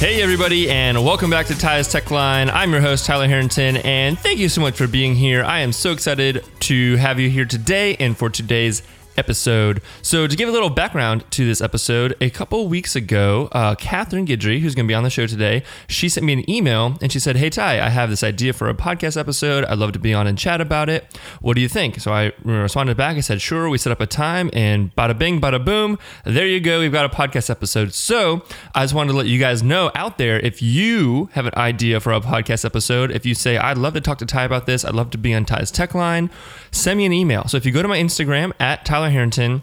Hey, 0.00 0.22
everybody, 0.22 0.70
and 0.70 1.04
welcome 1.04 1.28
back 1.28 1.44
to 1.48 1.58
Ty's 1.58 1.86
Tech 1.86 2.10
Line. 2.10 2.48
I'm 2.48 2.72
your 2.72 2.80
host, 2.80 3.04
Tyler 3.04 3.28
Harrington, 3.28 3.76
and 3.76 4.18
thank 4.18 4.38
you 4.38 4.48
so 4.48 4.62
much 4.62 4.74
for 4.74 4.86
being 4.86 5.14
here. 5.14 5.44
I 5.44 5.60
am 5.60 5.72
so 5.72 5.92
excited 5.92 6.42
to 6.60 6.96
have 6.96 7.20
you 7.20 7.28
here 7.28 7.44
today 7.44 7.96
and 7.96 8.16
for 8.16 8.30
today's 8.30 8.82
episode. 9.20 9.80
So, 10.02 10.26
to 10.26 10.34
give 10.34 10.48
a 10.48 10.52
little 10.52 10.70
background 10.70 11.24
to 11.30 11.46
this 11.46 11.60
episode, 11.60 12.16
a 12.20 12.30
couple 12.30 12.66
weeks 12.66 12.96
ago, 12.96 13.48
uh, 13.52 13.76
Catherine 13.76 14.26
Guidry, 14.26 14.60
who's 14.60 14.74
going 14.74 14.86
to 14.86 14.90
be 14.90 14.94
on 14.94 15.04
the 15.04 15.10
show 15.10 15.26
today, 15.26 15.62
she 15.86 16.08
sent 16.08 16.26
me 16.26 16.32
an 16.32 16.50
email 16.50 16.96
and 17.00 17.12
she 17.12 17.20
said, 17.20 17.36
Hey, 17.36 17.50
Ty, 17.50 17.80
I 17.80 17.90
have 17.90 18.10
this 18.10 18.24
idea 18.24 18.52
for 18.52 18.68
a 18.68 18.74
podcast 18.74 19.16
episode. 19.16 19.64
I'd 19.66 19.78
love 19.78 19.92
to 19.92 19.98
be 19.98 20.12
on 20.12 20.26
and 20.26 20.36
chat 20.36 20.60
about 20.60 20.88
it. 20.88 21.18
What 21.40 21.54
do 21.54 21.60
you 21.60 21.68
think? 21.68 22.00
So, 22.00 22.12
I 22.12 22.32
responded 22.42 22.96
back. 22.96 23.16
I 23.16 23.20
said, 23.20 23.40
Sure. 23.40 23.68
We 23.68 23.78
set 23.78 23.92
up 23.92 24.00
a 24.00 24.06
time, 24.06 24.50
and 24.52 24.94
bada 24.96 25.16
bing, 25.16 25.40
bada 25.40 25.62
boom. 25.64 25.98
There 26.24 26.46
you 26.46 26.58
go. 26.58 26.80
We've 26.80 26.90
got 26.90 27.04
a 27.04 27.14
podcast 27.14 27.50
episode. 27.50 27.92
So, 27.92 28.42
I 28.74 28.82
just 28.82 28.94
wanted 28.94 29.12
to 29.12 29.18
let 29.18 29.26
you 29.26 29.38
guys 29.38 29.62
know 29.62 29.92
out 29.94 30.18
there 30.18 30.40
if 30.40 30.62
you 30.62 31.28
have 31.32 31.46
an 31.46 31.54
idea 31.56 32.00
for 32.00 32.12
a 32.12 32.20
podcast 32.20 32.64
episode, 32.64 33.10
if 33.10 33.26
you 33.26 33.34
say, 33.34 33.58
I'd 33.58 33.78
love 33.78 33.92
to 33.94 34.00
talk 34.00 34.18
to 34.18 34.26
Ty 34.26 34.44
about 34.44 34.66
this, 34.66 34.84
I'd 34.84 34.94
love 34.94 35.10
to 35.10 35.18
be 35.18 35.34
on 35.34 35.44
Ty's 35.44 35.70
Tech 35.70 35.94
Line, 35.94 36.30
send 36.70 36.96
me 36.98 37.04
an 37.04 37.12
email. 37.12 37.46
So, 37.46 37.58
if 37.58 37.66
you 37.66 37.72
go 37.72 37.82
to 37.82 37.88
my 37.88 37.98
Instagram 37.98 38.52
at 38.58 38.84
Tyler 38.84 39.09
Harrington 39.10 39.62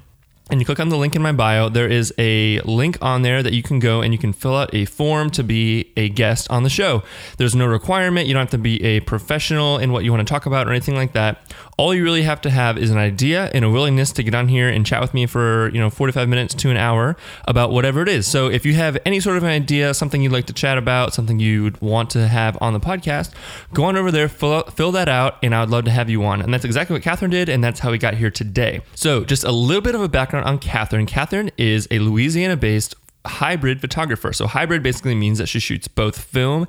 and 0.50 0.62
you 0.62 0.66
click 0.66 0.80
on 0.80 0.90
the 0.90 0.98
link 0.98 1.16
in 1.16 1.22
my 1.22 1.34
bio, 1.34 1.68
there 1.68 1.88
is 1.90 2.14
a 2.18 2.62
link 2.62 2.98
on 3.02 3.22
there 3.22 3.44
that 3.44 3.54
you 3.54 3.62
can 3.62 3.80
go 3.80 4.02
and 4.02 4.14
you 4.14 4.18
can 4.18 4.32
fill 4.32 4.55
out 4.55 4.74
a 4.74 4.86
form 4.86 5.30
to 5.32 5.44
be 5.44 5.92
a 5.98 6.10
guest 6.10 6.50
on 6.50 6.64
the 6.64 6.70
show. 6.70 7.04
There's 7.38 7.55
no 7.55 7.66
requirement. 7.66 8.28
You 8.28 8.34
don't 8.34 8.44
have 8.44 8.52
to 8.52 8.58
be 8.58 8.82
a 8.84 9.02
professional 9.02 9.78
in 9.78 9.91
what 9.91 10.05
you 10.05 10.12
want 10.12 10.26
to 10.26 10.32
talk 10.32 10.46
about 10.46 10.68
or 10.68 10.72
anything 10.72 10.96
like 10.96 11.14
that. 11.14 11.41
All 11.77 11.94
you 11.94 12.04
really 12.04 12.23
have 12.23 12.41
to 12.41 12.49
have 12.49 12.76
is 12.80 12.90
an 12.90 12.98
idea 12.98 13.52
and 13.54 13.63
a 13.63 13.70
willingness 13.70 14.12
to 14.13 14.23
get 14.23 14.34
on 14.34 14.48
here 14.48 14.68
and 14.68 14.84
chat 14.84 14.99
with 14.99 15.13
me 15.13 15.27
for, 15.27 15.70
you 15.70 15.80
know, 15.80 15.91
45 15.91 16.27
minutes 16.27 16.55
to 16.55 16.72
an 16.72 16.77
hour 16.77 17.16
about 17.48 17.70
whatever 17.70 18.02
it 18.02 18.09
is. 18.09 18.26
So 18.26 18.48
if 18.48 18.66
you 18.66 18.73
have 18.73 18.98
any 19.05 19.20
sort 19.20 19.38
of 19.38 19.44
an 19.44 19.49
idea, 19.49 19.93
something 19.93 20.24
you'd 20.24 20.32
like 20.32 20.48
to 20.48 20.54
chat 20.54 20.79
about, 20.79 21.13
something 21.13 21.40
you'd 21.40 21.79
want 21.79 22.10
to 22.12 22.27
have 22.27 22.57
on 22.62 22.74
the 22.74 22.79
podcast, 22.79 23.32
go 23.74 23.84
on 23.84 23.96
over 23.96 24.12
there, 24.12 24.27
fill, 24.27 24.54
out, 24.54 24.74
fill 24.76 24.91
that 24.93 25.07
out, 25.07 25.37
and 25.43 25.54
I 25.54 25.60
would 25.60 25.70
love 25.70 25.85
to 25.85 25.91
have 25.91 26.10
you 26.10 26.26
on. 26.26 26.41
And 26.41 26.52
that's 26.52 26.65
exactly 26.65 26.96
what 26.96 27.04
Catherine 27.04 27.29
did, 27.29 27.48
and 27.48 27.63
that's 27.63 27.80
how 27.80 27.91
we 27.91 27.99
got 27.99 28.15
here 28.15 28.32
today. 28.32 28.82
So 28.96 29.24
just 29.24 29.43
a 29.43 29.52
little 29.52 29.84
bit 29.84 29.93
of 29.93 30.02
a 30.02 30.09
background 30.09 30.48
on 30.48 30.57
Catherine. 30.57 31.05
Catherine 31.05 31.52
is 31.57 31.87
a 31.91 31.99
Louisiana 31.99 32.57
based 32.57 32.96
hybrid 33.26 33.82
photographer. 33.82 34.32
So 34.34 34.48
hybrid 34.48 34.84
basically 34.84 35.15
means 35.15 35.37
that 35.37 35.48
she 35.48 35.60
shoots 35.60 35.87
both 35.87 36.20
film 36.20 36.68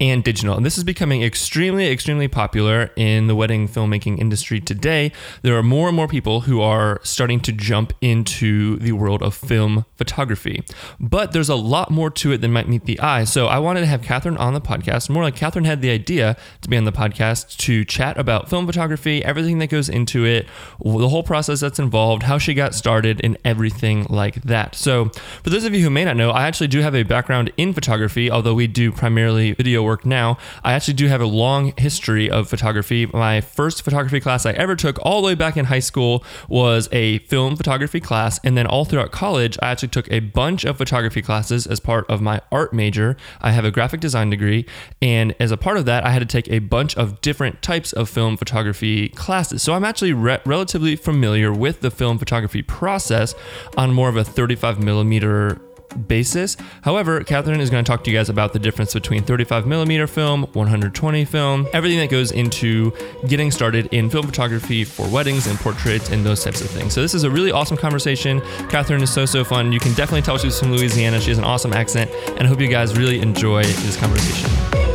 and 0.00 0.24
digital. 0.24 0.56
And 0.56 0.64
this 0.64 0.78
is 0.78 0.84
becoming 0.84 1.22
extremely, 1.22 1.90
extremely 1.90 2.28
popular 2.28 2.90
in 2.96 3.26
the 3.26 3.34
wedding 3.34 3.68
filmmaking 3.68 4.18
industry 4.18 4.60
today. 4.60 5.12
There 5.42 5.56
are 5.56 5.62
more 5.62 5.88
and 5.88 5.96
more 5.96 6.08
people 6.08 6.42
who 6.42 6.60
are 6.60 7.00
starting 7.02 7.40
to 7.40 7.52
jump 7.52 7.92
into 8.00 8.76
the 8.76 8.92
world 8.92 9.22
of 9.22 9.34
film 9.34 9.84
photography. 9.96 10.62
But 10.98 11.32
there's 11.32 11.48
a 11.48 11.54
lot 11.54 11.90
more 11.90 12.10
to 12.10 12.32
it 12.32 12.40
than 12.40 12.52
might 12.52 12.68
meet 12.68 12.84
the 12.84 12.98
eye. 13.00 13.24
So 13.24 13.46
I 13.46 13.58
wanted 13.58 13.80
to 13.80 13.86
have 13.86 14.02
Catherine 14.02 14.36
on 14.36 14.54
the 14.54 14.60
podcast. 14.60 15.10
More 15.10 15.22
like 15.22 15.36
Catherine 15.36 15.64
had 15.64 15.82
the 15.82 15.90
idea 15.90 16.36
to 16.62 16.68
be 16.68 16.76
on 16.76 16.84
the 16.84 16.92
podcast 16.92 17.56
to 17.58 17.84
chat 17.84 18.18
about 18.18 18.48
film 18.48 18.66
photography, 18.66 19.24
everything 19.24 19.58
that 19.58 19.68
goes 19.68 19.88
into 19.88 20.24
it, 20.24 20.46
the 20.82 21.08
whole 21.08 21.22
process 21.22 21.60
that's 21.60 21.78
involved, 21.78 22.22
how 22.22 22.38
she 22.38 22.54
got 22.54 22.74
started, 22.74 23.20
and 23.22 23.36
everything 23.44 24.06
like 24.08 24.42
that. 24.42 24.74
So 24.74 25.10
for 25.42 25.50
those 25.50 25.64
of 25.64 25.74
you 25.74 25.82
who 25.82 25.89
may 25.90 26.04
not 26.04 26.16
know, 26.16 26.30
I 26.30 26.46
actually 26.46 26.68
do 26.68 26.80
have 26.80 26.94
a 26.94 27.02
background 27.02 27.52
in 27.56 27.74
photography, 27.74 28.30
although 28.30 28.54
we 28.54 28.66
do 28.66 28.92
primarily 28.92 29.52
video 29.52 29.82
work 29.82 30.06
now. 30.06 30.38
I 30.64 30.72
actually 30.72 30.94
do 30.94 31.08
have 31.08 31.20
a 31.20 31.26
long 31.26 31.72
history 31.76 32.30
of 32.30 32.48
photography. 32.48 33.06
My 33.06 33.40
first 33.40 33.82
photography 33.82 34.20
class 34.20 34.46
I 34.46 34.52
ever 34.52 34.76
took, 34.76 34.98
all 35.02 35.20
the 35.20 35.26
way 35.26 35.34
back 35.34 35.56
in 35.56 35.66
high 35.66 35.80
school, 35.80 36.24
was 36.48 36.88
a 36.92 37.18
film 37.20 37.56
photography 37.56 38.00
class. 38.00 38.40
And 38.44 38.56
then 38.56 38.66
all 38.66 38.84
throughout 38.84 39.10
college, 39.10 39.58
I 39.60 39.70
actually 39.70 39.88
took 39.88 40.10
a 40.10 40.20
bunch 40.20 40.64
of 40.64 40.78
photography 40.78 41.22
classes 41.22 41.66
as 41.66 41.80
part 41.80 42.08
of 42.08 42.20
my 42.20 42.40
art 42.50 42.72
major. 42.72 43.16
I 43.40 43.50
have 43.50 43.64
a 43.64 43.70
graphic 43.70 44.00
design 44.00 44.30
degree. 44.30 44.66
And 45.02 45.34
as 45.40 45.50
a 45.50 45.56
part 45.56 45.76
of 45.76 45.84
that, 45.86 46.04
I 46.06 46.10
had 46.10 46.20
to 46.20 46.26
take 46.26 46.48
a 46.48 46.60
bunch 46.60 46.96
of 46.96 47.20
different 47.20 47.62
types 47.62 47.92
of 47.92 48.08
film 48.08 48.36
photography 48.36 49.08
classes. 49.10 49.62
So 49.62 49.74
I'm 49.74 49.84
actually 49.84 50.12
re- 50.12 50.40
relatively 50.46 50.96
familiar 50.96 51.52
with 51.52 51.80
the 51.80 51.90
film 51.90 52.18
photography 52.18 52.62
process 52.62 53.34
on 53.76 53.92
more 53.92 54.08
of 54.08 54.16
a 54.16 54.24
35 54.24 54.82
millimeter 54.82 55.60
basis. 56.06 56.56
However, 56.82 57.22
Catherine 57.22 57.60
is 57.60 57.70
going 57.70 57.84
to 57.84 57.88
talk 57.88 58.04
to 58.04 58.10
you 58.10 58.16
guys 58.16 58.28
about 58.28 58.52
the 58.52 58.58
difference 58.58 58.94
between 58.94 59.22
35 59.22 59.66
millimeter 59.66 60.06
film, 60.06 60.42
120 60.52 61.24
film, 61.24 61.68
everything 61.72 61.98
that 61.98 62.10
goes 62.10 62.32
into 62.32 62.92
getting 63.26 63.50
started 63.50 63.86
in 63.92 64.10
film 64.10 64.26
photography 64.26 64.84
for 64.84 65.08
weddings 65.08 65.46
and 65.46 65.58
portraits 65.58 66.10
and 66.10 66.24
those 66.24 66.42
types 66.42 66.60
of 66.60 66.70
things. 66.70 66.92
So 66.92 67.02
this 67.02 67.14
is 67.14 67.24
a 67.24 67.30
really 67.30 67.52
awesome 67.52 67.76
conversation. 67.76 68.40
Catherine 68.68 69.02
is 69.02 69.12
so 69.12 69.24
so 69.26 69.44
fun. 69.44 69.72
You 69.72 69.80
can 69.80 69.94
definitely 69.94 70.22
tell 70.22 70.38
she's 70.38 70.58
from 70.58 70.72
Louisiana. 70.72 71.20
She 71.20 71.30
has 71.30 71.38
an 71.38 71.44
awesome 71.44 71.72
accent, 71.72 72.10
and 72.28 72.42
I 72.42 72.46
hope 72.46 72.60
you 72.60 72.68
guys 72.68 72.96
really 72.96 73.20
enjoy 73.20 73.62
this 73.62 73.96
conversation. 73.96 74.89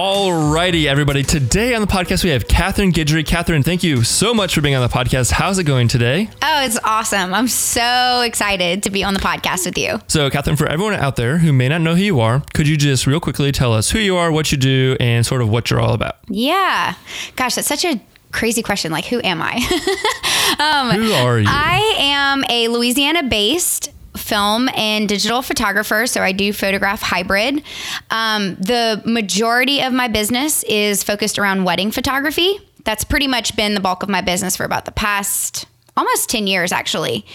Alrighty, 0.00 0.86
everybody. 0.86 1.22
Today 1.22 1.74
on 1.74 1.82
the 1.82 1.86
podcast, 1.86 2.24
we 2.24 2.30
have 2.30 2.48
Catherine 2.48 2.90
Guidry. 2.90 3.22
Catherine, 3.22 3.62
thank 3.62 3.82
you 3.82 4.02
so 4.02 4.32
much 4.32 4.54
for 4.54 4.62
being 4.62 4.74
on 4.74 4.80
the 4.80 4.88
podcast. 4.88 5.30
How's 5.30 5.58
it 5.58 5.64
going 5.64 5.88
today? 5.88 6.30
Oh, 6.40 6.64
it's 6.64 6.78
awesome. 6.82 7.34
I'm 7.34 7.48
so 7.48 8.22
excited 8.22 8.82
to 8.84 8.90
be 8.90 9.04
on 9.04 9.12
the 9.12 9.20
podcast 9.20 9.66
with 9.66 9.76
you. 9.76 10.00
So, 10.08 10.30
Catherine, 10.30 10.56
for 10.56 10.66
everyone 10.66 10.94
out 10.94 11.16
there 11.16 11.36
who 11.36 11.52
may 11.52 11.68
not 11.68 11.82
know 11.82 11.94
who 11.96 12.02
you 12.02 12.18
are, 12.18 12.42
could 12.54 12.66
you 12.66 12.78
just 12.78 13.06
real 13.06 13.20
quickly 13.20 13.52
tell 13.52 13.74
us 13.74 13.90
who 13.90 13.98
you 13.98 14.16
are, 14.16 14.32
what 14.32 14.50
you 14.50 14.56
do, 14.56 14.96
and 15.00 15.26
sort 15.26 15.42
of 15.42 15.50
what 15.50 15.68
you're 15.68 15.80
all 15.80 15.92
about? 15.92 16.16
Yeah. 16.28 16.94
Gosh, 17.36 17.56
that's 17.56 17.68
such 17.68 17.84
a 17.84 18.00
crazy 18.32 18.62
question. 18.62 18.92
Like, 18.92 19.04
who 19.04 19.20
am 19.22 19.42
I? 19.42 19.56
um, 20.58 20.98
Who 20.98 21.12
are 21.12 21.38
you? 21.38 21.44
I 21.46 21.96
am 21.98 22.44
a 22.48 22.68
Louisiana 22.68 23.24
based 23.24 23.90
film 24.16 24.68
and 24.74 25.08
digital 25.08 25.42
photographer. 25.42 26.06
So 26.06 26.22
I 26.22 26.32
do 26.32 26.52
photograph 26.52 27.02
hybrid. 27.02 27.62
Um, 28.10 28.56
the 28.56 29.02
majority 29.04 29.80
of 29.82 29.92
my 29.92 30.08
business 30.08 30.62
is 30.64 31.02
focused 31.02 31.38
around 31.38 31.64
wedding 31.64 31.90
photography. 31.90 32.58
That's 32.84 33.04
pretty 33.04 33.26
much 33.26 33.56
been 33.56 33.74
the 33.74 33.80
bulk 33.80 34.02
of 34.02 34.08
my 34.08 34.20
business 34.20 34.56
for 34.56 34.64
about 34.64 34.84
the 34.84 34.92
past 34.92 35.66
almost 35.96 36.30
10 36.30 36.46
years 36.46 36.72
actually. 36.72 37.26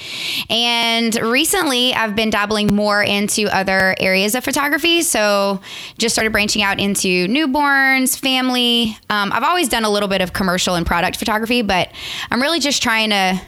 And 0.50 1.16
recently 1.16 1.94
I've 1.94 2.16
been 2.16 2.30
dabbling 2.30 2.74
more 2.74 3.04
into 3.04 3.48
other 3.56 3.96
areas 4.00 4.34
of 4.34 4.44
photography. 4.44 5.04
So 5.04 5.62
just 5.98 6.16
started 6.16 6.32
branching 6.32 6.64
out 6.64 6.80
into 6.80 7.28
newborns, 7.28 8.18
family. 8.18 8.98
Um, 9.10 9.32
I've 9.32 9.44
always 9.44 9.70
done 9.70 9.84
a 9.84 9.90
little 9.90 10.10
bit 10.10 10.22
of 10.22 10.34
commercial 10.34 10.76
and 10.76 10.86
product 10.86 11.18
photography, 11.18 11.62
but 11.62 11.92
I'm 12.32 12.42
really 12.42 12.60
just 12.60 12.82
trying 12.82 13.12
to 13.12 13.40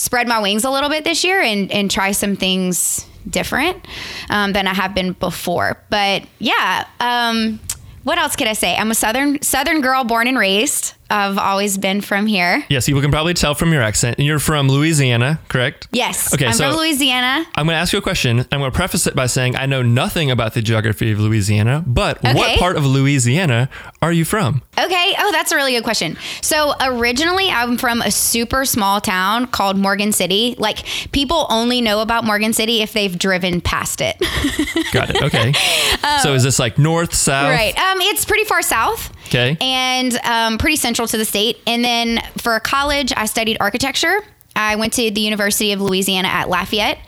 spread 0.00 0.26
my 0.26 0.40
wings 0.40 0.64
a 0.64 0.70
little 0.70 0.88
bit 0.88 1.04
this 1.04 1.24
year 1.24 1.40
and, 1.42 1.70
and 1.70 1.90
try 1.90 2.12
some 2.12 2.34
things 2.34 3.06
different 3.28 3.86
um, 4.30 4.54
than 4.54 4.66
I 4.66 4.72
have 4.72 4.94
been 4.94 5.12
before. 5.12 5.78
But 5.90 6.22
yeah, 6.38 6.86
um, 7.00 7.60
what 8.02 8.18
else 8.18 8.34
could 8.34 8.48
I 8.48 8.54
say? 8.54 8.74
I'm 8.74 8.90
a 8.90 8.94
southern 8.94 9.42
southern 9.42 9.82
girl, 9.82 10.04
born 10.04 10.26
and 10.26 10.38
raised. 10.38 10.94
I've 11.10 11.38
always 11.38 11.76
been 11.78 12.00
from 12.00 12.26
here. 12.26 12.64
Yes, 12.68 12.86
people 12.86 13.00
can 13.00 13.10
probably 13.10 13.34
tell 13.34 13.54
from 13.54 13.72
your 13.72 13.82
accent. 13.82 14.18
And 14.18 14.26
you're 14.26 14.38
from 14.38 14.68
Louisiana, 14.68 15.40
correct? 15.48 15.88
Yes, 15.92 16.32
Okay, 16.34 16.46
I'm 16.46 16.52
so- 16.52 16.70
from 16.70 16.78
Louisiana. 16.78 17.44
I'm 17.54 17.66
going 17.66 17.74
to 17.74 17.80
ask 17.80 17.92
you 17.92 17.98
a 17.98 18.02
question. 18.02 18.40
I'm 18.52 18.60
going 18.60 18.70
to 18.70 18.76
preface 18.76 19.06
it 19.06 19.14
by 19.16 19.26
saying 19.26 19.56
I 19.56 19.66
know 19.66 19.82
nothing 19.82 20.30
about 20.30 20.54
the 20.54 20.62
geography 20.62 21.10
of 21.12 21.18
Louisiana, 21.20 21.82
but 21.86 22.22
what 22.22 22.58
part 22.58 22.76
of 22.76 22.86
Louisiana 22.86 23.68
are 24.02 24.12
you 24.12 24.24
from? 24.24 24.62
Okay. 24.78 25.14
Oh, 25.18 25.32
that's 25.32 25.52
a 25.52 25.56
really 25.56 25.72
good 25.72 25.84
question. 25.84 26.16
So 26.40 26.74
originally, 26.80 27.48
I'm 27.50 27.76
from 27.76 28.00
a 28.02 28.10
super 28.10 28.64
small 28.64 29.00
town 29.00 29.46
called 29.48 29.76
Morgan 29.76 30.12
City. 30.12 30.54
Like 30.58 30.84
people 31.12 31.46
only 31.50 31.80
know 31.80 32.00
about 32.00 32.24
Morgan 32.24 32.52
City 32.52 32.82
if 32.82 32.92
they've 32.92 33.18
driven 33.18 33.60
past 33.60 34.00
it. 34.00 34.16
Got 34.92 35.10
it. 35.10 35.22
Okay. 35.22 35.52
so 36.22 36.34
is 36.34 36.42
this 36.44 36.58
like 36.58 36.78
north, 36.78 37.14
south? 37.14 37.50
Right. 37.50 37.76
Um, 37.78 38.00
it's 38.00 38.24
pretty 38.24 38.44
far 38.44 38.62
south. 38.62 39.12
Okay. 39.26 39.56
and 39.60 40.16
um, 40.24 40.58
pretty 40.58 40.74
central 40.74 40.99
to 41.08 41.16
the 41.16 41.24
state. 41.24 41.58
And 41.66 41.84
then 41.84 42.20
for 42.38 42.58
college, 42.60 43.12
I 43.16 43.26
studied 43.26 43.56
architecture. 43.60 44.20
I 44.56 44.76
went 44.76 44.92
to 44.94 45.10
the 45.10 45.20
University 45.20 45.72
of 45.72 45.80
Louisiana 45.80 46.28
at 46.28 46.48
Lafayette, 46.48 46.98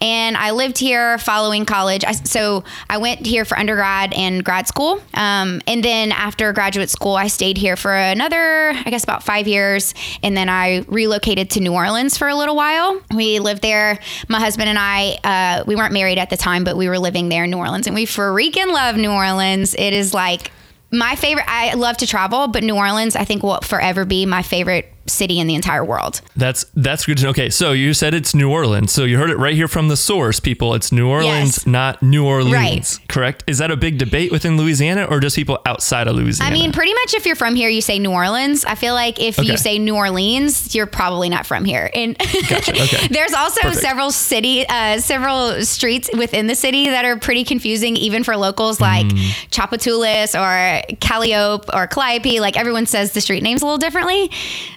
and 0.00 0.36
I 0.36 0.50
lived 0.50 0.78
here 0.78 1.16
following 1.18 1.64
college. 1.64 2.04
I, 2.04 2.12
so 2.12 2.62
I 2.88 2.98
went 2.98 3.26
here 3.26 3.44
for 3.44 3.58
undergrad 3.58 4.12
and 4.12 4.44
grad 4.44 4.68
school, 4.68 5.00
um, 5.14 5.62
and 5.66 5.82
then 5.82 6.12
after 6.12 6.52
graduate 6.52 6.90
school, 6.90 7.16
I 7.16 7.28
stayed 7.28 7.56
here 7.56 7.74
for 7.76 7.92
another, 7.92 8.72
I 8.74 8.90
guess, 8.90 9.02
about 9.02 9.22
five 9.22 9.48
years, 9.48 9.94
and 10.22 10.36
then 10.36 10.48
I 10.50 10.84
relocated 10.88 11.50
to 11.50 11.60
New 11.60 11.72
Orleans 11.72 12.18
for 12.18 12.28
a 12.28 12.34
little 12.34 12.54
while. 12.54 13.00
We 13.14 13.38
lived 13.38 13.62
there. 13.62 13.98
My 14.28 14.38
husband 14.38 14.68
and 14.68 14.78
I, 14.78 15.18
uh, 15.24 15.64
we 15.66 15.76
weren't 15.76 15.94
married 15.94 16.18
at 16.18 16.28
the 16.28 16.36
time, 16.36 16.64
but 16.64 16.76
we 16.76 16.88
were 16.88 16.98
living 16.98 17.30
there 17.30 17.44
in 17.44 17.50
New 17.50 17.58
Orleans, 17.58 17.86
and 17.86 17.96
we 17.96 18.04
freaking 18.04 18.72
love 18.72 18.96
New 18.96 19.10
Orleans. 19.10 19.74
It 19.74 19.94
is 19.94 20.12
like 20.12 20.52
my 20.90 21.14
favorite 21.16 21.44
i 21.48 21.74
love 21.74 21.96
to 21.96 22.06
travel 22.06 22.48
but 22.48 22.62
new 22.62 22.74
orleans 22.76 23.14
i 23.16 23.24
think 23.24 23.42
will 23.42 23.60
forever 23.60 24.04
be 24.04 24.26
my 24.26 24.42
favorite 24.42 24.92
city 25.06 25.38
in 25.40 25.46
the 25.46 25.54
entire 25.54 25.84
world. 25.84 26.20
That's 26.36 26.64
that's 26.74 27.04
good 27.06 27.18
to 27.18 27.24
know. 27.24 27.30
Okay, 27.30 27.50
so 27.50 27.72
you 27.72 27.94
said 27.94 28.14
it's 28.14 28.34
New 28.34 28.50
Orleans. 28.50 28.92
So 28.92 29.04
you 29.04 29.18
heard 29.18 29.30
it 29.30 29.38
right 29.38 29.54
here 29.54 29.68
from 29.68 29.88
the 29.88 29.96
source, 29.96 30.40
people. 30.40 30.74
It's 30.74 30.92
New 30.92 31.08
Orleans, 31.08 31.58
Yes. 31.58 31.66
not 31.66 32.02
New 32.02 32.24
Orleans. 32.26 32.52
Right. 32.52 32.98
Correct? 33.08 33.44
Is 33.46 33.58
that 33.58 33.70
a 33.70 33.76
big 33.76 33.98
debate 33.98 34.30
within 34.30 34.56
Louisiana 34.56 35.04
or 35.04 35.20
just 35.20 35.36
people 35.36 35.58
outside 35.66 36.06
of 36.08 36.16
Louisiana? 36.16 36.50
I 36.50 36.52
mean, 36.58 36.72
pretty 36.72 36.92
much 36.94 37.14
if 37.14 37.26
you're 37.26 37.36
from 37.36 37.54
here, 37.54 37.68
you 37.68 37.80
say 37.80 37.98
New 37.98 38.10
Orleans. 38.12 38.64
I 38.64 38.74
feel 38.74 38.94
like 38.94 39.20
if 39.20 39.38
Okay. 39.38 39.48
you 39.50 39.56
say 39.56 39.78
New 39.78 39.94
Orleans, 39.96 40.74
you're 40.74 40.86
probably 40.86 41.28
not 41.28 41.46
from 41.46 41.64
here. 41.64 41.90
And 41.94 42.16
Gotcha, 42.18 42.72
okay. 42.82 43.08
there's 43.08 43.32
also 43.32 43.60
Perfect. 43.62 43.82
several 43.82 44.10
city, 44.12 44.66
uh, 44.68 44.98
several 44.98 45.62
streets 45.64 46.08
within 46.16 46.46
the 46.46 46.54
city 46.54 46.86
that 46.86 47.04
are 47.04 47.16
pretty 47.16 47.44
confusing, 47.44 47.96
even 47.96 48.22
for 48.24 48.36
locals, 48.36 48.80
like 48.80 49.06
Mm. 49.06 50.36
Or 50.36 50.82
Calliope 51.00 51.68
or 51.72 51.86
Calliope. 51.86 52.40
Like 52.40 52.56
everyone 52.56 52.86
says 52.86 53.12
the 53.12 53.20
street 53.20 53.42
names 53.42 53.62
a 53.62 53.64
little 53.64 53.78
differently. 53.78 54.30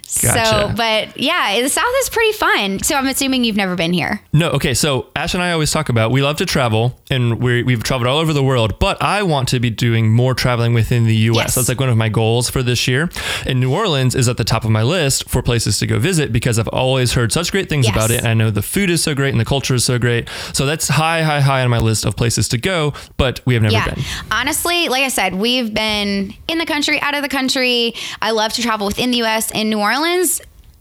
So, 0.07 0.22
Gotcha. 0.23 0.73
but 0.75 1.19
yeah, 1.19 1.61
the 1.61 1.69
South 1.69 1.85
is 2.01 2.09
pretty 2.09 2.33
fun. 2.33 2.79
So 2.79 2.95
I'm 2.95 3.07
assuming 3.07 3.43
you've 3.43 3.55
never 3.55 3.75
been 3.75 3.93
here. 3.93 4.21
No, 4.33 4.49
okay. 4.51 4.73
So 4.73 5.07
Ash 5.15 5.33
and 5.33 5.43
I 5.43 5.51
always 5.51 5.71
talk 5.71 5.89
about 5.89 6.11
we 6.11 6.21
love 6.21 6.37
to 6.37 6.45
travel 6.45 6.99
and 7.11 7.39
we 7.41 7.63
we've 7.63 7.83
traveled 7.83 8.07
all 8.07 8.17
over 8.17 8.33
the 8.33 8.43
world, 8.43 8.79
but 8.79 9.01
I 9.01 9.23
want 9.23 9.49
to 9.49 9.59
be 9.59 9.69
doing 9.69 10.11
more 10.11 10.33
traveling 10.33 10.73
within 10.73 11.05
the 11.05 11.15
US. 11.31 11.35
Yes. 11.37 11.55
That's 11.55 11.69
like 11.69 11.79
one 11.79 11.89
of 11.89 11.97
my 11.97 12.09
goals 12.09 12.49
for 12.49 12.63
this 12.63 12.87
year. 12.87 13.09
And 13.45 13.59
New 13.59 13.73
Orleans 13.73 14.15
is 14.15 14.27
at 14.29 14.37
the 14.37 14.43
top 14.43 14.63
of 14.65 14.71
my 14.71 14.83
list 14.83 15.29
for 15.29 15.41
places 15.41 15.77
to 15.79 15.87
go 15.87 15.99
visit 15.99 16.31
because 16.31 16.57
I've 16.59 16.67
always 16.69 17.13
heard 17.13 17.31
such 17.31 17.51
great 17.51 17.69
things 17.69 17.85
Yes. 17.85 17.95
about 17.95 18.11
it. 18.11 18.19
And 18.19 18.27
I 18.27 18.33
know 18.33 18.49
the 18.51 18.61
food 18.61 18.89
is 18.89 19.03
so 19.03 19.13
great 19.15 19.29
and 19.31 19.39
the 19.39 19.45
culture 19.45 19.73
is 19.75 19.83
so 19.83 19.97
great. 19.99 20.29
So 20.53 20.65
that's 20.65 20.87
high, 20.87 21.21
high, 21.23 21.41
high 21.41 21.63
on 21.63 21.69
my 21.69 21.79
list 21.79 22.05
of 22.05 22.15
places 22.15 22.47
to 22.49 22.57
go, 22.57 22.93
but 23.17 23.41
we 23.45 23.53
have 23.55 23.63
never 23.63 23.73
Yeah. 23.73 23.93
been. 23.93 24.03
Honestly, 24.31 24.87
like 24.89 25.03
I 25.03 25.09
said, 25.09 25.35
we've 25.35 25.73
been 25.73 26.33
in 26.47 26.57
the 26.57 26.65
country, 26.65 26.99
out 27.01 27.15
of 27.15 27.21
the 27.21 27.29
country. 27.29 27.93
I 28.21 28.31
love 28.31 28.53
to 28.53 28.61
travel 28.61 28.87
within 28.87 29.11
the 29.11 29.17
US. 29.23 29.51
In 29.51 29.69
New 29.69 29.79
Orleans, 29.79 30.02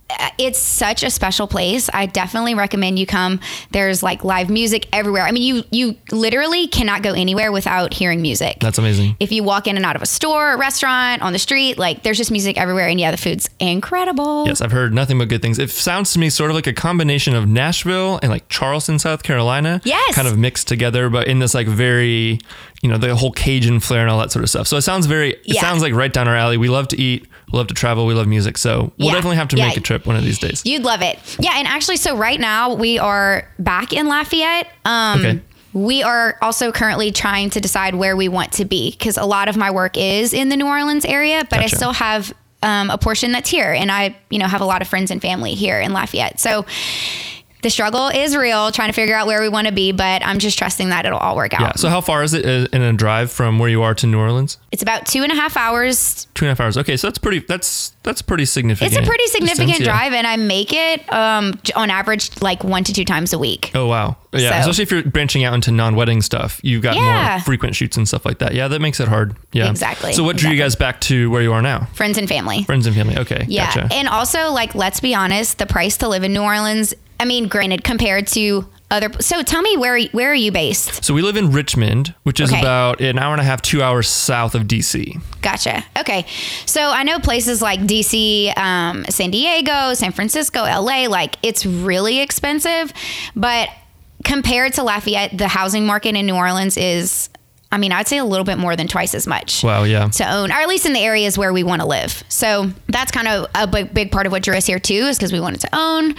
uh, 0.09 0.29
it's 0.37 0.59
such 0.59 1.01
a 1.01 1.09
special 1.09 1.47
place. 1.47 1.89
I 1.93 2.05
definitely 2.05 2.55
recommend 2.55 2.99
you 2.99 3.05
come. 3.05 3.39
There's 3.71 4.03
like 4.03 4.23
live 4.23 4.49
music 4.49 4.87
everywhere. 4.91 5.23
I 5.23 5.31
mean, 5.31 5.43
you 5.43 5.63
you 5.71 5.95
literally 6.11 6.67
cannot 6.67 7.01
go 7.03 7.13
anywhere 7.13 7.51
without 7.51 7.93
hearing 7.93 8.21
music. 8.21 8.57
That's 8.59 8.77
amazing. 8.77 9.15
if 9.21 9.31
you 9.31 9.43
walk 9.43 9.65
in 9.65 9.77
and 9.77 9.85
out 9.85 9.95
of 9.95 10.01
a 10.01 10.05
store, 10.05 10.53
a 10.53 10.57
restaurant, 10.57 11.21
on 11.21 11.31
the 11.33 11.39
street, 11.39 11.77
like 11.77 12.03
there's 12.03 12.17
just 12.17 12.31
music 12.31 12.57
everywhere 12.59 12.87
and 12.89 12.99
yeah, 12.99 13.11
the 13.11 13.17
food's 13.17 13.49
incredible. 13.59 14.45
Yes, 14.45 14.61
I've 14.61 14.71
heard 14.73 14.93
nothing 14.93 15.17
but 15.17 15.29
good 15.29 15.41
things. 15.41 15.57
It 15.57 15.69
sounds 15.69 16.11
to 16.13 16.19
me 16.19 16.29
sort 16.29 16.51
of 16.51 16.55
like 16.55 16.67
a 16.67 16.73
combination 16.73 17.33
of 17.33 17.47
Nashville 17.47 18.19
and 18.21 18.29
like 18.29 18.47
Charleston, 18.49 18.99
South 18.99 19.23
Carolina. 19.23 19.81
Yes. 19.85 20.15
Kind 20.15 20.27
of 20.27 20.37
mixed 20.37 20.67
together, 20.67 21.09
but 21.09 21.27
in 21.27 21.39
this 21.39 21.53
like 21.53 21.67
very, 21.67 22.39
you 22.81 22.89
know, 22.89 22.97
the 22.97 23.15
whole 23.15 23.31
Cajun 23.31 23.79
flair 23.79 24.01
and 24.01 24.09
all 24.11 24.19
that 24.19 24.31
sort 24.31 24.43
of 24.43 24.49
stuff. 24.49 24.67
So 24.67 24.77
it 24.77 24.81
sounds 24.81 25.05
very, 25.05 25.31
it 25.31 25.41
Yeah. 25.45 25.61
sounds 25.61 25.81
like 25.81 25.93
right 25.93 26.11
down 26.11 26.27
our 26.27 26.35
alley. 26.35 26.57
We 26.57 26.69
love 26.69 26.89
to 26.89 26.99
eat, 26.99 27.25
love 27.57 27.67
to 27.67 27.73
travel, 27.73 28.05
we 28.05 28.13
love 28.13 28.27
music. 28.27 28.57
So 28.57 28.91
we'll 28.97 29.07
Yeah. 29.09 29.13
definitely 29.13 29.37
have 29.37 29.47
to 29.49 29.57
Yeah. 29.57 29.67
make 29.67 29.77
a 29.77 29.81
trip 29.81 30.05
one 30.05 30.15
of 30.15 30.23
these 30.23 30.39
days. 30.39 30.61
You'd 30.65 30.83
love 30.83 31.01
it. 31.01 31.19
Yeah, 31.39 31.53
and 31.55 31.67
actually, 31.67 31.97
so 31.97 32.15
right 32.17 32.39
now 32.39 32.73
we 32.73 32.97
are 32.99 33.47
back 33.59 33.93
in 33.93 34.07
Lafayette. 34.07 34.67
Um, 34.85 35.19
Okay. 35.19 35.39
We 35.73 36.03
are 36.03 36.37
also 36.39 36.71
currently 36.71 37.11
trying 37.11 37.49
to 37.51 37.59
decide 37.59 37.95
where 37.95 38.15
we 38.15 38.27
want 38.27 38.51
to 38.53 38.65
be 38.65 38.91
because 38.91 39.17
a 39.17 39.25
lot 39.25 39.47
of 39.49 39.57
my 39.57 39.71
work 39.71 39.97
is 39.97 40.31
in 40.31 40.49
the 40.49 40.55
New 40.55 40.67
Orleans 40.67 41.03
area, 41.03 41.47
but 41.49 41.59
I 41.61 41.65
still 41.65 41.93
have 41.93 42.31
um, 42.61 42.89
a 42.91 42.97
portion 42.97 43.31
that's 43.33 43.49
here, 43.49 43.73
and 43.73 43.91
I, 43.91 44.15
you 44.29 44.39
know, 44.39 44.47
have 44.47 44.61
a 44.61 44.65
lot 44.65 44.81
of 44.81 44.87
friends 44.87 45.11
and 45.11 45.21
family 45.21 45.53
here 45.53 45.81
in 45.81 45.91
Lafayette. 45.91 46.39
So 46.39 46.65
the 47.63 47.69
struggle 47.69 48.09
is 48.09 48.35
real, 48.35 48.71
trying 48.71 48.89
to 48.89 48.93
figure 48.93 49.15
out 49.15 49.25
where 49.27 49.41
we 49.41 49.49
want 49.49 49.67
to 49.67 49.73
be, 49.73 49.91
but 49.91 50.25
I'm 50.25 50.39
just 50.39 50.57
trusting 50.57 50.89
that 50.89 51.05
it'll 51.05 51.17
all 51.19 51.35
work 51.35 51.53
out. 51.53 51.61
Yeah. 51.61 51.71
So 51.75 51.89
how 51.89 52.01
far 52.01 52.23
is 52.23 52.33
it 52.33 52.45
uh, 52.45 52.67
in 52.71 52.81
a 52.81 52.93
drive 52.93 53.31
from 53.31 53.57
where 53.59 53.69
you 53.69 53.81
are 53.81 53.93
to 53.95 54.05
New 54.07 54.19
Orleans? 54.19 54.57
It's 54.71 54.83
about 54.83 55.05
two 55.05 55.23
and 55.23 55.31
a 55.31 55.35
half 55.35 55.57
hours 55.57 56.27
Two 56.33 56.45
and 56.45 56.49
a 56.49 56.51
half 56.51 56.59
hours. 56.59 56.77
Okay, 56.77 56.97
so 56.97 57.07
that's 57.07 57.17
pretty. 57.19 57.39
That's 57.39 57.93
that's 58.03 58.21
pretty 58.21 58.45
significant. 58.45 58.93
It's 58.93 59.01
a 59.01 59.07
pretty 59.07 59.27
significant 59.27 59.69
distance, 59.69 59.87
yeah. 59.87 59.97
drive, 60.09 60.13
and 60.13 60.25
I 60.27 60.35
make 60.35 60.73
it 60.73 61.11
um, 61.13 61.53
on 61.75 61.89
average 61.89 62.41
like 62.41 62.63
one 62.63 62.83
to 62.85 62.93
two 62.93 63.05
times 63.05 63.33
a 63.33 63.39
week. 63.39 63.71
Oh 63.75 63.87
wow! 63.87 64.17
Yeah, 64.33 64.49
So- 64.49 64.59
especially 64.71 64.83
if 64.83 64.91
you're 64.91 65.03
branching 65.03 65.43
out 65.43 65.53
into 65.53 65.71
non-wedding 65.71 66.21
stuff, 66.23 66.59
you've 66.63 66.81
got 66.81 66.95
Yeah. 66.95 67.35
more 67.37 67.39
frequent 67.41 67.75
shoots 67.75 67.97
and 67.97 68.07
stuff 68.07 68.25
like 68.25 68.39
that. 68.39 68.53
Yeah, 68.55 68.67
that 68.67 68.81
makes 68.81 68.99
it 68.99 69.07
hard. 69.07 69.35
Yeah, 69.51 69.69
Exactly, 69.69 70.13
So 70.13 70.23
what 70.23 70.35
drew 70.37 70.49
you 70.51 70.57
guys 70.57 70.75
back 70.75 70.99
to 71.01 71.29
where 71.29 71.41
you 71.43 71.53
are 71.53 71.61
now? 71.61 71.87
Friends 71.93 72.17
and 72.17 72.27
family. 72.27 72.63
Friends 72.63 72.87
and 72.87 72.95
family. 72.95 73.17
Okay, 73.19 73.45
Yeah. 73.47 73.67
gotcha. 73.67 73.87
And 73.93 74.07
also, 74.07 74.49
like, 74.51 74.73
let's 74.75 74.99
be 74.99 75.13
honest, 75.13 75.59
the 75.59 75.65
price 75.67 75.97
to 75.97 76.07
live 76.07 76.23
in 76.23 76.33
New 76.33 76.41
Orleans, 76.41 76.93
I 77.19 77.25
mean, 77.25 77.47
granted, 77.47 77.83
compared 77.83 78.27
to 78.27 78.67
other. 78.91 79.09
So 79.21 79.41
tell 79.41 79.61
me, 79.61 79.75
where, 79.77 79.99
where 80.11 80.31
are 80.31 80.35
you 80.35 80.51
based? 80.51 81.03
so 81.03 81.13
we 81.13 81.21
live 81.21 81.35
in 81.37 81.51
Richmond, 81.51 82.13
which 82.23 82.39
is 82.39 82.51
Okay. 82.51 82.59
about 82.59 83.01
an 83.01 83.17
hour 83.17 83.33
and 83.33 83.41
a 83.41 83.43
half, 83.43 83.61
two 83.61 83.81
hours 83.81 84.07
south 84.07 84.53
of 84.55 84.63
DC. 84.63 85.19
Gotcha. 85.41 85.83
Okay. 85.97 86.25
So 86.65 86.81
I 86.89 87.03
know 87.03 87.17
places 87.19 87.61
like 87.61 87.79
DC, 87.81 88.55
um, 88.57 89.05
San 89.09 89.31
Diego, 89.31 89.93
San 89.95 90.11
Francisco, 90.11 90.61
LA, 90.63 91.07
like, 91.07 91.37
it's 91.41 91.65
really 91.65 92.19
expensive. 92.19 92.93
But 93.35 93.69
compared 94.23 94.73
to 94.73 94.83
Lafayette, 94.83 95.37
the 95.37 95.47
housing 95.47 95.85
market 95.85 96.15
in 96.15 96.25
New 96.25 96.35
Orleans 96.35 96.77
is. 96.77 97.29
I 97.73 97.77
mean, 97.79 97.91
I'd 97.91 98.07
say 98.07 98.19
a 98.19 98.23
little 98.23 98.45
bit 98.45 98.59
more 98.59 98.75
than 98.75 98.87
twice 98.87 99.15
as 99.15 99.25
much. 99.25 99.63
Wow. 99.63 99.81
Yeah. 99.81 100.07
to 100.07 100.31
own, 100.31 100.51
or 100.51 100.53
at 100.53 100.67
least 100.67 100.85
in 100.85 100.93
the 100.93 100.99
areas 100.99 101.39
where 101.39 101.51
we 101.51 101.63
want 101.63 101.81
to 101.81 101.87
live. 101.87 102.23
So 102.29 102.69
that's 102.87 103.11
kind 103.11 103.27
of 103.27 103.49
a 103.55 103.65
big, 103.65 103.91
big 103.95 104.11
part 104.11 104.27
of 104.27 104.31
what 104.31 104.43
drew 104.43 104.55
us 104.55 104.67
here 104.67 104.77
too, 104.77 104.93
is 104.93 105.17
because 105.17 105.33
we 105.33 105.39
wanted 105.39 105.61
to 105.61 105.69
own. 105.73 106.11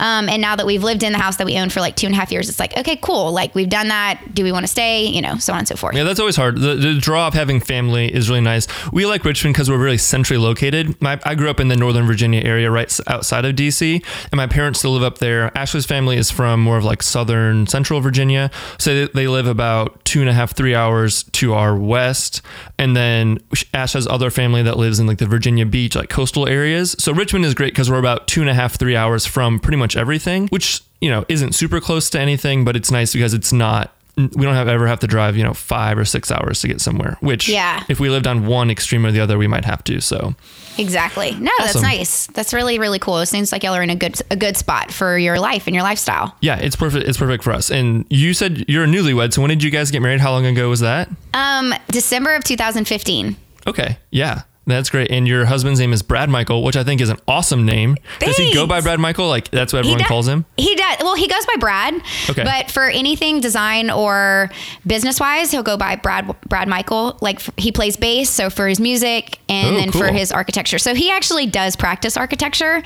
Um, 0.00 0.28
and 0.28 0.42
now 0.42 0.56
that 0.56 0.66
we've 0.66 0.82
lived 0.82 1.04
in 1.04 1.12
the 1.12 1.18
house 1.18 1.36
that 1.36 1.46
we 1.46 1.56
own 1.58 1.70
for 1.70 1.78
like 1.78 1.94
two 1.94 2.06
and 2.08 2.14
a 2.14 2.18
half 2.18 2.32
years, 2.32 2.48
it's 2.48 2.58
like, 2.58 2.76
okay, 2.76 2.96
cool. 2.96 3.30
Like 3.30 3.54
we've 3.54 3.68
done 3.68 3.86
that. 3.86 4.34
Do 4.34 4.42
we 4.42 4.50
want 4.50 4.64
to 4.64 4.68
stay? 4.68 5.06
You 5.06 5.22
know, 5.22 5.36
so 5.38 5.52
on 5.52 5.60
and 5.60 5.68
so 5.68 5.76
forth. 5.76 5.94
Yeah, 5.94 6.02
that's 6.02 6.18
always 6.18 6.34
hard. 6.34 6.60
The, 6.60 6.74
the 6.74 6.98
draw 6.98 7.28
of 7.28 7.34
having 7.34 7.60
family 7.60 8.12
is 8.12 8.28
really 8.28 8.40
nice. 8.40 8.66
We 8.92 9.06
like 9.06 9.24
Richmond 9.24 9.54
because 9.54 9.70
we're 9.70 9.78
really 9.78 9.98
centrally 9.98 10.42
located. 10.42 11.00
My, 11.00 11.20
I 11.24 11.36
grew 11.36 11.48
up 11.48 11.60
in 11.60 11.68
the 11.68 11.76
Northern 11.76 12.06
Virginia 12.06 12.40
area, 12.42 12.68
right 12.68 12.92
outside 13.06 13.44
of 13.44 13.54
DC, 13.54 14.04
and 14.32 14.36
my 14.36 14.48
parents 14.48 14.80
still 14.80 14.92
live 14.92 15.04
up 15.04 15.18
there. 15.18 15.56
Ashley's 15.56 15.86
family 15.86 16.16
is 16.16 16.32
from 16.32 16.60
more 16.60 16.76
of 16.76 16.84
like 16.84 17.00
Southern 17.04 17.68
Central 17.68 18.00
Virginia, 18.00 18.50
so 18.80 19.06
they, 19.06 19.12
they 19.12 19.28
live 19.28 19.46
about 19.46 20.04
two 20.04 20.20
and 20.20 20.28
a 20.28 20.32
half, 20.32 20.56
three 20.56 20.74
hours 20.74 20.95
to 21.32 21.54
our 21.54 21.76
west. 21.76 22.42
And 22.78 22.96
then 22.96 23.38
Ash 23.74 23.92
has 23.94 24.06
other 24.06 24.30
family 24.30 24.62
that 24.62 24.76
lives 24.76 24.98
in 25.00 25.06
like 25.06 25.18
the 25.18 25.26
Virginia 25.26 25.66
Beach, 25.66 25.94
like 25.96 26.08
coastal 26.08 26.46
areas. 26.48 26.96
So 26.98 27.12
Richmond 27.12 27.44
is 27.44 27.54
great 27.54 27.72
because 27.72 27.90
we're 27.90 27.98
about 27.98 28.26
two 28.28 28.40
and 28.40 28.50
a 28.50 28.54
half, 28.54 28.78
three 28.78 28.96
hours 28.96 29.26
from 29.26 29.58
pretty 29.58 29.76
much 29.76 29.96
everything, 29.96 30.48
which 30.48 30.80
you 31.00 31.10
know 31.10 31.24
isn't 31.28 31.54
super 31.54 31.80
close 31.80 32.08
to 32.10 32.20
anything, 32.20 32.64
but 32.64 32.74
it's 32.76 32.90
nice 32.90 33.12
because 33.12 33.34
it's 33.34 33.52
not 33.52 33.92
we 34.16 34.44
don't 34.46 34.54
have 34.54 34.66
ever 34.68 34.86
have 34.86 35.00
to 35.00 35.06
drive, 35.06 35.36
you 35.36 35.44
know, 35.44 35.52
five 35.52 35.98
or 35.98 36.04
six 36.06 36.30
hours 36.30 36.62
to 36.62 36.68
get 36.68 36.80
somewhere. 36.80 37.18
Which, 37.20 37.50
Yeah. 37.50 37.84
if 37.90 38.00
we 38.00 38.08
lived 38.08 38.26
on 38.26 38.46
one 38.46 38.70
extreme 38.70 39.04
or 39.04 39.12
the 39.12 39.20
other, 39.20 39.36
we 39.36 39.46
might 39.46 39.66
have 39.66 39.84
to. 39.84 40.00
So, 40.00 40.34
Exactly. 40.78 41.32
No, 41.32 41.50
that's 41.58 41.80
nice. 41.80 42.26
That's 42.28 42.52
really, 42.52 42.78
really 42.78 42.98
cool. 42.98 43.18
It 43.18 43.26
seems 43.26 43.52
like 43.52 43.62
y'all 43.62 43.74
are 43.74 43.82
in 43.82 43.90
a 43.90 43.96
good, 43.96 44.20
a 44.30 44.36
good 44.36 44.56
spot 44.56 44.92
for 44.92 45.16
your 45.16 45.38
life 45.38 45.66
and 45.66 45.74
your 45.74 45.82
lifestyle. 45.82 46.36
yeah, 46.40 46.56
it's 46.58 46.76
perfect. 46.76 47.08
It's 47.08 47.18
perfect 47.18 47.44
for 47.44 47.52
us. 47.52 47.70
And 47.70 48.04
you 48.10 48.34
said 48.34 48.64
you're 48.68 48.84
a 48.84 48.86
newlywed. 48.86 49.32
So 49.32 49.40
when 49.42 49.48
did 49.50 49.62
you 49.62 49.70
guys 49.70 49.90
get 49.90 50.02
married? 50.02 50.20
How 50.20 50.32
long 50.32 50.46
ago 50.46 50.68
was 50.68 50.80
that? 50.80 51.08
Um, 51.34 51.74
December 51.88 52.34
of 52.34 52.44
2015. 52.44 53.36
Okay, 53.66 53.98
yeah, 54.10 54.42
that's 54.66 54.90
great. 54.90 55.10
And 55.10 55.26
your 55.28 55.44
husband's 55.46 55.80
name 55.80 55.92
is 55.92 56.02
Brad 56.02 56.28
Michael, 56.28 56.62
which 56.62 56.76
I 56.76 56.84
think 56.84 57.00
is 57.00 57.08
an 57.08 57.18
awesome 57.28 57.64
name. 57.64 57.96
Does 58.18 58.36
he 58.36 58.52
go 58.52 58.66
by 58.66 58.80
Brad 58.80 58.98
Michael? 59.00 59.28
Like 59.28 59.50
that's 59.50 59.72
what 59.72 59.80
everyone 59.80 60.00
does- 60.00 60.08
calls 60.08 60.28
him. 60.28 60.44
He 60.56 60.74
does. 60.74 60.96
Well, 61.00 61.14
he 61.14 61.28
goes 61.28 61.44
by 61.46 61.54
Brad. 61.58 61.94
Okay. 62.30 62.44
But 62.44 62.70
for 62.70 62.84
anything 62.84 63.40
design 63.40 63.90
or 63.90 64.50
business 64.86 65.20
wise, 65.20 65.50
he'll 65.50 65.62
go 65.62 65.76
by 65.76 65.96
Brad 65.96 66.34
Brad 66.48 66.68
Michael. 66.68 67.16
Like 67.20 67.40
he 67.58 67.72
plays 67.72 67.96
bass, 67.96 68.28
so 68.30 68.50
for 68.50 68.66
his 68.68 68.80
music 68.80 69.38
and 69.48 69.74
Oh, 69.76 69.78
then 69.78 69.92
for 69.92 70.08
his 70.08 70.32
architecture. 70.32 70.78
So 70.78 70.94
he 70.94 71.10
actually 71.10 71.46
does 71.46 71.76
practice 71.76 72.16
architecture, 72.16 72.82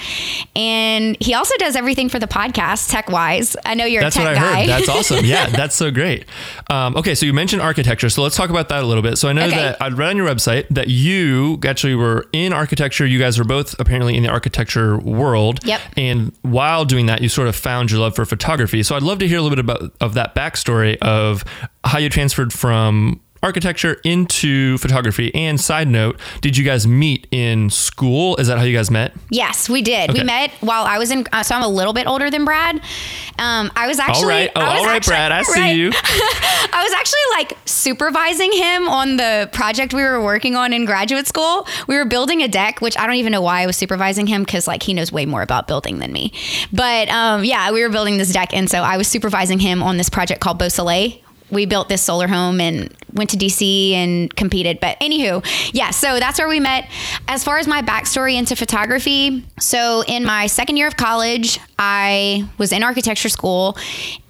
and 0.56 1.16
he 1.20 1.34
also 1.34 1.56
does 1.58 1.76
everything 1.76 2.08
for 2.08 2.18
the 2.18 2.26
podcast 2.26 2.90
tech 2.90 3.08
wise. 3.10 3.56
I 3.64 3.75
know 3.75 3.84
you're 3.84 4.02
That's 4.02 4.16
a 4.16 4.20
tech 4.20 4.28
what 4.28 4.37
I 4.37 4.40
guy. 4.40 4.60
heard. 4.60 4.68
That's 4.68 4.88
awesome. 5.10 5.25
Yeah, 5.25 5.46
that's 5.49 5.75
so 5.76 5.90
great. 5.90 6.25
Um, 6.68 6.96
okay, 6.96 7.14
so 7.14 7.26
you 7.26 7.32
mentioned 7.32 7.62
architecture, 7.62 8.08
so 8.10 8.22
let's 8.22 8.37
talk 8.37 8.50
about 8.50 8.68
that 8.68 8.82
a 8.82 8.87
little 8.87 9.02
bit. 9.02 9.16
So 9.18 9.28
I 9.28 9.32
know 9.32 9.46
Okay. 9.46 9.56
that 9.56 9.80
I 9.82 9.88
read 9.88 10.10
on 10.10 10.16
your 10.16 10.28
website 10.28 10.66
that 10.70 10.88
you 10.88 11.56
actually 11.70 11.94
were 11.94 12.26
in 12.32 12.52
architecture. 12.52 13.06
You 13.06 13.18
guys 13.18 13.38
were 13.38 13.44
both 13.44 13.78
apparently 13.80 14.16
in 14.16 14.22
the 14.22 14.28
architecture 14.28 14.98
world. 14.98 15.64
Yep. 15.64 15.80
And 15.96 16.36
while 16.42 16.84
doing 16.84 17.06
that, 17.06 17.22
you 17.22 17.28
sort 17.28 17.48
of 17.48 17.56
found 17.56 17.90
your 17.90 18.00
love 18.00 18.14
for 18.14 18.24
photography. 18.24 18.82
So 18.82 18.96
I'd 18.96 19.02
love 19.02 19.20
to 19.20 19.28
hear 19.28 19.38
a 19.38 19.42
little 19.42 19.56
bit 19.56 19.64
about 19.64 19.92
of 20.00 20.14
that 20.14 20.34
backstory 20.34 20.98
of 20.98 21.44
how 21.84 21.98
you 21.98 22.08
transferred 22.08 22.52
from 22.52 23.20
architecture 23.42 24.00
into 24.04 24.78
photography. 24.78 25.35
And 25.35 25.61
side 25.61 25.88
note, 25.88 26.20
did 26.40 26.56
you 26.56 26.64
guys 26.64 26.87
meet 26.87 27.26
in 27.30 27.70
school? 27.70 28.37
Is 28.37 28.49
that 28.49 28.59
how 28.59 28.64
you 28.64 28.76
guys 28.76 28.90
met? 28.90 29.14
Yes, 29.30 29.68
we 29.68 29.82
did. 29.82 30.12
We 30.12 30.23
met 30.23 30.50
while 30.61 30.85
I 30.85 30.99
was 30.99 31.11
in. 31.11 31.26
Uh, 31.32 31.42
so 31.42 31.54
I'm 31.54 31.62
a 31.62 31.68
little 31.68 31.92
bit 31.92 32.06
older 32.06 32.30
than 32.30 32.44
Brad. 32.44 32.76
Um, 33.38 33.70
I 33.76 33.87
was 33.87 33.99
actually. 33.99 34.25
All 34.25 34.28
right, 34.28 34.50
oh, 34.56 34.61
all 34.61 34.85
right, 34.85 34.97
actually- 34.97 35.11
Brad. 35.11 35.32
I 35.32 35.42
see 35.42 35.61
right. 35.61 35.76
you. 35.76 35.90
I 36.73 36.82
was 36.85 36.92
actually 36.92 37.18
like 37.32 37.59
supervising 37.66 38.52
him 38.52 38.88
on 38.88 39.16
the 39.16 39.49
project 39.52 39.94
we 39.94 40.02
were 40.02 40.23
working 40.23 40.56
on 40.56 40.73
in 40.73 40.85
graduate 40.85 41.26
school. 41.26 41.66
We 41.87 41.97
were 41.97 42.04
building 42.04 42.42
a 42.42 42.49
deck, 42.49 42.80
which 42.80 42.97
I 42.99 43.06
don't 43.06 43.16
even 43.16 43.32
know 43.32 43.42
why 43.42 43.62
I 43.62 43.66
was 43.66 43.76
supervising 43.76 44.26
him 44.26 44.42
because 44.42 44.66
like 44.66 44.82
he 44.82 44.94
knows 44.94 45.11
way 45.12 45.26
more 45.26 45.42
about 45.42 45.66
building 45.66 45.99
than 45.99 46.12
me. 46.12 46.32
But 46.73 47.09
um, 47.09 47.44
yeah, 47.44 47.70
we 47.73 47.82
were 47.82 47.88
building 47.88 48.18
this 48.18 48.32
deck, 48.32 48.52
and 48.52 48.70
so 48.70 48.82
I 48.82 48.97
was 48.97 49.09
supervising 49.09 49.59
him 49.59 49.82
on 49.82 49.97
this 49.97 50.11
project 50.11 50.40
called 50.40 50.59
Beau 50.59 50.68
Soleil. 50.68 51.12
We 51.50 51.66
built 51.66 51.88
this 51.88 52.02
solar 52.02 52.28
home 52.28 52.61
and 52.61 52.95
went 53.12 53.30
to 53.30 53.37
DC 53.37 53.92
and 53.92 54.35
competed. 54.37 54.80
But 54.80 54.99
anywho, 55.00 55.45
yeah, 55.73 55.90
so 55.90 56.19
that's 56.19 56.38
where 56.38 56.49
we 56.49 56.61
met. 56.61 56.88
As 57.28 57.45
far 57.45 57.59
as 57.59 57.66
my 57.66 57.83
backstory 57.83 58.37
into 58.37 58.57
photography, 58.57 59.45
so 59.59 60.04
in 60.07 60.25
my 60.25 60.47
second 60.47 60.76
year 60.76 60.87
of 60.87 60.97
college, 60.97 61.59
I 61.78 62.49
was 62.59 62.73
in 62.73 62.83
architecture 62.83 63.28
school, 63.28 63.76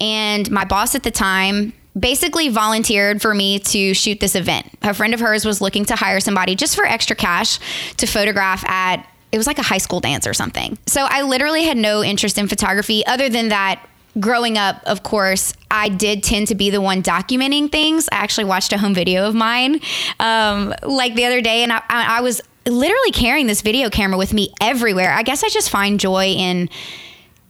and 0.00 0.50
my 0.50 0.64
boss 0.64 0.94
at 0.94 1.02
the 1.02 1.10
time 1.10 1.72
basically 1.98 2.48
volunteered 2.48 3.20
for 3.20 3.34
me 3.34 3.58
to 3.58 3.94
shoot 3.94 4.20
this 4.20 4.34
event. 4.34 4.66
A 4.82 4.94
friend 4.94 5.12
of 5.12 5.20
hers 5.20 5.44
was 5.44 5.60
looking 5.60 5.84
to 5.86 5.96
hire 5.96 6.20
somebody 6.20 6.54
just 6.54 6.76
for 6.76 6.86
extra 6.86 7.16
cash 7.16 7.58
to 7.96 8.06
photograph 8.06 8.64
at 8.64 9.06
it 9.32 9.38
was 9.38 9.46
like 9.46 9.58
a 9.58 9.62
high 9.62 9.78
school 9.78 10.00
dance 10.00 10.26
or 10.26 10.34
something. 10.34 10.76
So 10.86 11.06
I 11.08 11.22
literally 11.22 11.62
had 11.62 11.76
no 11.76 12.02
interest 12.02 12.36
in 12.36 12.48
photography 12.48 13.06
other 13.06 13.28
than 13.28 13.48
that 13.50 13.84
growing 14.18 14.58
up, 14.58 14.82
of 14.84 15.02
course, 15.02 15.52
I 15.70 15.88
did 15.88 16.22
tend 16.22 16.48
to 16.48 16.54
be 16.54 16.70
the 16.70 16.80
one 16.80 17.02
documenting 17.02 17.70
things. 17.70 18.08
I 18.10 18.16
actually 18.16 18.44
watched 18.44 18.72
a 18.72 18.78
home 18.78 18.94
video 18.94 19.28
of 19.28 19.34
mine 19.34 19.80
um, 20.18 20.74
like 20.82 21.14
the 21.14 21.24
other 21.24 21.40
day, 21.40 21.62
and 21.62 21.72
I, 21.72 21.82
I 21.88 22.20
was 22.20 22.40
literally 22.66 23.12
carrying 23.12 23.46
this 23.46 23.62
video 23.62 23.90
camera 23.90 24.18
with 24.18 24.32
me 24.32 24.52
everywhere. 24.60 25.12
I 25.12 25.22
guess 25.22 25.44
I 25.44 25.48
just 25.48 25.70
find 25.70 26.00
joy 26.00 26.26
in 26.26 26.68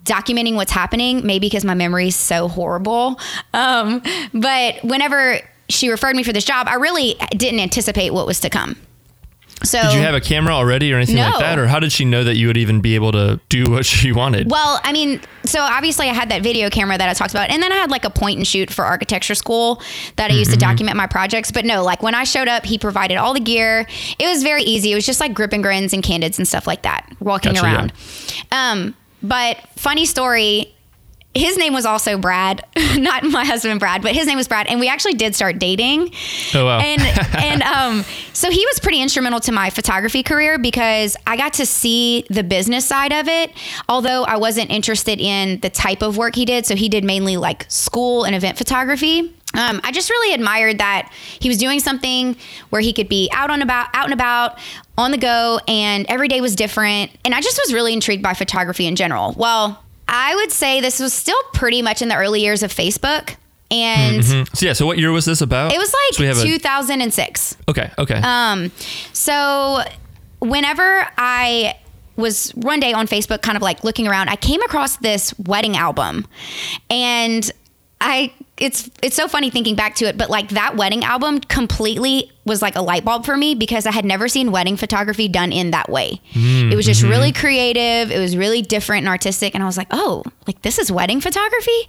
documenting 0.04 0.54
what's 0.54 0.72
happening, 0.72 1.26
maybe 1.26 1.46
because 1.46 1.64
my 1.64 1.74
memory 1.74 2.08
is 2.08 2.16
so 2.16 2.48
horrible. 2.48 3.20
Um, 3.52 4.02
but 4.32 4.82
whenever 4.82 5.38
she 5.68 5.88
referred 5.88 6.16
me 6.16 6.22
for 6.22 6.32
this 6.32 6.44
job, 6.44 6.66
I 6.68 6.74
really 6.74 7.16
didn't 7.30 7.60
anticipate 7.60 8.12
what 8.12 8.26
was 8.26 8.40
to 8.40 8.50
come. 8.50 8.76
So 9.62 9.80
Did 9.82 9.92
you 9.92 10.00
have 10.00 10.14
a 10.14 10.20
camera 10.22 10.54
already 10.54 10.90
or 10.92 10.96
anything 10.96 11.16
No. 11.16 11.28
like 11.28 11.38
that? 11.40 11.58
Or 11.58 11.66
how 11.66 11.78
did 11.80 11.92
she 11.92 12.04
know 12.06 12.24
that 12.24 12.36
you 12.36 12.46
would 12.46 12.56
even 12.56 12.80
be 12.80 12.94
able 12.94 13.12
to 13.12 13.38
do 13.50 13.64
what 13.70 13.84
she 13.86 14.10
wanted? 14.10 14.50
Well, 14.50 14.80
I 14.84 14.92
mean, 14.92 15.20
so 15.44 15.60
obviously 15.60 16.08
I 16.08 16.14
had 16.14 16.30
that 16.30 16.42
video 16.42 16.70
camera 16.70 16.96
that 16.96 17.08
I 17.08 17.12
talked 17.12 17.32
about, 17.32 17.50
and 17.50 17.62
then 17.62 17.70
I 17.70 17.76
had 17.76 17.90
like 17.90 18.04
a 18.06 18.10
point 18.10 18.38
and 18.38 18.46
shoot 18.46 18.70
for 18.70 18.84
architecture 18.86 19.34
school 19.34 19.82
that 20.16 20.30
I 20.30 20.34
used 20.34 20.50
to 20.52 20.56
Mm-hmm. 20.56 20.68
document 20.70 20.96
my 20.96 21.06
projects. 21.06 21.50
But 21.50 21.64
no, 21.66 21.84
like 21.84 22.02
when 22.02 22.14
I 22.14 22.24
showed 22.24 22.48
up, 22.48 22.64
he 22.64 22.78
provided 22.78 23.16
all 23.18 23.34
the 23.34 23.40
gear. 23.40 23.86
It 24.18 24.26
was 24.26 24.42
very 24.42 24.62
easy. 24.62 24.92
It 24.92 24.94
was 24.94 25.04
just 25.04 25.20
like 25.20 25.34
grip 25.34 25.52
and 25.52 25.62
grins 25.62 25.92
and 25.92 26.02
candids 26.02 26.38
and 26.38 26.48
stuff 26.48 26.66
like 26.66 26.82
that, 26.82 27.06
walking 27.20 27.52
Gotcha, 27.52 27.66
around. 27.66 27.92
Um, 28.52 28.94
but 29.22 29.58
funny 29.76 30.06
story. 30.06 30.74
His 31.32 31.56
name 31.56 31.72
was 31.72 31.86
also 31.86 32.18
Brad, 32.18 32.64
not 32.96 33.22
my 33.22 33.44
husband 33.44 33.78
Brad, 33.78 34.02
but 34.02 34.14
his 34.16 34.26
name 34.26 34.36
was 34.36 34.48
Brad, 34.48 34.66
and 34.66 34.80
we 34.80 34.88
actually 34.88 35.14
did 35.14 35.36
start 35.36 35.60
dating. 35.60 36.12
Oh, 36.54 36.64
wow. 36.64 36.80
And 36.80 37.00
and 37.38 37.62
um, 37.62 38.04
so 38.32 38.50
he 38.50 38.66
was 38.66 38.80
pretty 38.80 39.00
instrumental 39.00 39.38
to 39.40 39.52
my 39.52 39.70
photography 39.70 40.24
career 40.24 40.58
because 40.58 41.16
I 41.28 41.36
got 41.36 41.52
to 41.54 41.66
see 41.66 42.24
the 42.30 42.42
business 42.42 42.84
side 42.84 43.12
of 43.12 43.28
it. 43.28 43.52
Although 43.88 44.24
I 44.24 44.38
wasn't 44.38 44.70
interested 44.70 45.20
in 45.20 45.60
the 45.60 45.70
type 45.70 46.02
of 46.02 46.16
work 46.16 46.34
he 46.34 46.44
did, 46.44 46.66
so 46.66 46.74
he 46.74 46.88
did 46.88 47.04
mainly 47.04 47.36
like 47.36 47.64
school 47.70 48.24
and 48.24 48.34
event 48.34 48.58
photography. 48.58 49.32
Um, 49.54 49.80
I 49.82 49.92
just 49.92 50.10
really 50.10 50.34
admired 50.34 50.78
that 50.78 51.12
he 51.40 51.48
was 51.48 51.58
doing 51.58 51.80
something 51.80 52.36
where 52.70 52.80
he 52.80 52.92
could 52.92 53.08
be 53.08 53.28
out 53.32 53.50
on 53.50 53.62
about, 53.62 53.88
out 53.94 54.04
and 54.04 54.14
about, 54.14 54.58
on 54.96 55.10
the 55.10 55.18
go, 55.18 55.60
and 55.66 56.06
every 56.08 56.28
day 56.28 56.40
was 56.40 56.54
different. 56.54 57.10
And 57.24 57.34
I 57.34 57.40
just 57.40 57.60
was 57.64 57.74
really 57.74 57.92
intrigued 57.92 58.22
by 58.22 58.34
photography 58.34 58.86
in 58.86 58.94
general. 58.96 59.34
Well, 59.36 59.82
I 60.12 60.34
would 60.34 60.50
say 60.52 60.80
this 60.80 60.98
was 61.00 61.12
still 61.12 61.40
pretty 61.54 61.82
much 61.82 62.02
in 62.02 62.08
the 62.08 62.16
early 62.16 62.40
years 62.42 62.62
of 62.62 62.72
Facebook, 62.74 63.36
and 63.70 64.24
so 64.24 64.44
yeah, 64.66 64.72
so 64.72 64.84
what 64.86 64.98
year 64.98 65.12
was 65.12 65.24
this 65.24 65.40
about? 65.40 65.72
it 65.72 65.78
was 65.78 65.90
So 65.90 65.96
like 66.24 66.36
a- 66.36 66.42
2006. 66.42 67.56
okay, 67.68 67.90
okay. 67.98 68.20
Um, 68.22 68.72
so 69.12 69.82
whenever 70.40 71.06
I 71.16 71.76
was 72.16 72.50
one 72.50 72.80
day 72.80 72.92
on 72.92 73.06
Facebook, 73.06 73.42
kind 73.42 73.56
of 73.56 73.62
like 73.62 73.84
looking 73.84 74.06
around, 74.08 74.28
I 74.28 74.36
came 74.36 74.60
across 74.62 74.96
this 74.96 75.32
wedding 75.38 75.76
album, 75.76 76.26
and 76.90 77.50
I 78.00 78.32
it's 78.56 78.90
it's 79.02 79.16
so 79.16 79.28
funny 79.28 79.50
thinking 79.50 79.74
back 79.76 79.94
to 79.96 80.06
it, 80.06 80.18
but 80.18 80.28
like 80.30 80.50
that 80.50 80.76
wedding 80.76 81.04
album 81.04 81.40
completely 81.40 82.30
was 82.50 82.60
like 82.60 82.74
a 82.74 82.82
light 82.82 83.04
bulb 83.04 83.24
for 83.24 83.36
me 83.36 83.54
because 83.54 83.86
I 83.86 83.92
had 83.92 84.04
never 84.04 84.28
seen 84.28 84.50
wedding 84.50 84.76
photography 84.76 85.28
done 85.28 85.52
in 85.52 85.70
that 85.70 85.88
way. 85.88 86.20
it 86.34 86.74
was 86.74 86.84
just 86.84 87.02
really 87.02 87.32
creative. 87.32 88.10
It 88.10 88.18
was 88.18 88.36
really 88.36 88.60
different 88.60 89.02
and 89.02 89.08
artistic, 89.08 89.54
and 89.54 89.62
I 89.62 89.66
was 89.66 89.76
like, 89.76 89.86
oh, 89.92 90.24
like 90.46 90.60
this 90.62 90.78
is 90.78 90.90
wedding 90.90 91.20
photography, 91.20 91.80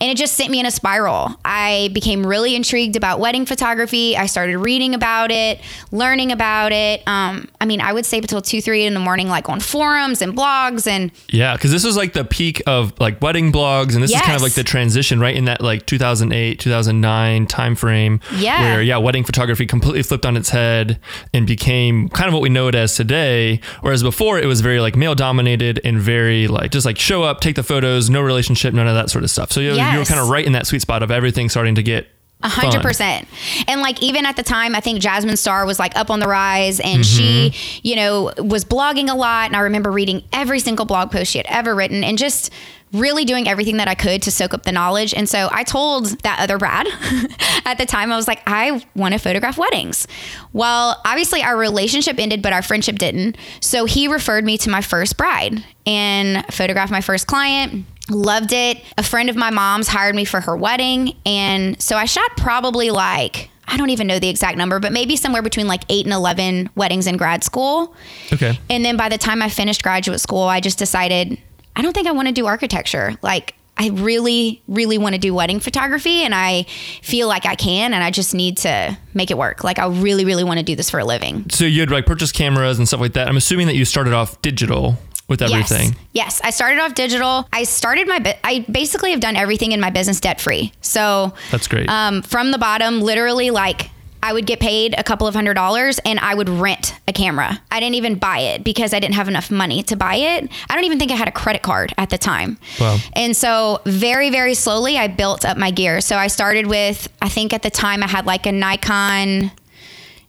and 0.00 0.10
it 0.10 0.16
just 0.16 0.34
sent 0.34 0.50
me 0.50 0.60
in 0.60 0.66
a 0.66 0.70
spiral. 0.70 1.38
I 1.44 1.90
became 1.92 2.26
really 2.26 2.56
intrigued 2.56 2.96
about 2.96 3.20
wedding 3.20 3.44
photography. 3.44 4.16
I 4.16 4.24
started 4.26 4.56
reading 4.56 4.94
about 4.94 5.30
it, 5.30 5.60
learning 5.92 6.32
about 6.32 6.72
it. 6.72 7.02
Um, 7.06 7.48
I 7.60 7.66
mean, 7.66 7.82
I 7.82 7.92
would 7.92 8.06
stay 8.06 8.16
up 8.16 8.24
until 8.24 8.40
two, 8.40 8.62
three 8.62 8.84
in 8.84 8.94
the 8.94 9.00
morning, 9.00 9.28
like 9.28 9.48
on 9.50 9.60
forums 9.60 10.22
and 10.22 10.34
blogs, 10.34 10.86
and 10.86 11.12
Yeah, 11.28 11.54
because 11.54 11.70
this 11.70 11.84
was 11.84 11.96
like 11.96 12.14
the 12.14 12.24
peak 12.24 12.62
of 12.66 12.98
like 12.98 13.20
wedding 13.20 13.52
blogs, 13.52 13.94
and 13.94 14.02
this 14.02 14.10
is 14.10 14.20
kind 14.22 14.36
of 14.36 14.42
like 14.42 14.54
the 14.54 14.64
transition 14.64 15.20
right 15.20 15.36
in 15.36 15.44
that 15.44 15.60
like 15.60 15.84
2008, 15.84 16.58
2009 16.58 17.46
time 17.46 17.74
frame. 17.74 18.20
Yeah. 18.34 18.62
Where 18.62 18.82
yeah, 18.82 18.96
wedding 18.96 19.24
photography 19.24 19.66
completely 19.66 19.97
flipped 20.04 20.26
on 20.26 20.36
its 20.36 20.50
head 20.50 20.98
and 21.32 21.46
became 21.46 22.08
kind 22.10 22.28
of 22.28 22.34
what 22.34 22.42
we 22.42 22.48
know 22.48 22.68
it 22.68 22.74
as 22.74 22.94
today. 22.94 23.60
Whereas 23.80 24.02
before 24.02 24.38
it 24.38 24.46
was 24.46 24.60
very 24.60 24.80
like 24.80 24.96
male 24.96 25.14
dominated 25.14 25.80
and 25.84 25.98
very 26.00 26.48
like 26.48 26.70
just 26.70 26.86
like 26.86 26.98
show 26.98 27.22
up, 27.22 27.40
take 27.40 27.56
the 27.56 27.62
photos, 27.62 28.10
no 28.10 28.20
relationship, 28.20 28.74
none 28.74 28.88
of 28.88 28.94
that 28.94 29.10
sort 29.10 29.24
of 29.24 29.30
stuff. 29.30 29.52
So 29.52 29.60
you, 29.60 29.72
you 29.92 29.98
were 29.98 30.04
kind 30.04 30.20
of 30.20 30.28
right 30.28 30.44
in 30.44 30.52
that 30.52 30.66
sweet 30.66 30.82
spot 30.82 31.02
of 31.02 31.10
everything 31.10 31.48
starting 31.48 31.74
to 31.76 31.82
get. 31.82 32.06
A 32.40 32.48
hundred 32.48 32.82
percent. 32.82 33.26
And 33.66 33.80
like 33.80 34.00
even 34.00 34.24
at 34.24 34.36
the 34.36 34.44
time, 34.44 34.76
I 34.76 34.80
think 34.80 35.00
Jasmine 35.00 35.36
Star 35.36 35.66
was 35.66 35.80
like 35.80 35.96
up 35.96 36.08
on 36.08 36.20
the 36.20 36.28
rise 36.28 36.78
and 36.78 37.04
she, 37.04 37.50
mm-hmm. 37.50 37.80
you 37.82 37.96
know, 37.96 38.32
was 38.38 38.64
blogging 38.64 39.10
a 39.10 39.14
lot. 39.14 39.46
And 39.46 39.56
I 39.56 39.60
remember 39.60 39.90
reading 39.90 40.22
every 40.32 40.60
single 40.60 40.86
blog 40.86 41.10
post 41.10 41.32
she 41.32 41.38
had 41.38 41.46
ever 41.48 41.74
written 41.74 42.04
and 42.04 42.16
just 42.16 42.52
really 42.92 43.24
doing 43.24 43.48
everything 43.48 43.78
that 43.78 43.88
I 43.88 43.94
could 43.94 44.22
to 44.22 44.30
soak 44.30 44.54
up 44.54 44.62
the 44.62 44.72
knowledge. 44.72 45.12
And 45.12 45.28
so 45.28 45.48
I 45.50 45.64
told 45.64 46.06
that 46.22 46.38
other 46.38 46.58
Brad 46.58 46.86
at 47.64 47.76
the 47.76 47.84
time, 47.84 48.12
I 48.12 48.16
was 48.16 48.28
like, 48.28 48.40
I 48.46 48.82
want 48.94 49.14
to 49.14 49.18
photograph 49.18 49.58
weddings. 49.58 50.06
Well, 50.52 51.00
obviously 51.04 51.42
our 51.42 51.56
relationship 51.56 52.18
ended, 52.18 52.40
but 52.40 52.52
our 52.52 52.62
friendship 52.62 52.98
didn't. 52.98 53.36
So 53.60 53.84
he 53.84 54.08
referred 54.08 54.44
me 54.44 54.56
to 54.58 54.70
my 54.70 54.80
first 54.80 55.16
bride 55.16 55.64
and 55.86 56.46
photographed 56.54 56.92
my 56.92 57.00
first 57.00 57.26
client 57.26 57.84
loved 58.10 58.52
it. 58.52 58.82
A 58.96 59.02
friend 59.02 59.30
of 59.30 59.36
my 59.36 59.50
mom's 59.50 59.88
hired 59.88 60.14
me 60.14 60.24
for 60.24 60.40
her 60.40 60.56
wedding. 60.56 61.16
And 61.26 61.80
so 61.80 61.96
I 61.96 62.04
shot 62.04 62.36
probably 62.36 62.90
like, 62.90 63.50
I 63.66 63.76
don't 63.76 63.90
even 63.90 64.06
know 64.06 64.18
the 64.18 64.28
exact 64.28 64.56
number, 64.56 64.78
but 64.80 64.92
maybe 64.92 65.16
somewhere 65.16 65.42
between 65.42 65.66
like 65.68 65.82
eight 65.88 66.06
and 66.06 66.12
11 66.12 66.70
weddings 66.74 67.06
in 67.06 67.16
grad 67.16 67.44
school. 67.44 67.94
Okay. 68.32 68.58
And 68.70 68.84
then 68.84 68.96
by 68.96 69.08
the 69.08 69.18
time 69.18 69.42
I 69.42 69.50
finished 69.50 69.82
graduate 69.82 70.20
school, 70.20 70.44
I 70.44 70.60
just 70.60 70.78
decided, 70.78 71.38
I 71.76 71.82
don't 71.82 71.92
think 71.92 72.06
I 72.06 72.12
want 72.12 72.28
to 72.28 72.34
do 72.34 72.46
architecture. 72.46 73.16
Like, 73.22 73.54
I 73.80 73.90
really, 73.90 74.60
really 74.66 74.98
want 74.98 75.14
to 75.14 75.20
do 75.20 75.32
wedding 75.32 75.60
photography 75.60 76.24
and 76.24 76.34
I 76.34 76.64
feel 77.00 77.28
like 77.28 77.46
I 77.46 77.54
can 77.54 77.94
and 77.94 78.02
I 78.02 78.10
just 78.10 78.34
need 78.34 78.56
to 78.58 78.98
make 79.14 79.30
it 79.30 79.38
work. 79.38 79.62
Like, 79.62 79.78
I 79.78 79.86
really, 79.86 80.24
really 80.24 80.42
want 80.42 80.58
to 80.58 80.64
do 80.64 80.74
this 80.74 80.90
for 80.90 80.98
a 80.98 81.04
living. 81.04 81.48
So 81.50 81.64
you 81.64 81.80
had 81.80 81.90
like 81.90 82.04
purchased 82.04 82.34
cameras 82.34 82.78
and 82.78 82.88
stuff 82.88 82.98
like 83.00 83.12
that. 83.12 83.28
I'm 83.28 83.36
assuming 83.36 83.68
that 83.68 83.76
you 83.76 83.84
started 83.84 84.14
off 84.14 84.42
digital 84.42 84.96
with 85.28 85.42
everything. 85.42 85.90
Yes. 86.12 86.12
Yes. 86.12 86.40
I 86.42 86.50
started 86.50 86.80
off 86.80 86.94
digital. 86.94 87.48
I 87.52 87.64
started 87.64 88.08
my, 88.08 88.36
I 88.42 88.64
basically 88.70 89.10
have 89.12 89.20
done 89.20 89.36
everything 89.36 89.72
in 89.72 89.80
my 89.80 89.90
business 89.90 90.20
debt 90.20 90.40
free. 90.40 90.72
So 90.80 91.34
That's 91.50 91.68
great. 91.68 91.88
um, 91.88 92.22
from 92.22 92.50
the 92.50 92.58
bottom, 92.58 93.00
literally 93.00 93.50
like 93.50 93.90
I 94.20 94.32
would 94.32 94.46
get 94.46 94.58
paid 94.58 94.96
a 94.98 95.04
couple 95.04 95.28
of 95.28 95.34
hundred 95.34 95.54
dollars 95.54 96.00
and 96.04 96.18
I 96.18 96.34
would 96.34 96.48
rent 96.48 96.94
a 97.06 97.12
camera. 97.12 97.60
I 97.70 97.78
didn't 97.78 97.94
even 97.94 98.16
buy 98.16 98.40
it 98.40 98.64
because 98.64 98.92
I 98.92 98.98
didn't 98.98 99.14
have 99.14 99.28
enough 99.28 99.48
money 99.50 99.82
to 99.84 99.96
buy 99.96 100.16
it. 100.16 100.50
I 100.68 100.74
don't 100.74 100.84
even 100.84 100.98
think 100.98 101.12
I 101.12 101.14
had 101.14 101.28
a 101.28 101.32
credit 101.32 101.62
card 101.62 101.94
at 101.96 102.10
the 102.10 102.18
time. 102.18 102.58
Wow. 102.80 102.98
And 103.12 103.36
so 103.36 103.80
very, 103.84 104.30
very 104.30 104.54
slowly 104.54 104.98
I 104.98 105.06
built 105.06 105.44
up 105.44 105.56
my 105.56 105.70
gear. 105.70 106.00
So 106.00 106.16
I 106.16 106.26
started 106.26 106.66
with, 106.66 107.08
I 107.22 107.28
think 107.28 107.52
at 107.52 107.62
the 107.62 107.70
time 107.70 108.02
I 108.02 108.08
had 108.08 108.26
like 108.26 108.46
a 108.46 108.52
Nikon, 108.52 109.52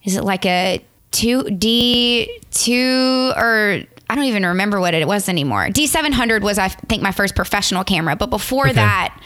is 0.03 0.18
it 0.18 0.24
like 0.24 0.46
a 0.46 0.84
2D2 1.12 3.38
or 3.38 3.84
I 4.09 4.15
don't 4.15 4.25
even 4.25 4.45
remember 4.45 4.79
what 4.79 4.93
it 4.93 5.07
was 5.07 5.29
anymore. 5.29 5.67
D700 5.67 6.41
was, 6.41 6.57
I 6.57 6.67
think, 6.69 7.01
my 7.03 7.11
first 7.11 7.35
professional 7.35 7.83
camera. 7.83 8.15
But 8.15 8.31
before 8.31 8.65
Okay. 8.65 8.73
that, 8.73 9.19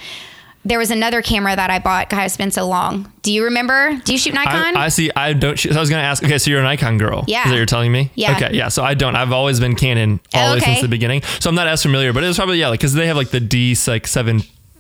there 0.66 0.80
was 0.80 0.92
another 0.92 1.22
camera 1.22 1.56
that 1.56 1.70
I 1.70 1.80
bought. 1.80 2.10
God, 2.10 2.24
it's 2.26 2.38
been 2.38 2.52
so 2.52 2.66
long. 2.68 3.12
Do 3.22 3.34
you 3.34 3.44
remember? 3.46 4.00
Do 4.06 4.12
you 4.14 4.18
shoot 4.18 4.34
Nikon? 4.34 4.78
I, 4.78 4.86
I 4.86 4.88
see. 4.90 5.12
I 5.16 5.34
don't. 5.34 5.60
shoot- 5.60 5.76
I 5.76 5.80
was 5.80 5.90
going 5.90 6.02
to 6.02 6.06
ask. 6.06 6.24
Okay, 6.24 6.38
so 6.38 6.52
you're 6.52 6.62
a 6.62 6.64
Nikon 6.64 6.98
girl. 6.98 7.26
Yeah. 7.28 7.40
Is 7.40 7.44
that 7.46 7.50
what 7.52 7.58
you're 7.58 7.66
telling 7.66 7.92
me? 7.92 8.12
Yeah. 8.16 8.36
Okay. 8.36 8.56
Yeah. 8.56 8.70
So 8.70 8.82
I 8.84 8.94
don't. 8.94 9.16
I've 9.16 9.32
always 9.34 9.60
been 9.60 9.76
Canon 9.76 10.20
way 10.34 10.52
Okay. 10.54 10.60
since 10.62 10.82
the 10.82 10.88
beginning. 10.88 11.22
So 11.40 11.50
I'm 11.50 11.56
not 11.56 11.68
as 11.68 11.82
familiar, 11.82 12.14
but 12.14 12.24
it 12.24 12.28
was 12.28 12.38
probably 12.38 12.60
yeah, 12.60 12.70
like 12.70 12.80
because 12.80 12.94
they 12.94 13.08
have 13.08 13.18
like 13.18 13.30
the 13.30 13.40
D 13.42 13.76
like 13.88 14.08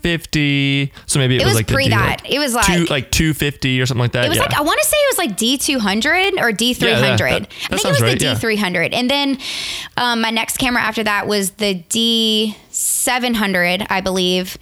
750. 0.04 0.92
So 1.08 1.20
maybe 1.20 1.36
it, 1.38 1.42
It 1.42 1.46
was, 1.46 1.52
was 1.52 1.56
like 1.56 1.68
the 1.68 1.74
pre 1.74 1.90
that. 1.90 2.22
like, 2.22 2.32
It 2.32 2.40
was 2.40 2.52
two, 2.66 2.82
like- 2.82 2.90
like 2.90 3.12
250 3.12 3.82
or 3.82 3.86
something 3.86 4.00
like 4.02 4.12
that. 4.14 4.26
It 4.26 4.30
was 4.30 4.38
yeah. 4.38 4.44
like 4.44 4.54
I 4.58 4.62
want 4.62 4.80
to 4.82 4.88
say 4.88 4.98
it 4.98 5.18
was 5.18 5.18
like 5.28 5.38
D 5.38 5.58
two 5.58 5.80
hundred 5.80 6.34
or 6.40 6.52
D 6.52 6.74
three 6.74 6.92
hundred. 6.94 7.20
that- 7.20 7.26
I 7.32 7.40
that 7.40 7.70
think 7.70 7.86
it 7.86 7.88
was 7.88 8.02
right, 8.02 8.20
the. 8.20 8.34
D 8.34 8.36
three 8.36 8.56
hundred, 8.58 8.94
and 8.94 9.10
then 9.10 9.38
um, 9.98 10.22
my 10.22 10.30
next 10.30 10.58
camera 10.58 10.82
after 10.82 11.04
that 11.04 11.28
was 11.28 11.52
the 11.52 11.76
D 11.76 12.56
seven 12.74 13.34
hundred, 13.36 13.86
I 13.90 14.02
believe, 14.02 14.58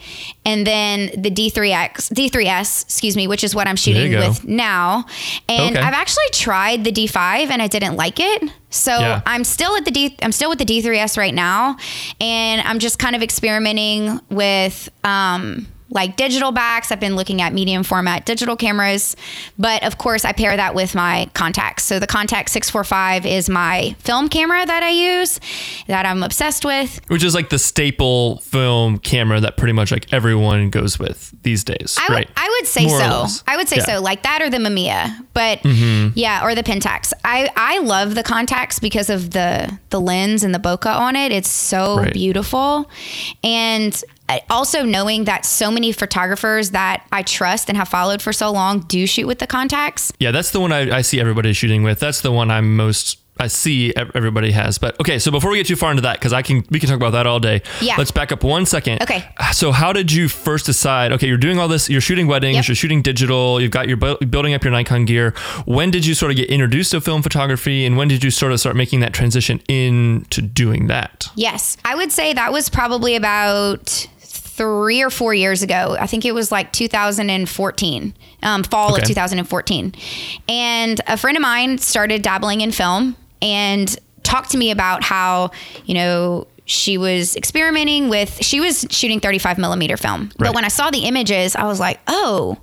and 0.45 0.65
then 0.67 1.09
the 1.19 1.31
D3X, 1.31 2.11
D3S, 2.13 2.83
excuse 2.83 3.15
me, 3.15 3.27
which 3.27 3.43
is 3.43 3.55
what 3.55 3.67
I'm 3.67 3.75
shooting 3.75 4.11
with 4.17 4.43
now. 4.45 5.05
And 5.49 5.75
Okay. 5.77 5.85
I've 5.85 5.93
actually 5.93 6.29
tried 6.31 6.83
the 6.83 6.91
D 6.91 7.07
five, 7.07 7.49
and 7.49 7.61
I 7.61 7.67
didn't 7.67 7.95
like 7.95 8.19
it. 8.19 8.43
So 8.69 8.91
Yeah. 8.99 9.21
I'm 9.25 9.43
still 9.43 9.75
at 9.75 9.85
the 9.85 9.91
D. 9.91 10.15
I'm 10.21 10.31
still 10.31 10.49
with 10.49 10.59
the 10.59 10.65
D3S 10.65 11.17
right 11.17 11.33
now, 11.33 11.77
and 12.19 12.61
I'm 12.61 12.79
just 12.79 12.99
kind 12.99 13.15
of 13.15 13.23
experimenting 13.23 14.19
with 14.29 14.89
um, 15.03 15.67
like 15.91 16.15
digital 16.15 16.51
backs. 16.51 16.91
I've 16.91 16.99
been 16.99 17.15
looking 17.15 17.41
at 17.41 17.53
medium 17.53 17.83
format 17.83 18.25
digital 18.25 18.55
cameras, 18.55 19.15
but 19.59 19.83
of 19.83 19.97
course, 19.97 20.25
I 20.25 20.31
pair 20.31 20.55
that 20.55 20.73
with 20.73 20.95
my 20.95 21.29
Contax. 21.33 21.81
So 21.81 21.99
the 21.99 22.07
Contax 22.07 22.49
645 22.49 23.25
is 23.25 23.49
my 23.49 23.95
film 23.99 24.29
camera 24.29 24.65
that 24.65 24.83
I 24.83 24.89
use, 24.89 25.39
that 25.87 26.05
I'm 26.05 26.23
obsessed 26.23 26.65
with. 26.65 26.99
Which 27.09 27.23
is 27.23 27.35
like 27.35 27.49
the 27.49 27.59
staple 27.59 28.37
film 28.39 28.97
camera 28.99 29.39
that 29.41 29.57
pretty 29.57 29.73
much 29.73 29.91
like 29.91 30.11
everyone 30.13 30.69
goes 30.69 30.97
with 30.97 31.33
these 31.43 31.63
days, 31.63 31.97
I 31.99 32.07
right? 32.13 32.27
would, 32.27 32.33
I 32.37 32.57
would 32.59 32.67
say 32.67 32.85
More 32.85 32.99
so. 33.27 33.43
I 33.47 33.57
would 33.57 33.67
say 33.67 33.75
Yeah. 33.77 33.83
Mm-hmm. 33.83 33.97
so, 33.97 34.01
like 34.01 34.23
that 34.23 34.41
or 34.41 34.49
the 34.49 34.57
Mamiya, 34.57 35.25
but 35.33 35.63
yeah, 36.15 36.43
or 36.45 36.55
the 36.55 36.63
Pentax. 36.63 37.11
I 37.25 37.49
I 37.55 37.79
love 37.79 38.15
the 38.15 38.23
Contax 38.23 38.79
because 38.79 39.09
of 39.09 39.31
the 39.31 39.77
the 39.89 39.99
lens 39.99 40.43
and 40.43 40.53
the 40.55 40.59
bokeh 40.59 40.85
on 40.95 41.15
it. 41.15 41.31
It's 41.31 41.49
so 41.49 41.97
Right. 41.97 42.13
beautiful, 42.13 42.89
and 43.43 44.01
also 44.49 44.83
knowing 44.83 45.25
that 45.25 45.45
so 45.45 45.71
many 45.71 45.91
photographers 45.91 46.71
that 46.71 47.05
I 47.11 47.23
trust 47.23 47.69
and 47.69 47.77
have 47.77 47.89
followed 47.89 48.21
for 48.21 48.33
so 48.33 48.51
long 48.51 48.81
do 48.81 49.05
shoot 49.05 49.27
with 49.27 49.39
the 49.39 49.47
Contax. 49.47 50.11
Yeah, 50.19 50.31
that's 50.31 50.51
the 50.51 50.59
one 50.59 50.71
I, 50.71 50.97
I 50.97 51.01
see 51.01 51.19
everybody 51.19 51.53
shooting 51.53 51.83
with. 51.83 51.99
That's 51.99 52.21
the 52.21 52.31
one 52.31 52.51
I'm 52.51 52.75
most 52.75 53.17
I 53.41 53.47
see 53.47 53.91
everybody 53.95 54.51
has. 54.51 54.77
But 54.77 54.99
okay, 54.99 55.17
so 55.17 55.31
before 55.31 55.49
we 55.49 55.57
get 55.57 55.65
too 55.65 55.75
far 55.75 55.89
into 55.89 56.03
that, 56.03 56.19
because 56.19 56.31
I 56.31 56.43
can 56.43 56.63
we 56.69 56.79
can 56.79 56.87
talk 56.89 56.97
about 56.97 57.13
that 57.13 57.25
all 57.25 57.39
day. 57.39 57.63
Yeah. 57.81 57.95
Let's 57.97 58.11
back 58.11 58.31
up 58.31 58.43
one 58.43 58.67
second. 58.67 59.01
Okay. 59.01 59.27
So 59.53 59.71
how 59.71 59.93
did 59.93 60.11
you 60.11 60.27
first 60.29 60.67
decide? 60.67 61.11
Okay, 61.13 61.27
you're 61.27 61.37
doing 61.37 61.57
all 61.57 61.67
this. 61.67 61.89
You're 61.89 62.01
shooting 62.01 62.27
weddings. 62.27 62.55
Yep. 62.57 62.67
You're 62.67 62.75
shooting 62.75 63.01
digital. 63.01 63.59
You've 63.59 63.71
got 63.71 63.87
your 63.87 63.97
bu- 63.97 64.23
building 64.27 64.53
up 64.53 64.63
your 64.63 64.71
Nikon 64.71 65.05
gear. 65.05 65.31
When 65.65 65.89
did 65.89 66.05
you 66.05 66.13
sort 66.13 66.31
of 66.31 66.37
get 66.37 66.49
introduced 66.49 66.91
to 66.91 67.01
film 67.01 67.23
photography, 67.23 67.85
and 67.85 67.97
when 67.97 68.07
did 68.07 68.23
you 68.23 68.29
sort 68.29 68.51
of 68.51 68.59
start 68.59 68.75
making 68.75 68.99
that 68.99 69.13
transition 69.13 69.59
into 69.67 70.41
doing 70.43 70.85
that? 70.87 71.29
Yes, 71.35 71.77
I 71.83 71.95
would 71.95 72.11
say 72.11 72.33
that 72.33 72.51
was 72.51 72.69
probably 72.69 73.15
about 73.15 74.07
three 74.61 75.01
or 75.01 75.09
four 75.09 75.33
years 75.33 75.63
ago. 75.63 75.97
I 75.99 76.05
think 76.05 76.23
it 76.23 76.33
was 76.33 76.51
like 76.51 76.71
2014, 76.71 78.13
um, 78.43 78.63
fall 78.63 78.93
Okay. 78.93 79.01
of 79.01 79.07
2014. 79.07 79.95
And 80.47 81.01
a 81.07 81.17
friend 81.17 81.35
of 81.35 81.41
mine 81.41 81.79
started 81.79 82.21
dabbling 82.21 82.61
in 82.61 82.71
film 82.71 83.15
and 83.41 83.97
talked 84.21 84.51
to 84.51 84.57
me 84.59 84.69
about 84.69 85.03
how, 85.03 85.49
you 85.85 85.95
know, 85.95 86.45
she 86.65 86.99
was 86.99 87.35
experimenting 87.35 88.07
with, 88.09 88.37
she 88.43 88.59
was 88.59 88.85
shooting 88.91 89.19
35 89.19 89.57
millimeter 89.57 89.97
film. 89.97 90.21
Right. 90.37 90.37
But 90.37 90.53
when 90.55 90.63
I 90.63 90.67
saw 90.67 90.91
the 90.91 91.05
images, 91.05 91.55
I 91.55 91.63
was 91.63 91.79
like, 91.79 91.99
oh, 92.07 92.57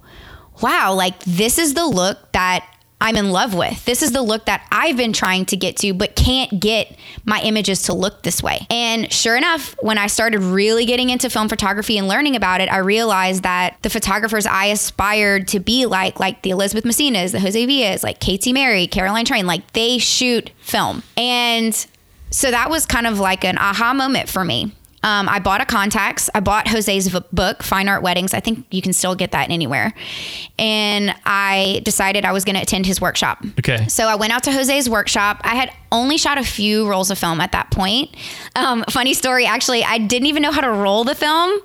wow, 0.62 0.94
like 0.94 1.18
this 1.24 1.58
is 1.58 1.74
the 1.74 1.84
look 1.84 2.30
that 2.32 2.64
I'm 3.00 3.16
in 3.16 3.30
love 3.30 3.54
with. 3.54 3.84
This 3.84 4.02
is 4.02 4.12
the 4.12 4.22
look 4.22 4.46
that 4.46 4.66
I've 4.72 4.96
been 4.96 5.12
trying 5.12 5.46
to 5.46 5.56
get 5.56 5.76
to, 5.78 5.94
but 5.94 6.16
can't 6.16 6.58
get 6.58 6.96
my 7.24 7.40
images 7.42 7.82
to 7.82 7.92
look 7.92 8.22
this 8.22 8.42
way. 8.42 8.66
And 8.70 9.12
sure 9.12 9.36
enough, 9.36 9.76
when 9.80 9.98
I 9.98 10.08
started 10.08 10.40
really 10.40 10.84
getting 10.84 11.10
into 11.10 11.30
film 11.30 11.48
photography 11.48 11.96
and 11.96 12.08
learning 12.08 12.34
about 12.34 12.60
it, 12.60 12.70
I 12.70 12.78
realized 12.78 13.44
that 13.44 13.76
the 13.82 13.90
photographers 13.90 14.46
I 14.46 14.66
aspired 14.66 15.46
to 15.48 15.60
be 15.60 15.86
like, 15.86 16.18
like 16.18 16.42
the 16.42 16.50
Elizabeth 16.50 16.84
Messinas, 16.84 17.30
the 17.30 17.40
Jose 17.40 17.66
Villas, 17.66 18.02
like 18.02 18.18
KT 18.18 18.48
Merry, 18.52 18.88
Caroline 18.88 19.24
Tran, 19.24 19.44
like 19.44 19.72
they 19.74 19.98
shoot 19.98 20.50
film. 20.58 21.04
And 21.16 21.74
so 22.30 22.50
that 22.50 22.68
was 22.68 22.84
kind 22.84 23.06
of 23.06 23.20
like 23.20 23.44
an 23.44 23.58
aha 23.58 23.94
moment 23.94 24.28
for 24.28 24.44
me. 24.44 24.72
Um, 25.02 25.28
I 25.28 25.38
bought 25.38 25.60
a 25.60 25.64
Contax. 25.64 26.28
I 26.34 26.40
bought 26.40 26.68
Jose's 26.68 27.08
book, 27.32 27.62
Fine 27.62 27.88
Art 27.88 28.02
Weddings. 28.02 28.34
I 28.34 28.40
think 28.40 28.66
you 28.70 28.82
can 28.82 28.92
still 28.92 29.14
get 29.14 29.32
that 29.32 29.50
anywhere. 29.50 29.92
And 30.58 31.14
I 31.24 31.80
decided 31.84 32.24
I 32.24 32.32
was 32.32 32.44
going 32.44 32.56
to 32.56 32.62
attend 32.62 32.86
his 32.86 33.00
workshop. 33.00 33.44
Okay. 33.58 33.86
So 33.88 34.06
I 34.06 34.16
went 34.16 34.32
out 34.32 34.42
to 34.44 34.52
Jose's 34.52 34.88
workshop. 34.88 35.40
I 35.44 35.54
had 35.54 35.70
only 35.90 36.18
shot 36.18 36.38
a 36.38 36.44
few 36.44 36.88
rolls 36.88 37.10
of 37.10 37.18
film 37.18 37.40
at 37.40 37.52
that 37.52 37.70
point. 37.70 38.14
Um, 38.56 38.84
funny 38.90 39.14
story, 39.14 39.46
actually, 39.46 39.84
I 39.84 39.98
didn't 39.98 40.26
even 40.26 40.42
know 40.42 40.52
how 40.52 40.60
to 40.60 40.70
roll 40.70 41.04
the 41.04 41.14
film. 41.14 41.58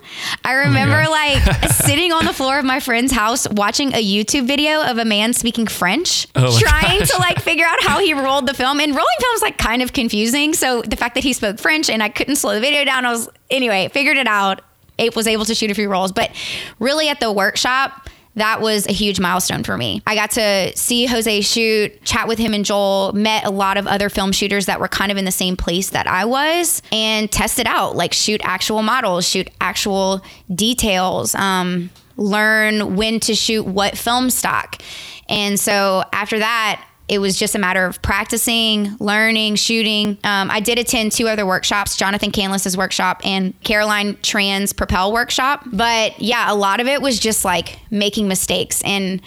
I 0.45 0.53
remember 0.53 1.03
gosh. 1.03 1.09
like 1.09 1.71
sitting 1.71 2.11
on 2.11 2.25
the 2.25 2.33
floor 2.33 2.59
of 2.59 2.65
my 2.65 2.79
friend's 2.79 3.11
house 3.11 3.49
watching 3.49 3.93
a 3.93 4.03
YouTube 4.03 4.47
video 4.47 4.83
of 4.83 4.97
a 4.97 5.05
man 5.05 5.33
speaking 5.33 5.67
French, 5.67 6.27
Oh 6.35 6.57
trying 6.57 7.03
to 7.03 7.17
like 7.19 7.41
figure 7.41 7.65
out 7.65 7.81
how 7.81 7.99
he 7.99 8.13
rolled 8.13 8.47
the 8.47 8.53
film. 8.53 8.79
And 8.79 8.91
rolling 8.91 9.17
film 9.19 9.35
is 9.35 9.41
like 9.41 9.57
kind 9.57 9.81
of 9.81 9.93
confusing. 9.93 10.53
So 10.53 10.81
the 10.81 10.95
fact 10.95 11.15
that 11.15 11.23
he 11.23 11.33
spoke 11.33 11.59
French 11.59 11.89
and 11.89 12.01
I 12.01 12.09
couldn't 12.09 12.37
slow 12.37 12.53
the 12.53 12.61
video 12.61 12.85
down, 12.85 13.05
I 13.05 13.11
was 13.11 13.22
anyway 13.49 13.89
figured 13.91 14.17
it 14.17 14.27
out. 14.27 14.61
It 14.97 15.15
was 15.15 15.27
able 15.27 15.45
to 15.45 15.55
shoot 15.55 15.71
a 15.71 15.73
few 15.73 15.89
rolls, 15.89 16.11
but 16.11 16.31
really 16.79 17.09
at 17.09 17.19
the 17.19 17.31
workshop. 17.31 18.09
That 18.35 18.61
was 18.61 18.87
a 18.87 18.91
huge 18.91 19.19
milestone 19.19 19.63
for 19.63 19.77
me. 19.77 20.01
I 20.07 20.15
got 20.15 20.31
to 20.31 20.75
see 20.75 21.05
Jose 21.05 21.41
shoot, 21.41 22.03
chat 22.03 22.27
with 22.27 22.39
him 22.39 22.55
and 22.55 22.65
Joel, 22.65 23.13
met 23.13 23.45
a 23.45 23.51
lot 23.51 23.77
of 23.77 23.85
other 23.85 24.09
film 24.09 24.31
shooters 24.31 24.65
that 24.65 24.79
were 24.79 24.87
kind 24.87 25.11
of 25.11 25.19
in 25.19 25.25
the 25.25 25.31
same 25.31 25.55
place 25.55 25.91
that 25.91 26.07
I 26.07 26.25
was, 26.25 26.81
and 26.91 27.31
test 27.31 27.59
it 27.59 27.67
out 27.67 27.95
like 27.95 28.11
shoot 28.11 28.41
actual 28.43 28.81
models, 28.81 29.27
shoot 29.27 29.51
actual 29.61 30.23
details, 30.53 31.35
um, 31.35 31.91
learn 32.17 32.95
when 32.95 33.19
to 33.19 33.35
shoot 33.35 33.67
what 33.67 33.95
film 33.95 34.31
stock. 34.31 34.81
And 35.29 35.59
so 35.59 36.03
after 36.11 36.39
that, 36.39 36.83
it 37.13 37.19
was 37.19 37.37
just 37.37 37.53
a 37.53 37.59
matter 37.59 37.85
of 37.85 38.01
practicing, 38.01 38.95
learning, 38.99 39.55
shooting. 39.55 40.17
Um, 40.23 40.49
I 40.49 40.59
did 40.59 40.79
attend 40.79 41.11
two 41.11 41.27
other 41.27 41.45
workshops 41.45 41.95
Jonathan 41.95 42.31
Canlas's 42.31 42.75
workshop 42.75 43.21
and 43.23 43.53
Caroline 43.61 44.17
Tran's 44.23 44.73
Propel 44.73 45.13
workshop. 45.13 45.63
But 45.71 46.19
yeah, 46.19 46.51
a 46.51 46.55
lot 46.55 46.79
of 46.79 46.87
it 46.87 47.03
was 47.03 47.19
just 47.19 47.45
like 47.45 47.79
making 47.91 48.27
mistakes. 48.27 48.81
And 48.83 49.21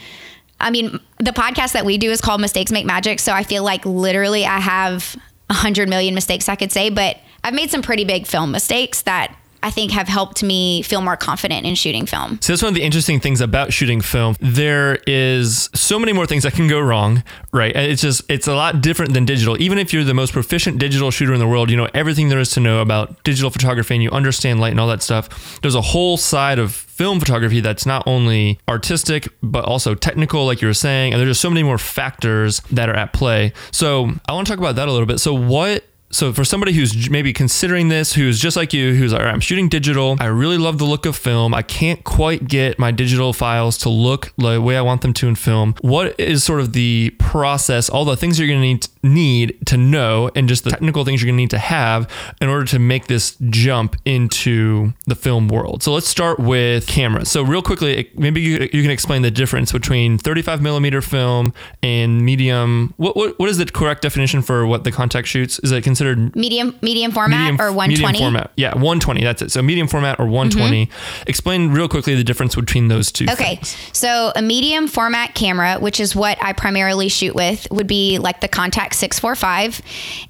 I 0.58 0.70
mean, 0.70 0.98
the 1.18 1.30
podcast 1.30 1.72
that 1.72 1.84
we 1.84 1.96
do 1.96 2.10
is 2.10 2.20
called 2.20 2.40
Mistakes 2.40 2.72
Make 2.72 2.86
Magic. 2.86 3.20
So 3.20 3.32
I 3.32 3.44
feel 3.44 3.62
like 3.62 3.86
literally 3.86 4.44
I 4.44 4.58
have 4.58 5.16
a 5.48 5.54
hundred 5.54 5.88
million 5.88 6.12
mistakes 6.12 6.48
I 6.48 6.56
could 6.56 6.72
say, 6.72 6.90
but 6.90 7.18
I've 7.44 7.54
made 7.54 7.70
some 7.70 7.82
pretty 7.82 8.04
big 8.04 8.26
film 8.26 8.50
mistakes 8.50 9.02
that 9.02 9.32
I 9.62 9.70
think 9.70 9.92
have 9.92 10.08
helped 10.08 10.42
me 10.42 10.82
feel 10.82 11.00
more 11.00 11.16
confident 11.16 11.66
in 11.66 11.74
shooting 11.74 12.06
film. 12.06 12.38
So 12.40 12.52
that's 12.52 12.62
one 12.62 12.68
of 12.68 12.74
the 12.74 12.82
interesting 12.82 13.20
things 13.20 13.40
about 13.40 13.72
shooting 13.72 14.00
film. 14.00 14.36
There 14.40 14.96
is 15.06 15.70
so 15.74 15.98
many 15.98 16.12
more 16.12 16.26
things 16.26 16.42
that 16.42 16.52
can 16.52 16.68
go 16.68 16.80
wrong, 16.80 17.22
right? 17.52 17.74
It's 17.74 18.02
just 18.02 18.22
it's 18.28 18.46
a 18.48 18.54
lot 18.54 18.80
different 18.80 19.14
than 19.14 19.24
digital. 19.24 19.60
Even 19.60 19.78
if 19.78 19.92
you're 19.92 20.04
the 20.04 20.14
most 20.14 20.32
proficient 20.32 20.78
digital 20.78 21.10
shooter 21.10 21.32
in 21.32 21.40
the 21.40 21.48
world, 21.48 21.70
you 21.70 21.76
know 21.76 21.88
everything 21.94 22.28
there 22.28 22.38
is 22.38 22.50
to 22.50 22.60
know 22.60 22.80
about 22.80 23.22
digital 23.24 23.50
photography 23.50 23.94
and 23.94 24.02
you 24.02 24.10
understand 24.10 24.60
light 24.60 24.70
and 24.70 24.80
all 24.80 24.88
that 24.88 25.02
stuff. 25.02 25.60
There's 25.62 25.74
a 25.74 25.80
whole 25.80 26.16
side 26.16 26.58
of 26.58 26.72
film 26.72 27.20
photography 27.20 27.60
that's 27.60 27.84
not 27.84 28.02
only 28.06 28.58
artistic 28.68 29.28
but 29.42 29.64
also 29.64 29.94
technical 29.94 30.46
like 30.46 30.62
you 30.62 30.68
were 30.68 30.74
saying 30.74 31.12
and 31.12 31.20
there's 31.20 31.30
just 31.30 31.42
so 31.42 31.50
many 31.50 31.62
more 31.62 31.76
factors 31.76 32.60
that 32.70 32.88
are 32.88 32.96
at 32.96 33.12
play. 33.12 33.52
So, 33.70 34.10
I 34.26 34.32
want 34.32 34.46
to 34.46 34.52
talk 34.52 34.58
about 34.58 34.76
that 34.76 34.88
a 34.88 34.92
little 34.92 35.06
bit. 35.06 35.20
So, 35.20 35.34
what 35.34 35.84
so 36.10 36.32
for 36.32 36.44
somebody 36.44 36.72
who's 36.72 37.10
maybe 37.10 37.32
considering 37.32 37.88
this, 37.88 38.12
who's 38.12 38.40
just 38.40 38.56
like 38.56 38.72
you, 38.72 38.94
who's 38.94 39.12
like, 39.12 39.20
"All 39.20 39.26
right, 39.26 39.34
I'm 39.34 39.40
shooting 39.40 39.68
digital. 39.68 40.16
I 40.20 40.26
really 40.26 40.58
love 40.58 40.78
the 40.78 40.84
look 40.84 41.04
of 41.04 41.16
film. 41.16 41.52
I 41.52 41.62
can't 41.62 42.04
quite 42.04 42.46
get 42.46 42.78
my 42.78 42.90
digital 42.90 43.32
files 43.32 43.76
to 43.78 43.88
look 43.88 44.32
the 44.38 44.60
way 44.60 44.76
I 44.76 44.82
want 44.82 45.02
them 45.02 45.12
to 45.14 45.28
in 45.28 45.34
film. 45.34 45.74
What 45.80 46.18
is 46.18 46.44
sort 46.44 46.60
of 46.60 46.72
the 46.74 47.10
process, 47.18 47.88
all 47.88 48.04
the 48.04 48.16
things 48.16 48.38
you're 48.38 48.48
going 48.48 48.60
to 48.60 48.66
need 48.66 48.88
need 49.02 49.66
to 49.66 49.76
know, 49.76 50.30
and 50.34 50.48
just 50.48 50.64
the 50.64 50.70
technical 50.70 51.04
things 51.04 51.22
you're 51.22 51.28
going 51.28 51.36
to 51.36 51.42
need 51.42 51.50
to 51.50 51.58
have 51.58 52.10
in 52.40 52.48
order 52.48 52.64
to 52.66 52.78
make 52.78 53.06
this 53.06 53.36
jump 53.50 53.96
into 54.04 54.92
the 55.06 55.14
film 55.14 55.48
world? 55.48 55.82
So 55.82 55.92
let's 55.92 56.08
start 56.08 56.38
with 56.38 56.86
cameras. 56.86 57.30
So 57.30 57.42
real 57.42 57.62
quickly, 57.62 58.10
maybe 58.14 58.40
you, 58.40 58.68
you 58.72 58.82
can 58.82 58.90
explain 58.90 59.22
the 59.22 59.30
difference 59.30 59.72
between 59.72 60.18
35 60.18 60.62
millimeter 60.62 61.02
film 61.02 61.52
and 61.82 62.22
medium. 62.24 62.94
What, 62.96 63.16
what 63.16 63.38
what 63.38 63.48
is 63.48 63.58
the 63.58 63.66
correct 63.66 64.02
definition 64.02 64.42
for 64.42 64.66
what 64.66 64.84
the 64.84 64.92
Contax 64.92 65.26
shoots? 65.26 65.58
Is 65.60 65.72
it 65.72 65.82
considered 65.96 66.36
Medium 66.36 66.78
medium 66.82 67.10
format 67.10 67.52
medium 67.52 67.60
or 67.60 67.72
120? 67.72 68.12
Medium 68.12 68.32
format. 68.32 68.52
Yeah, 68.56 68.74
120. 68.74 69.24
That's 69.24 69.42
it. 69.42 69.50
So 69.50 69.62
medium 69.62 69.88
format 69.88 70.20
or 70.20 70.26
120. 70.26 70.90
Explain 71.26 71.70
real 71.70 71.88
quickly 71.88 72.14
the 72.14 72.24
difference 72.24 72.54
between 72.54 72.88
those 72.88 73.10
two. 73.10 73.24
Mm-hmm. 73.24 73.32
Okay, 73.32 73.56
things. 73.56 73.76
so 73.92 74.32
a 74.36 74.42
medium 74.42 74.88
format 74.88 75.34
camera, 75.34 75.78
which 75.78 75.98
is 75.98 76.14
what 76.14 76.42
I 76.42 76.52
primarily 76.52 77.08
shoot 77.08 77.34
with, 77.34 77.66
would 77.70 77.86
be 77.86 78.18
like 78.18 78.40
the 78.40 78.48
Contax 78.48 78.94
645, 78.94 79.80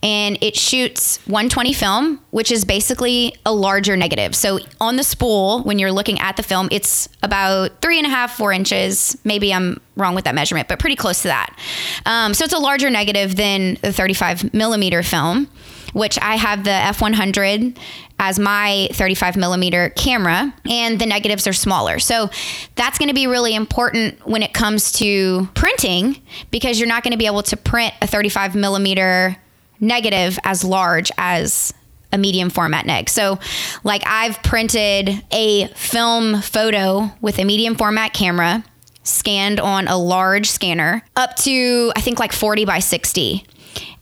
and 0.03 0.39
it 0.41 0.57
shoots 0.57 1.19
120 1.27 1.73
film, 1.73 2.21
which 2.31 2.53
is 2.53 2.65
basically 2.65 3.35
a 3.45 3.53
larger 3.53 3.97
negative. 3.97 4.37
So 4.37 4.61
on 4.81 4.97
the 4.97 5.05
spool, 5.05 5.63
when 5.63 5.79
you're 5.79 5.93
looking 5.93 6.21
at 6.21 6.37
the 6.37 6.43
film, 6.43 6.69
it's 6.71 7.09
about 7.23 7.81
three 7.81 7.99
and 7.99 8.07
a 8.07 8.11
half, 8.11 8.37
four 8.37 8.53
inches. 8.53 9.19
Maybe 9.25 9.53
I'm 9.53 9.81
wrong 9.97 10.15
with 10.15 10.25
that 10.25 10.35
measurement, 10.35 10.69
but 10.69 10.79
pretty 10.79 10.97
close 10.97 11.23
to 11.23 11.29
that. 11.29 11.59
Um, 12.05 12.35
so 12.35 12.45
it's 12.45 12.53
a 12.53 12.59
larger 12.59 12.91
negative 12.91 13.37
than 13.37 13.79
the 13.83 13.93
35 13.93 14.53
millimeter 14.55 15.03
film 15.03 15.49
which 15.97 16.19
I 16.21 16.37
have 16.37 16.65
the 16.65 16.71
F100 16.71 17.75
as 18.19 18.39
my 18.39 18.87
35 18.93 19.39
millimeter 19.39 19.89
camera, 19.97 20.53
and 20.69 20.99
the 20.99 21.07
negatives 21.07 21.47
are 21.47 21.55
smaller. 21.55 21.99
So 21.99 22.29
that's 22.75 22.99
going 22.99 23.09
to 23.09 23.15
be 23.15 23.27
really 23.27 23.55
important 23.55 24.27
when 24.27 24.43
it 24.43 24.53
comes 24.53 24.93
to 24.93 25.49
printing 25.55 26.21
because 26.51 26.79
you're 26.79 26.89
not 26.89 27.03
going 27.03 27.13
to 27.13 27.19
be 27.19 27.25
able 27.25 27.43
to 27.45 27.57
print 27.57 27.95
a 28.03 28.07
35 28.07 28.55
millimeter 28.55 29.37
negative 29.81 30.39
as 30.45 30.63
large 30.65 31.11
as 31.17 31.73
a 32.13 32.19
medium 32.19 32.51
format 32.51 32.85
neg. 32.85 33.09
So, 33.09 33.39
like, 33.83 34.03
I've 34.07 34.43
printed 34.43 35.25
a 35.31 35.69
film 35.69 36.43
photo 36.43 37.11
with 37.23 37.39
a 37.39 37.45
medium 37.45 37.75
format 37.75 38.13
camera 38.13 38.65
scanned 39.07 39.61
on 39.61 39.89
a 39.89 39.97
large 39.97 40.49
scanner 40.51 41.03
up 41.17 41.37
to, 41.37 41.93
I 41.97 42.01
think, 42.01 42.19
like 42.19 42.33
40 42.33 42.65
by 42.65 42.79
60. 42.81 43.45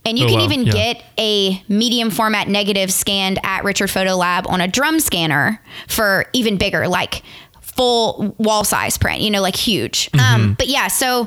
And 0.07 0.19
you 0.19 0.25
Oh, 0.27 0.29
can 0.29 0.39
wow. 0.39 0.45
even 0.45 0.67
Yeah. 0.67 0.73
get 0.73 1.05
a 1.19 1.63
medium 1.69 2.11
format 2.11 2.49
negative 2.49 2.93
scanned 2.93 3.39
at 3.43 3.65
Richard 3.65 3.91
Photo 3.91 4.15
Lab 4.17 4.47
on 4.49 4.61
a 4.61 4.69
drum 4.69 5.01
scanner 5.01 5.61
for 5.89 6.27
even 6.33 6.57
bigger, 6.57 6.87
like 6.89 7.23
full 7.61 8.35
wall 8.39 8.65
size 8.65 8.99
print, 8.99 9.21
you 9.21 9.31
know, 9.31 9.41
like 9.43 9.57
huge. 9.57 10.09
Um, 10.19 10.55
but 10.59 10.69
yeah, 10.69 10.89
so 10.89 11.27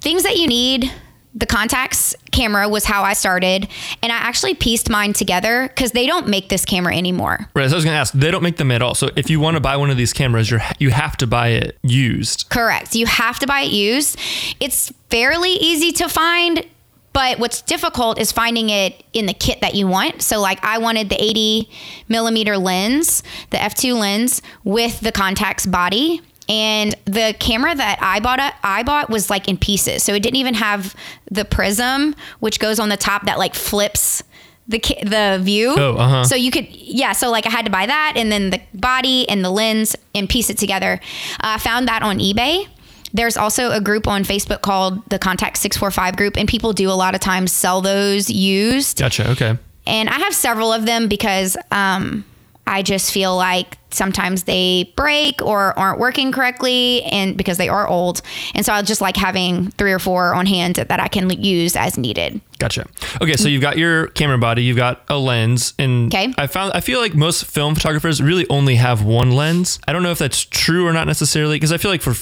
things 0.00 0.22
that 0.24 0.36
you 0.38 0.46
need. 0.46 0.90
The 1.36 1.46
Contax 1.46 2.14
camera 2.30 2.68
was 2.68 2.84
how 2.84 3.02
I 3.02 3.12
started, 3.14 3.68
and 4.02 4.12
I 4.12 4.16
actually 4.16 4.54
pieced 4.54 4.88
mine 4.88 5.12
together 5.12 5.68
because 5.68 5.90
they 5.90 6.06
don't 6.06 6.28
make 6.28 6.48
this 6.48 6.64
camera 6.64 6.96
anymore. 6.96 7.48
Right. 7.54 7.68
So 7.68 7.74
I 7.74 7.76
was 7.76 7.84
going 7.84 7.94
to 7.94 7.98
ask, 7.98 8.12
they 8.14 8.30
don't 8.30 8.42
make 8.42 8.56
them 8.56 8.70
at 8.70 8.82
all. 8.82 8.94
So 8.94 9.10
if 9.16 9.28
you 9.28 9.40
want 9.40 9.56
to 9.56 9.60
buy 9.60 9.76
one 9.76 9.90
of 9.90 9.96
these 9.96 10.12
cameras, 10.12 10.50
you're 10.50 10.62
you 10.78 10.90
have 10.90 11.16
to 11.18 11.26
buy 11.26 11.48
it 11.48 11.78
used. 11.82 12.48
Correct. 12.50 12.94
You 12.94 13.06
have 13.06 13.38
to 13.40 13.46
buy 13.46 13.62
it 13.62 13.72
used. 13.72 14.18
It's 14.60 14.92
fairly 15.10 15.52
easy 15.54 15.90
to 15.92 16.08
find, 16.08 16.64
but 17.12 17.38
what's 17.38 17.62
difficult 17.62 18.18
is 18.18 18.32
finding 18.32 18.70
it 18.70 19.04
in 19.12 19.26
the 19.26 19.34
kit 19.34 19.60
that 19.60 19.74
you 19.74 19.86
want. 19.86 20.22
So, 20.22 20.40
like, 20.40 20.64
I 20.64 20.78
wanted 20.78 21.08
the 21.08 21.22
80 21.22 21.70
millimeter 22.08 22.58
lens, 22.58 23.22
the 23.50 23.56
f2 23.56 23.98
lens 23.98 24.42
with 24.64 25.00
the 25.00 25.12
Contax 25.12 25.70
body. 25.70 26.20
And 26.48 26.94
the 27.06 27.34
camera 27.38 27.74
that 27.74 27.98
I 28.02 28.20
bought, 28.20 28.38
I 28.62 28.82
bought 28.82 29.08
was 29.08 29.30
like 29.30 29.48
in 29.48 29.56
pieces, 29.56 30.02
so 30.02 30.12
it 30.14 30.22
didn't 30.22 30.36
even 30.36 30.54
have 30.54 30.94
the 31.30 31.44
prism, 31.44 32.14
which 32.40 32.60
goes 32.60 32.78
on 32.78 32.90
the 32.90 32.96
top 32.96 33.24
that 33.24 33.38
like 33.38 33.54
flips 33.54 34.22
the 34.68 34.78
the 34.78 35.38
view. 35.42 35.74
Oh, 35.76 35.94
uh-huh. 35.94 36.24
So 36.24 36.34
you 36.36 36.50
could, 36.50 36.68
yeah. 36.70 37.12
So 37.12 37.30
like 37.30 37.46
I 37.46 37.50
had 37.50 37.64
to 37.64 37.70
buy 37.70 37.86
that, 37.86 38.14
and 38.16 38.30
then 38.30 38.50
the 38.50 38.60
body 38.74 39.28
and 39.28 39.44
the 39.44 39.50
lens, 39.50 39.96
and 40.14 40.28
piece 40.28 40.50
it 40.50 40.58
together. 40.58 41.00
Uh, 41.34 41.56
I 41.56 41.58
found 41.58 41.88
that 41.88 42.02
on 42.02 42.18
eBay. 42.18 42.68
There's 43.12 43.36
also 43.36 43.70
a 43.70 43.80
group 43.80 44.08
on 44.08 44.24
Facebook 44.24 44.60
called 44.60 45.08
the 45.08 45.20
Contax 45.20 45.58
645 45.58 46.16
group, 46.16 46.36
and 46.36 46.48
people 46.48 46.72
do 46.72 46.90
a 46.90 46.92
lot 46.92 47.14
of 47.14 47.20
times 47.20 47.52
sell 47.52 47.80
those 47.80 48.28
used. 48.28 48.98
Gotcha. 48.98 49.30
Okay. 49.30 49.56
And 49.86 50.08
I 50.08 50.18
have 50.18 50.34
several 50.34 50.72
of 50.72 50.84
them 50.84 51.08
because 51.08 51.56
um, 51.70 52.24
I 52.66 52.82
just 52.82 53.12
feel 53.12 53.36
like 53.36 53.76
sometimes 53.90 54.44
they 54.44 54.92
break 54.96 55.40
or 55.42 55.78
aren't 55.78 56.00
working 56.00 56.32
correctly, 56.32 57.02
and 57.04 57.36
because 57.36 57.58
they 57.58 57.68
are 57.68 57.86
old. 57.86 58.22
And 58.54 58.64
so 58.66 58.72
I 58.72 58.82
just 58.82 59.00
like 59.00 59.16
having 59.16 59.70
three 59.72 59.92
or 59.92 59.98
four 59.98 60.34
on 60.34 60.46
hand 60.46 60.76
that 60.76 60.98
I 60.98 61.08
can 61.08 61.28
use 61.30 61.76
as 61.76 61.96
needed. 61.98 62.40
Gotcha. 62.58 62.86
Okay, 63.20 63.36
so 63.36 63.48
you've 63.48 63.60
got 63.62 63.76
your 63.76 64.08
camera 64.08 64.38
body, 64.38 64.62
you've 64.64 64.76
got 64.78 65.04
a 65.08 65.16
lens, 65.18 65.74
and 65.78 66.12
Okay. 66.12 66.32
I 66.38 66.46
found 66.46 66.72
I 66.74 66.80
feel 66.80 67.00
like 67.00 67.14
most 67.14 67.44
film 67.44 67.74
photographers 67.74 68.22
really 68.22 68.46
only 68.48 68.76
have 68.76 69.04
one 69.04 69.32
lens. 69.32 69.78
I 69.86 69.92
don't 69.92 70.02
know 70.02 70.10
if 70.10 70.18
that's 70.18 70.44
true 70.44 70.86
or 70.86 70.92
not 70.92 71.06
necessarily, 71.06 71.56
because 71.56 71.72
I 71.72 71.76
feel 71.76 71.90
like 71.90 72.02
for 72.02 72.14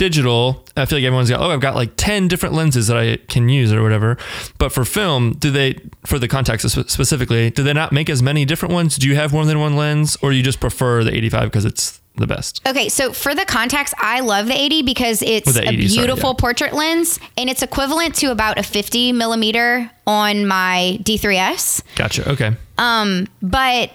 digital, 0.00 0.64
I 0.78 0.86
feel 0.86 0.96
like 0.96 1.04
everyone's 1.04 1.28
got 1.28 1.40
oh 1.40 1.50
I've 1.50 1.60
got 1.60 1.74
like 1.74 1.92
ten 1.96 2.26
different 2.26 2.54
lenses 2.54 2.86
that 2.86 2.96
I 2.96 3.18
can 3.28 3.50
use 3.50 3.70
or 3.70 3.82
whatever. 3.82 4.16
But 4.56 4.72
for 4.72 4.86
film, 4.86 5.34
do 5.34 5.50
they 5.50 5.78
for 6.06 6.18
the 6.18 6.26
Contax 6.26 6.66
specifically, 6.88 7.50
do 7.50 7.62
they 7.62 7.74
not 7.74 7.92
make 7.92 8.08
as 8.08 8.22
many 8.22 8.46
different 8.46 8.72
ones? 8.72 8.96
Do 8.96 9.06
you 9.06 9.14
have 9.16 9.34
more 9.34 9.44
than 9.44 9.60
one 9.60 9.76
lens, 9.76 10.16
or 10.22 10.32
you 10.32 10.42
just 10.42 10.58
prefer 10.58 11.04
the 11.04 11.14
85 11.14 11.50
because 11.50 11.66
it's 11.66 12.00
the 12.16 12.26
best? 12.26 12.66
Okay, 12.66 12.88
so 12.88 13.12
for 13.12 13.34
the 13.34 13.42
Contax, 13.42 13.92
I 13.98 14.20
love 14.20 14.46
the 14.46 14.58
80 14.58 14.82
because 14.82 15.20
it's 15.20 15.50
Or 15.50 15.52
the 15.52 15.68
a 15.68 15.72
80, 15.72 15.88
sorry, 15.88 16.06
beautiful 16.06 16.30
yeah. 16.30 16.40
portrait 16.40 16.72
lens 16.72 17.20
and 17.36 17.50
it's 17.50 17.62
equivalent 17.62 18.14
to 18.16 18.30
about 18.30 18.58
a 18.58 18.62
50 18.62 19.12
millimeter 19.12 19.90
on 20.06 20.46
my 20.46 20.98
D3S. 21.02 21.82
Gotcha. 21.96 22.26
Okay. 22.30 22.56
Um, 22.78 23.28
but 23.42 23.90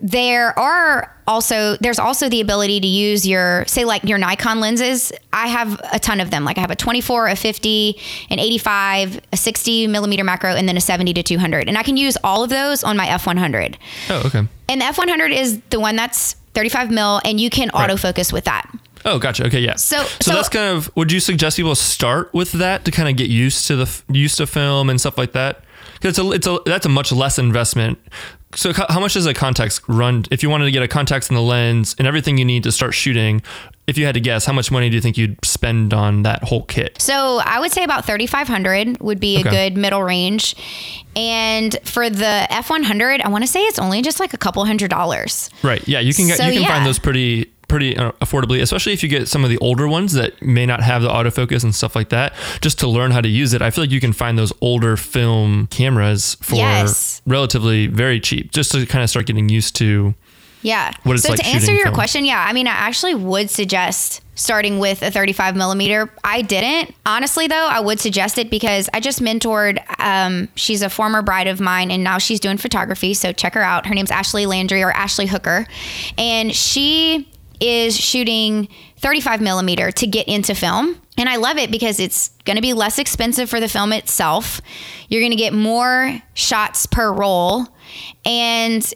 there 0.00 0.58
are 0.58 1.14
also 1.26 1.76
there's 1.76 1.98
also 1.98 2.28
the 2.28 2.40
ability 2.40 2.80
to 2.80 2.86
use 2.86 3.26
your 3.26 3.64
say 3.66 3.84
like 3.84 4.02
your 4.04 4.18
Nikon 4.18 4.60
lenses. 4.60 5.12
I 5.32 5.46
have 5.48 5.80
a 5.92 5.98
ton 5.98 6.20
of 6.20 6.30
them. 6.30 6.44
Like 6.44 6.58
I 6.58 6.60
have 6.62 6.70
a 6.70 6.76
24, 6.76 7.28
a 7.28 7.36
50, 7.36 8.00
an 8.30 8.38
85, 8.38 9.20
a 9.32 9.36
60 9.36 9.86
millimeter 9.86 10.24
macro, 10.24 10.50
and 10.54 10.68
then 10.68 10.76
a 10.76 10.80
70 10.80 11.14
to 11.14 11.22
200. 11.22 11.68
And 11.68 11.78
I 11.78 11.82
can 11.82 11.96
use 11.96 12.16
all 12.24 12.42
of 12.42 12.50
those 12.50 12.82
on 12.82 12.96
my 12.96 13.06
F100. 13.06 13.76
Oh, 14.10 14.22
okay. 14.26 14.42
And 14.68 14.80
the 14.80 14.84
F100 14.86 15.30
is 15.36 15.60
the 15.70 15.78
one 15.80 15.96
that's 15.96 16.34
35 16.54 16.90
mil, 16.90 17.20
and 17.24 17.38
you 17.40 17.50
can 17.50 17.70
Right. 17.72 17.88
autofocus 17.88 18.32
with 18.32 18.44
that. 18.44 18.68
Oh, 19.04 19.18
gotcha. 19.20 19.46
Okay, 19.46 19.60
yeah. 19.60 19.76
So- 19.76 20.02
so, 20.02 20.08
so- 20.20 20.32
that's 20.34 20.48
kind 20.48 20.76
of. 20.76 20.90
Would 20.96 21.12
you 21.12 21.20
suggest 21.20 21.56
people 21.56 21.74
start 21.76 22.34
with 22.34 22.50
that 22.52 22.84
to 22.84 22.90
kind 22.90 23.08
of 23.08 23.16
get 23.16 23.30
used 23.30 23.66
to 23.68 23.76
the 23.76 24.02
used 24.10 24.38
to 24.38 24.46
film 24.46 24.90
and 24.90 25.00
stuff 25.00 25.16
like 25.16 25.32
that? 25.34 25.62
Because 26.00 26.18
it's 26.18 26.18
a, 26.18 26.30
it's 26.32 26.46
a 26.46 26.58
that's 26.66 26.86
a 26.86 26.88
much 26.88 27.12
less 27.12 27.38
investment. 27.38 27.98
So 28.54 28.72
how 28.72 28.98
much 29.00 29.14
does 29.14 29.26
a 29.26 29.34
Contax 29.34 29.82
run? 29.88 30.24
If 30.30 30.42
you 30.42 30.48
wanted 30.50 30.64
to 30.64 30.70
get 30.70 30.82
a 30.82 30.88
Contax 30.88 31.28
in 31.28 31.36
the 31.36 31.42
lens 31.42 31.94
and 31.98 32.06
everything 32.08 32.38
you 32.38 32.44
need 32.46 32.62
to 32.62 32.72
start 32.72 32.94
shooting, 32.94 33.42
if 33.86 33.98
you 33.98 34.06
had 34.06 34.14
to 34.14 34.20
guess, 34.20 34.46
how 34.46 34.52
much 34.54 34.70
money 34.70 34.88
do 34.88 34.94
you 34.96 35.02
think 35.02 35.18
you'd 35.18 35.36
spend 35.44 35.92
on 35.92 36.22
that 36.22 36.42
whole 36.44 36.62
kit? 36.64 37.00
So 37.00 37.40
I 37.44 37.60
would 37.60 37.72
say 37.72 37.84
about 37.84 38.06
3,500 38.06 39.00
would 39.00 39.20
be 39.20 39.38
Okay. 39.40 39.48
a 39.48 39.52
good 39.70 39.76
middle 39.78 40.02
range. 40.02 40.54
And 41.14 41.76
for 41.84 42.08
the 42.08 42.46
F100, 42.50 43.20
I 43.22 43.28
want 43.28 43.44
to 43.44 43.48
say 43.48 43.60
it's 43.64 43.78
only 43.78 44.00
just 44.02 44.18
like 44.18 44.32
a 44.32 44.38
couple 44.38 44.64
hundred 44.64 44.90
dollars. 44.90 45.50
Right. 45.62 45.86
Yeah, 45.86 46.00
you 46.00 46.14
can 46.14 46.26
get 46.26 46.38
So, 46.38 46.46
you 46.46 46.52
can 46.54 46.62
yeah. 46.62 46.68
find 46.74 46.86
those 46.86 46.98
pretty 46.98 47.50
pretty 47.68 47.96
uh, 47.96 48.12
affordably, 48.20 48.60
especially 48.62 48.92
if 48.94 49.02
you 49.02 49.08
get 49.08 49.28
some 49.28 49.44
of 49.44 49.50
the 49.50 49.58
older 49.58 49.86
ones 49.86 50.14
that 50.14 50.40
may 50.42 50.66
not 50.66 50.82
have 50.82 51.02
the 51.02 51.08
autofocus 51.08 51.62
and 51.62 51.74
stuff 51.74 51.94
like 51.94 52.08
that. 52.08 52.32
Just 52.60 52.78
to 52.80 52.88
learn 52.88 53.10
how 53.10 53.20
to 53.20 53.28
use 53.28 53.52
it, 53.52 53.62
I 53.62 53.70
feel 53.70 53.84
like 53.84 53.90
you 53.90 54.00
can 54.00 54.12
find 54.12 54.38
those 54.38 54.52
older 54.60 54.96
film 54.96 55.66
cameras 55.68 56.36
for 56.40 56.56
Yes. 56.56 57.22
relatively 57.26 57.86
very 57.86 58.20
cheap, 58.20 58.50
just 58.52 58.72
to 58.72 58.86
kind 58.86 59.04
of 59.04 59.10
start 59.10 59.26
getting 59.26 59.48
used 59.48 59.76
to. 59.76 60.14
Yeah. 60.62 60.92
What 61.04 61.14
it's 61.14 61.22
so 61.22 61.30
like 61.30 61.40
to 61.40 61.46
answer 61.46 61.72
your 61.72 61.84
film. 61.84 61.94
question, 61.94 62.24
yeah, 62.24 62.44
I 62.48 62.52
mean, 62.52 62.66
I 62.66 62.72
actually 62.72 63.14
would 63.14 63.48
suggest 63.48 64.22
starting 64.34 64.78
with 64.80 65.02
a 65.02 65.10
35 65.10 65.54
millimeter. 65.56 66.12
I 66.24 66.42
didn't. 66.42 66.94
Honestly, 67.06 67.46
though, 67.46 67.54
I 67.68 67.78
would 67.80 68.00
suggest 68.00 68.38
it 68.38 68.50
because 68.50 68.88
I 68.92 68.98
just 69.00 69.20
mentored. 69.20 69.78
Um, 70.00 70.48
she's 70.56 70.82
a 70.82 70.90
former 70.90 71.22
bride 71.22 71.46
of 71.46 71.60
mine, 71.60 71.90
and 71.92 72.02
now 72.02 72.18
she's 72.18 72.40
doing 72.40 72.56
photography. 72.56 73.14
So 73.14 73.30
check 73.32 73.54
her 73.54 73.62
out. 73.62 73.86
Her 73.86 73.94
name's 73.94 74.10
Ashley 74.10 74.46
Landry 74.46 74.82
or 74.82 74.90
Ashley 74.90 75.26
Hooker, 75.26 75.66
and 76.16 76.52
she 76.54 77.28
is 77.60 77.96
shooting 77.98 78.68
35 78.98 79.40
millimeter 79.40 79.90
to 79.92 80.06
get 80.06 80.28
into 80.28 80.54
film. 80.54 81.00
And 81.16 81.28
I 81.28 81.36
love 81.36 81.56
it 81.56 81.70
because 81.70 81.98
it's 81.98 82.28
going 82.44 82.56
to 82.56 82.62
be 82.62 82.72
less 82.72 82.98
expensive 82.98 83.50
for 83.50 83.58
the 83.60 83.68
film 83.68 83.92
itself. 83.92 84.60
You're 85.08 85.20
going 85.20 85.32
to 85.32 85.36
get 85.36 85.52
more 85.52 86.20
shots 86.34 86.86
per 86.86 87.12
roll. 87.12 87.66
And 88.24 88.88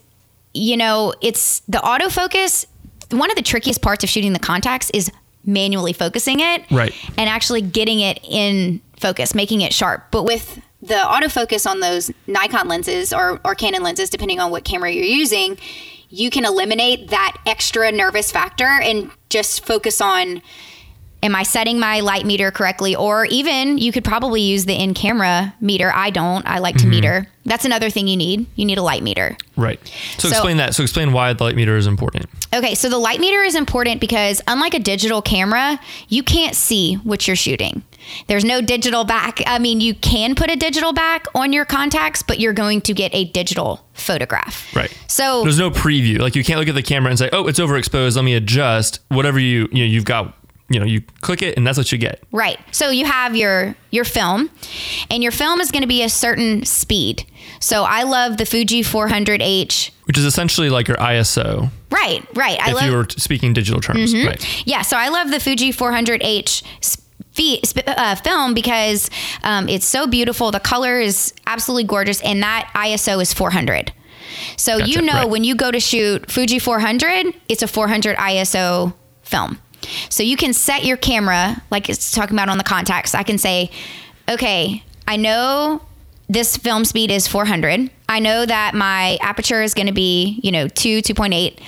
you 0.54 0.76
know, 0.76 1.14
it's 1.22 1.60
the 1.60 1.78
autofocus. 1.78 2.66
One 3.10 3.30
of 3.30 3.36
the 3.36 3.42
trickiest 3.42 3.80
parts 3.82 4.04
of 4.04 4.10
shooting 4.10 4.32
the 4.34 4.38
Contax 4.38 4.90
is 4.92 5.10
manually 5.44 5.92
focusing 5.92 6.40
it, 6.40 6.62
Right. 6.70 6.94
and 7.18 7.28
actually 7.28 7.62
getting 7.62 8.00
it 8.00 8.20
in 8.22 8.80
focus, 8.98 9.34
making 9.34 9.62
it 9.62 9.72
sharp. 9.72 10.04
But 10.10 10.24
with 10.24 10.60
the 10.82 10.94
autofocus 10.94 11.68
on 11.68 11.80
those 11.80 12.10
Nikon 12.26 12.68
lenses 12.68 13.12
or, 13.12 13.40
or 13.44 13.54
Canon 13.54 13.82
lenses, 13.82 14.10
depending 14.10 14.40
on 14.40 14.50
what 14.50 14.64
camera 14.64 14.90
you're 14.90 15.04
using, 15.04 15.58
you 16.12 16.30
can 16.30 16.44
eliminate 16.44 17.08
that 17.08 17.38
extra 17.46 17.90
nervous 17.90 18.30
factor 18.30 18.66
and 18.66 19.10
just 19.30 19.64
focus 19.64 20.00
on 20.00 20.42
am 21.22 21.36
I 21.36 21.44
setting 21.44 21.78
my 21.78 22.00
light 22.00 22.26
meter 22.26 22.50
correctly? 22.50 22.94
Or 22.96 23.24
even 23.26 23.78
you 23.78 23.92
could 23.92 24.04
probably 24.04 24.42
use 24.42 24.64
the 24.64 24.74
in 24.74 24.92
camera 24.92 25.54
meter. 25.60 25.90
I 25.94 26.10
don't. 26.10 26.46
I 26.46 26.58
like 26.58 26.76
to 26.76 26.82
mm-hmm. 26.82 26.90
meter. 26.90 27.26
That's 27.44 27.64
another 27.64 27.90
thing 27.90 28.08
you 28.08 28.16
need. 28.16 28.46
You 28.56 28.64
need 28.64 28.78
a 28.78 28.82
light 28.82 29.02
meter. 29.02 29.36
Right. 29.56 29.80
So, 30.18 30.28
So- 30.28 30.34
explain 30.34 30.56
that. 30.58 30.74
So 30.74 30.82
explain 30.82 31.12
why 31.12 31.32
the 31.32 31.44
light 31.44 31.56
meter 31.56 31.76
is 31.76 31.86
important. 31.86 32.26
Okay, 32.54 32.74
so 32.74 32.88
the 32.88 32.98
light 32.98 33.20
meter 33.20 33.40
is 33.42 33.54
important 33.54 34.00
because 34.00 34.42
unlike 34.46 34.74
a 34.74 34.78
digital 34.78 35.22
camera, 35.22 35.80
you 36.08 36.22
can't 36.22 36.54
see 36.54 36.96
what 36.96 37.26
you're 37.26 37.36
shooting. 37.36 37.82
There's 38.26 38.44
no 38.44 38.60
digital 38.60 39.04
back. 39.04 39.40
I 39.46 39.58
mean, 39.58 39.80
you 39.80 39.94
can 39.94 40.34
put 40.34 40.50
a 40.50 40.56
digital 40.56 40.92
back 40.92 41.26
on 41.34 41.52
your 41.52 41.64
Contax, 41.64 42.24
but 42.26 42.40
you're 42.40 42.52
going 42.52 42.80
to 42.82 42.94
get 42.94 43.14
a 43.14 43.24
digital 43.24 43.84
photograph. 43.94 44.74
Right. 44.74 44.96
So 45.08 45.42
There's 45.42 45.58
no 45.58 45.70
preview. 45.70 46.18
Like 46.18 46.34
you 46.34 46.44
can't 46.44 46.58
look 46.58 46.68
at 46.68 46.74
the 46.74 46.82
camera 46.82 47.10
and 47.10 47.18
say, 47.18 47.28
"Oh, 47.32 47.46
it's 47.46 47.58
overexposed. 47.58 48.16
Let 48.16 48.24
me 48.24 48.34
adjust." 48.34 49.00
Whatever 49.08 49.38
you 49.38 49.68
you 49.72 49.84
know, 49.84 49.90
you've 49.90 50.04
got. 50.04 50.36
You 50.68 50.80
know, 50.80 50.86
you 50.86 51.02
click 51.20 51.42
it 51.42 51.58
and 51.58 51.66
that's 51.66 51.76
what 51.76 51.92
you 51.92 51.98
get. 51.98 52.22
Right. 52.32 52.58
So 52.70 52.88
you 52.88 53.04
have 53.04 53.36
your 53.36 53.74
your 53.90 54.04
film, 54.04 54.48
and 55.10 55.22
your 55.22 55.32
film 55.32 55.60
is 55.60 55.70
going 55.70 55.82
to 55.82 55.88
be 55.88 56.02
a 56.02 56.08
certain 56.08 56.64
speed. 56.64 57.26
So 57.60 57.84
I 57.84 58.04
love 58.04 58.38
the 58.38 58.46
Fuji 58.46 58.82
400H. 58.82 59.90
Which 60.04 60.16
is 60.16 60.24
essentially 60.24 60.70
like 60.70 60.88
your 60.88 60.96
ISO. 60.96 61.70
Right. 61.90 62.26
Right. 62.34 62.58
I 62.60 62.70
if 62.70 62.74
love 62.74 62.84
you 62.84 62.96
were 62.96 63.06
speaking 63.10 63.52
digital 63.52 63.80
terms, 63.80 64.14
mm-hmm. 64.14 64.28
right? 64.28 64.66
Yeah, 64.66 64.82
so 64.82 64.96
I 64.96 65.08
love 65.08 65.30
the 65.30 65.40
Fuji 65.40 65.72
400H 65.72 66.62
spe- 67.34 67.86
uh, 67.86 68.14
film 68.16 68.54
because 68.54 69.10
um, 69.42 69.68
it's 69.68 69.86
so 69.86 70.06
beautiful. 70.06 70.50
The 70.50 70.60
color 70.60 71.00
is 71.00 71.34
absolutely 71.46 71.84
gorgeous, 71.84 72.20
and 72.22 72.42
that 72.42 72.70
ISO 72.74 73.20
is 73.20 73.32
400. 73.32 73.92
So 74.56 74.78
you 74.78 75.02
know 75.02 75.12
right. 75.12 75.28
when 75.28 75.44
you 75.44 75.54
go 75.54 75.70
to 75.70 75.80
shoot 75.80 76.30
Fuji 76.30 76.58
400, 76.58 77.34
it's 77.48 77.62
a 77.62 77.68
400 77.68 78.16
ISO 78.16 78.94
film. 79.22 79.58
So 80.08 80.22
you 80.22 80.36
can 80.36 80.52
set 80.52 80.84
your 80.84 80.96
camera, 80.96 81.62
like 81.70 81.88
it's 81.88 82.12
talking 82.12 82.36
about 82.36 82.48
on 82.48 82.58
the 82.58 82.64
Contax. 82.64 83.14
I 83.14 83.22
can 83.22 83.38
say, 83.38 83.70
okay, 84.28 84.82
I 85.06 85.16
know 85.16 85.82
this 86.28 86.56
film 86.56 86.84
speed 86.84 87.10
is 87.10 87.26
400. 87.26 87.90
I 88.08 88.20
know 88.20 88.46
that 88.46 88.74
my 88.74 89.18
aperture 89.20 89.62
is 89.62 89.74
going 89.74 89.88
to 89.88 89.92
be, 89.92 90.40
you 90.42 90.52
know, 90.52 90.68
2, 90.68 91.02
2.8. 91.02 91.58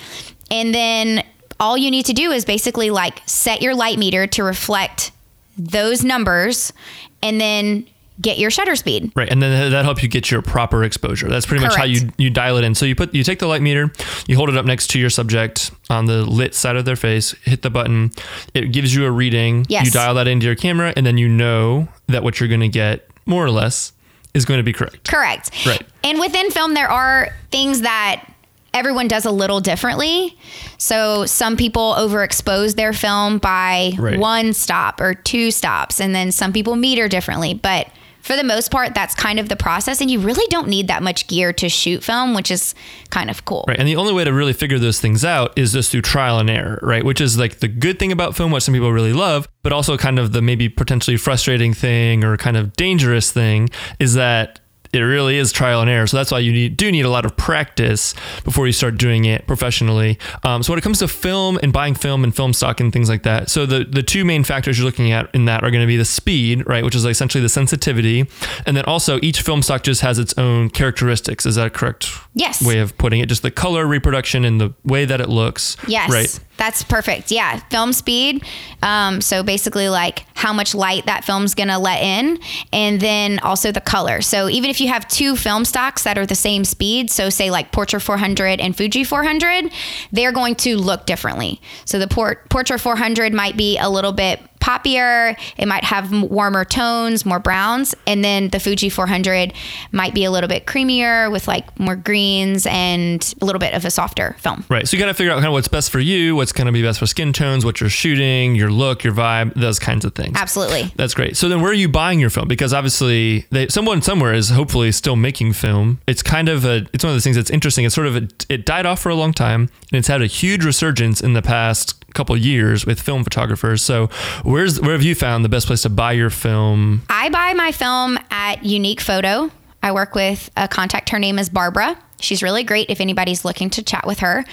And 0.51 0.73
then 0.73 1.23
all 1.59 1.77
you 1.77 1.91
need 1.91 2.05
to 2.07 2.13
do 2.13 2.31
is 2.31 2.45
basically 2.45 2.89
like 2.89 3.21
set 3.25 3.61
your 3.61 3.75
light 3.75 3.97
meter 3.97 4.27
to 4.27 4.43
reflect 4.43 5.11
those 5.57 6.03
numbers 6.03 6.73
and 7.21 7.39
then 7.39 7.87
get 8.21 8.37
your 8.37 8.49
shutter 8.49 8.75
speed. 8.75 9.11
Right, 9.15 9.29
and 9.29 9.41
then 9.41 9.71
that 9.71 9.85
helps 9.85 10.01
you 10.01 10.09
get 10.09 10.31
your 10.31 10.41
proper 10.41 10.83
exposure. 10.83 11.27
That's 11.27 11.45
pretty 11.45 11.63
much 11.63 11.75
how 11.75 11.83
you 11.83 12.09
you 12.17 12.29
dial 12.29 12.57
it 12.57 12.63
in. 12.63 12.75
So 12.75 12.85
you 12.85 12.95
put 12.95 13.13
you 13.13 13.23
take 13.23 13.39
the 13.39 13.47
light 13.47 13.61
meter, 13.61 13.91
you 14.27 14.35
hold 14.35 14.49
it 14.49 14.57
up 14.57 14.65
next 14.65 14.87
to 14.91 14.99
your 14.99 15.09
subject 15.09 15.71
on 15.89 16.05
the 16.05 16.23
lit 16.23 16.55
side 16.55 16.75
of 16.75 16.85
their 16.85 16.95
face, 16.95 17.31
hit 17.43 17.61
the 17.61 17.69
button, 17.69 18.11
it 18.53 18.71
gives 18.71 18.93
you 18.95 19.05
a 19.05 19.11
reading. 19.11 19.65
Yes. 19.69 19.85
You 19.85 19.91
dial 19.91 20.13
that 20.15 20.27
into 20.27 20.45
your 20.45 20.55
camera, 20.55 20.93
and 20.95 21.05
then 21.05 21.17
you 21.17 21.27
know 21.27 21.87
that 22.07 22.23
what 22.23 22.39
you're 22.39 22.49
going 22.49 22.61
to 22.61 22.69
get 22.69 23.07
more 23.25 23.43
or 23.43 23.51
less 23.51 23.91
is 24.33 24.45
going 24.45 24.59
to 24.59 24.63
be 24.63 24.73
correct. 24.73 25.09
Correct. 25.09 25.65
Right. 25.65 25.81
And 26.03 26.19
within 26.19 26.51
film, 26.51 26.73
there 26.73 26.89
are 26.89 27.29
things 27.51 27.81
that 27.81 28.29
everyone 28.75 29.07
does 29.07 29.25
a 29.25 29.31
little 29.31 29.61
differently. 29.61 30.37
So 30.77 31.25
some 31.25 31.57
people 31.57 31.95
overexpose 31.97 32.75
their 32.75 32.93
film 32.93 33.39
by 33.39 33.93
Right. 33.97 34.19
one 34.19 34.53
stop 34.53 34.99
or 35.01 35.15
two 35.15 35.49
stops, 35.49 35.99
and 35.99 36.13
then 36.13 36.31
some 36.31 36.53
people 36.53 36.75
meter 36.75 37.07
differently. 37.07 37.53
But 37.53 37.87
for 38.21 38.35
the 38.35 38.43
most 38.43 38.71
part, 38.71 38.95
that's 38.95 39.13
kind 39.13 39.39
of 39.39 39.49
the 39.49 39.55
process. 39.55 40.01
And 40.01 40.09
you 40.09 40.19
really 40.19 40.45
don't 40.49 40.67
need 40.67 40.87
that 40.87 41.03
much 41.03 41.27
gear 41.27 41.53
to 41.53 41.69
shoot 41.69 42.03
film, 42.03 42.33
which 42.33 42.49
is 42.49 42.73
kind 43.11 43.29
of 43.29 43.45
cool. 43.45 43.65
Right. 43.67 43.77
And 43.77 43.87
the 43.87 43.95
only 43.95 44.13
way 44.13 44.23
to 44.23 44.33
really 44.33 44.53
figure 44.53 44.79
those 44.79 44.99
things 44.99 45.23
out 45.23 45.53
is 45.55 45.73
just 45.73 45.91
through 45.91 46.01
trial 46.01 46.39
and 46.39 46.49
error, 46.49 46.79
right? 46.81 47.05
Which 47.05 47.21
is 47.21 47.37
like 47.37 47.59
the 47.59 47.67
good 47.67 47.99
thing 47.99 48.11
about 48.11 48.35
film, 48.35 48.51
what 48.51 48.63
some 48.63 48.73
people 48.73 48.91
really 48.91 49.13
love, 49.13 49.47
but 49.61 49.71
also 49.71 49.95
kind 49.95 50.17
of 50.17 50.33
the 50.33 50.41
maybe 50.41 50.69
potentially 50.69 51.17
frustrating 51.17 51.73
thing 51.73 52.23
or 52.23 52.35
kind 52.35 52.57
of 52.57 52.73
dangerous 52.73 53.31
thing 53.31 53.69
is 53.99 54.15
that 54.15 54.59
it 54.93 54.99
really 54.99 55.37
is 55.37 55.51
trial 55.51 55.81
and 55.81 55.89
error. 55.89 56.07
So 56.07 56.17
that's 56.17 56.31
why 56.31 56.39
you 56.39 56.51
need, 56.51 56.77
do 56.77 56.91
need 56.91 57.05
a 57.05 57.09
lot 57.09 57.25
of 57.25 57.35
practice 57.37 58.13
before 58.43 58.67
you 58.67 58.73
start 58.73 58.97
doing 58.97 59.25
it 59.25 59.47
professionally. 59.47 60.17
Um, 60.43 60.63
so 60.63 60.71
when 60.71 60.79
it 60.79 60.83
comes 60.83 60.99
to 60.99 61.07
film 61.07 61.59
and 61.61 61.71
buying 61.73 61.95
film 61.95 62.23
and 62.23 62.35
film 62.35 62.53
stock 62.53 62.79
and 62.79 62.91
things 62.91 63.09
like 63.09 63.23
that, 63.23 63.49
so 63.49 63.65
the, 63.65 63.83
the 63.83 64.03
two 64.03 64.25
main 64.25 64.43
factors 64.43 64.77
you're 64.77 64.85
looking 64.85 65.11
at 65.11 65.33
in 65.33 65.45
that 65.45 65.63
are 65.63 65.71
going 65.71 65.83
to 65.83 65.87
be 65.87 65.97
the 65.97 66.05
speed, 66.05 66.67
right? 66.67 66.83
Which 66.83 66.95
is 66.95 67.05
essentially 67.05 67.41
the 67.41 67.49
sensitivity. 67.49 68.27
And 68.65 68.77
then 68.77 68.85
also 68.85 69.19
each 69.21 69.41
film 69.41 69.61
stock 69.61 69.83
just 69.83 70.01
has 70.01 70.19
its 70.19 70.33
own 70.37 70.69
characteristics. 70.69 71.45
Is 71.45 71.55
that 71.55 71.73
correct? 71.73 72.09
Yes. 72.33 72.65
Way 72.65 72.79
of 72.79 72.97
putting 72.97 73.19
it, 73.19 73.27
just 73.27 73.41
the 73.41 73.51
color 73.51 73.85
reproduction 73.85 74.45
and 74.45 74.59
the 74.59 74.73
way 74.83 75.05
that 75.05 75.21
it 75.21 75.29
looks. 75.29 75.77
Yes. 75.87 76.09
Right. 76.09 76.39
That's 76.57 76.83
perfect. 76.83 77.31
Yeah. 77.31 77.59
Film 77.69 77.93
speed. 77.93 78.43
Um, 78.81 79.21
so 79.21 79.43
basically, 79.43 79.89
like 79.89 80.25
how 80.35 80.53
much 80.53 80.75
light 80.75 81.05
that 81.05 81.23
film's 81.23 81.55
going 81.55 81.69
to 81.69 81.77
let 81.77 82.01
in. 82.01 82.39
And 82.71 82.99
then 82.99 83.39
also 83.39 83.71
the 83.71 83.81
color. 83.81 84.21
So 84.21 84.47
even 84.49 84.69
if 84.69 84.79
you 84.79 84.87
have 84.89 85.07
two 85.07 85.35
film 85.35 85.65
stocks 85.65 86.03
that 86.03 86.17
are 86.17 86.25
the 86.25 86.35
same 86.35 86.63
speed, 86.63 87.09
so 87.09 87.29
say 87.29 87.49
like 87.49 87.71
Portra 87.71 88.01
400 88.01 88.59
and 88.59 88.75
Fuji 88.75 89.03
400, 89.03 89.71
they're 90.11 90.31
going 90.31 90.55
to 90.55 90.77
look 90.77 91.05
differently. 91.05 91.61
So 91.85 91.99
the 91.99 92.07
Port- 92.07 92.49
Portra 92.49 92.79
400 92.79 93.33
might 93.33 93.57
be 93.57 93.77
a 93.77 93.89
little 93.89 94.11
bit 94.11 94.39
poppier. 94.65 95.37
It 95.57 95.67
might 95.67 95.83
have 95.83 96.11
warmer 96.11 96.65
tones, 96.65 97.23
more 97.23 97.39
browns, 97.39 97.93
and 98.07 98.23
then 98.23 98.49
the 98.49 98.59
Fuji 98.59 98.89
400 98.89 99.53
might 99.91 100.15
be 100.15 100.25
a 100.25 100.31
little 100.31 100.47
bit 100.47 100.65
creamier 100.65 101.31
with 101.31 101.47
like 101.47 101.79
more 101.79 101.95
greens 101.95 102.65
and 102.65 103.35
a 103.41 103.45
little 103.45 103.59
bit 103.59 103.75
of 103.75 103.85
a 103.85 103.91
softer 103.91 104.35
film. 104.39 104.65
Right. 104.67 104.87
So 104.87 104.97
you 104.97 105.03
got 105.03 105.07
to 105.07 105.13
figure 105.13 105.31
out 105.31 105.35
kind 105.35 105.47
of 105.47 105.53
what's 105.53 105.67
best 105.67 105.91
for 105.91 105.99
you, 105.99 106.35
what's 106.35 106.51
going 106.51 106.65
to 106.65 106.73
be 106.73 106.81
best 106.81 106.97
for 106.97 107.05
skin 107.05 107.31
tones, 107.31 107.63
what 107.63 107.79
you're 107.79 107.91
shooting, 107.91 108.55
your 108.55 108.71
look, 108.71 109.03
your 109.03 109.13
vibe, 109.13 109.53
those 109.53 109.77
kinds 109.77 110.03
of 110.03 110.15
things. 110.15 110.35
Absolutely. 110.35 110.91
That's 110.95 111.13
great. 111.13 111.37
So 111.37 111.47
then 111.47 111.61
where 111.61 111.69
are 111.69 111.75
you 111.75 111.87
buying 111.89 112.19
your 112.19 112.31
film? 112.31 112.47
Because 112.47 112.73
obviously 112.73 113.45
they, 113.51 113.67
someone 113.67 114.01
somewhere 114.01 114.33
is 114.33 114.49
hopefully 114.49 114.91
still 114.91 115.15
making 115.15 115.53
film. 115.53 115.99
It's 116.07 116.23
kind 116.23 116.49
of 116.49 116.65
a, 116.65 116.87
it's 116.91 117.03
one 117.03 117.11
of 117.11 117.15
those 117.15 117.23
things 117.23 117.35
that's 117.35 117.51
interesting. 117.51 117.85
It's 117.85 117.93
sort 117.93 118.07
of, 118.07 118.15
a, 118.15 118.27
it 118.49 118.65
died 118.65 118.87
off 118.87 118.99
for 118.99 119.09
a 119.09 119.15
long 119.15 119.31
time 119.31 119.69
and 119.91 119.99
it's 119.99 120.07
had 120.07 120.23
a 120.23 120.27
huge 120.27 120.65
resurgence 120.65 121.21
in 121.21 121.33
the 121.33 121.43
past 121.43 121.94
couple 122.15 122.35
years 122.37 122.85
with 122.85 122.99
film 122.99 123.23
photographers. 123.23 123.83
So 123.83 124.07
where's, 124.43 124.81
where 124.81 124.93
have 124.93 125.03
you 125.03 125.13
found 125.13 125.45
the 125.45 125.49
best 125.49 125.67
place 125.67 125.83
to 125.83 125.89
buy 125.89 126.13
your 126.13 126.29
film? 126.29 127.03
I 127.09 127.29
buy 127.29 127.53
my 127.53 127.71
film 127.71 128.17
at 128.31 128.65
Unique 128.65 129.01
Photo. 129.01 129.51
I 129.83 129.91
work 129.91 130.15
with 130.15 130.49
a 130.57 130.67
contact. 130.67 131.09
Her 131.09 131.19
name 131.19 131.37
is 131.37 131.49
Barbara. 131.49 131.97
She's 132.19 132.41
really 132.41 132.63
great 132.63 132.89
if 132.89 133.01
anybody's 133.01 133.45
looking 133.45 133.69
to 133.71 133.83
chat 133.83 134.07
with 134.07 134.19
her. 134.19 134.45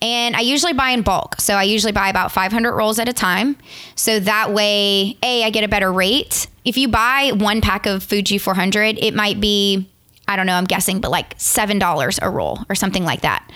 And 0.00 0.36
I 0.36 0.40
usually 0.40 0.74
buy 0.74 0.90
in 0.90 1.02
bulk. 1.02 1.40
So 1.40 1.54
I 1.54 1.64
usually 1.64 1.92
buy 1.92 2.08
about 2.08 2.30
500 2.30 2.72
rolls 2.72 2.98
at 2.98 3.08
a 3.08 3.12
time. 3.12 3.56
So 3.94 4.20
that 4.20 4.52
way, 4.52 5.16
A, 5.22 5.44
I 5.44 5.50
get 5.50 5.64
a 5.64 5.68
better 5.68 5.92
rate. 5.92 6.46
If 6.64 6.76
you 6.76 6.88
buy 6.88 7.32
one 7.34 7.60
pack 7.60 7.86
of 7.86 8.02
Fuji 8.02 8.38
400, 8.38 8.98
it 8.98 9.14
might 9.14 9.40
be, 9.40 9.88
I 10.28 10.36
don't 10.36 10.46
know, 10.46 10.54
I'm 10.54 10.64
guessing, 10.64 11.00
but 11.00 11.10
like 11.10 11.38
$7 11.38 12.18
a 12.22 12.30
roll 12.30 12.58
or 12.68 12.74
something 12.74 13.04
like 13.04 13.20
that. 13.22 13.48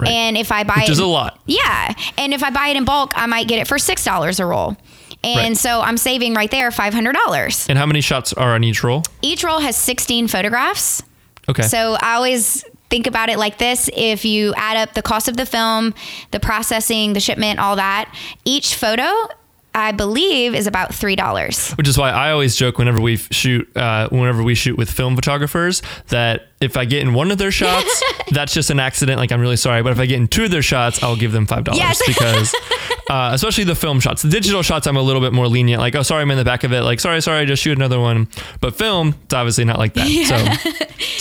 Right. 0.00 0.10
And 0.10 0.36
if 0.36 0.50
I 0.52 0.64
buy 0.64 0.74
Which 0.78 0.88
it, 0.88 0.92
is 0.92 0.98
a 0.98 1.06
lot. 1.06 1.40
yeah. 1.46 1.94
And 2.18 2.34
if 2.34 2.42
I 2.42 2.50
buy 2.50 2.68
it 2.68 2.76
in 2.76 2.84
bulk, 2.84 3.12
I 3.16 3.26
might 3.26 3.46
get 3.48 3.58
it 3.60 3.68
for 3.68 3.76
$6 3.78 4.40
a 4.40 4.44
roll. 4.46 4.76
And 5.24 5.38
Right. 5.50 5.56
so 5.56 5.80
I'm 5.80 5.96
saving 5.96 6.34
right 6.34 6.50
there 6.50 6.70
$500. 6.70 7.68
And 7.68 7.78
how 7.78 7.86
many 7.86 8.00
shots 8.00 8.32
are 8.32 8.54
on 8.54 8.64
each 8.64 8.82
roll? 8.82 9.02
Each 9.22 9.42
roll 9.44 9.60
has 9.60 9.76
16 9.76 10.28
photographs. 10.28 11.02
Okay. 11.48 11.62
So 11.62 11.96
I 12.00 12.14
always 12.14 12.64
think 12.90 13.06
about 13.06 13.28
it 13.28 13.38
like 13.38 13.58
this 13.58 13.88
if 13.94 14.24
you 14.24 14.52
add 14.56 14.76
up 14.76 14.94
the 14.94 15.02
cost 15.02 15.28
of 15.28 15.36
the 15.36 15.46
film, 15.46 15.94
the 16.32 16.40
processing, 16.40 17.12
the 17.14 17.20
shipment, 17.20 17.58
all 17.60 17.76
that, 17.76 18.12
each 18.44 18.74
photo, 18.74 19.10
I 19.76 19.92
believe, 19.92 20.54
is 20.54 20.66
about 20.66 20.92
$3. 20.92 21.76
Which 21.76 21.86
is 21.86 21.98
why 21.98 22.10
I 22.10 22.30
always 22.30 22.56
joke 22.56 22.78
whenever 22.78 22.98
we 22.98 23.16
shoot, 23.18 23.76
uh, 23.76 24.08
whenever 24.08 24.42
we 24.42 24.54
shoot 24.54 24.78
with 24.78 24.90
film 24.90 25.14
photographers, 25.14 25.82
that 26.08 26.48
if 26.60 26.76
I 26.76 26.84
get 26.84 27.02
in 27.02 27.14
one 27.14 27.30
of 27.30 27.38
their 27.38 27.50
shots, 27.62 28.02
that's 28.30 28.52
just 28.54 28.70
an 28.70 28.80
accident. 28.80 29.18
Like 29.18 29.32
I'm 29.32 29.40
really 29.40 29.56
sorry, 29.56 29.82
but 29.82 29.92
if 29.92 29.98
I 29.98 30.06
get 30.06 30.16
in 30.16 30.28
two 30.28 30.44
of 30.44 30.50
their 30.50 30.62
shots, 30.62 31.02
I'll 31.02 31.16
give 31.16 31.32
them 31.32 31.46
five 31.46 31.64
dollars 31.64 31.78
Yes. 31.78 32.02
because, 32.06 32.54
uh, 33.10 33.30
especially 33.34 33.64
the 33.64 33.74
film 33.74 34.00
shots, 34.00 34.22
the 34.22 34.28
digital 34.28 34.62
shots, 34.62 34.86
I'm 34.86 34.96
a 34.96 35.02
little 35.02 35.20
bit 35.20 35.32
more 35.32 35.48
lenient. 35.48 35.80
Like, 35.80 35.94
oh, 35.94 36.02
sorry, 36.02 36.22
I'm 36.22 36.30
in 36.30 36.38
the 36.38 36.44
back 36.44 36.64
of 36.64 36.72
it. 36.72 36.82
Like, 36.82 37.00
sorry, 37.00 37.20
sorry, 37.22 37.40
I 37.40 37.44
just 37.44 37.62
shoot 37.62 37.76
another 37.76 38.00
one. 38.00 38.28
But 38.60 38.74
film, 38.76 39.14
it's 39.24 39.34
obviously 39.34 39.64
not 39.64 39.78
like 39.78 39.94
that. 39.94 40.06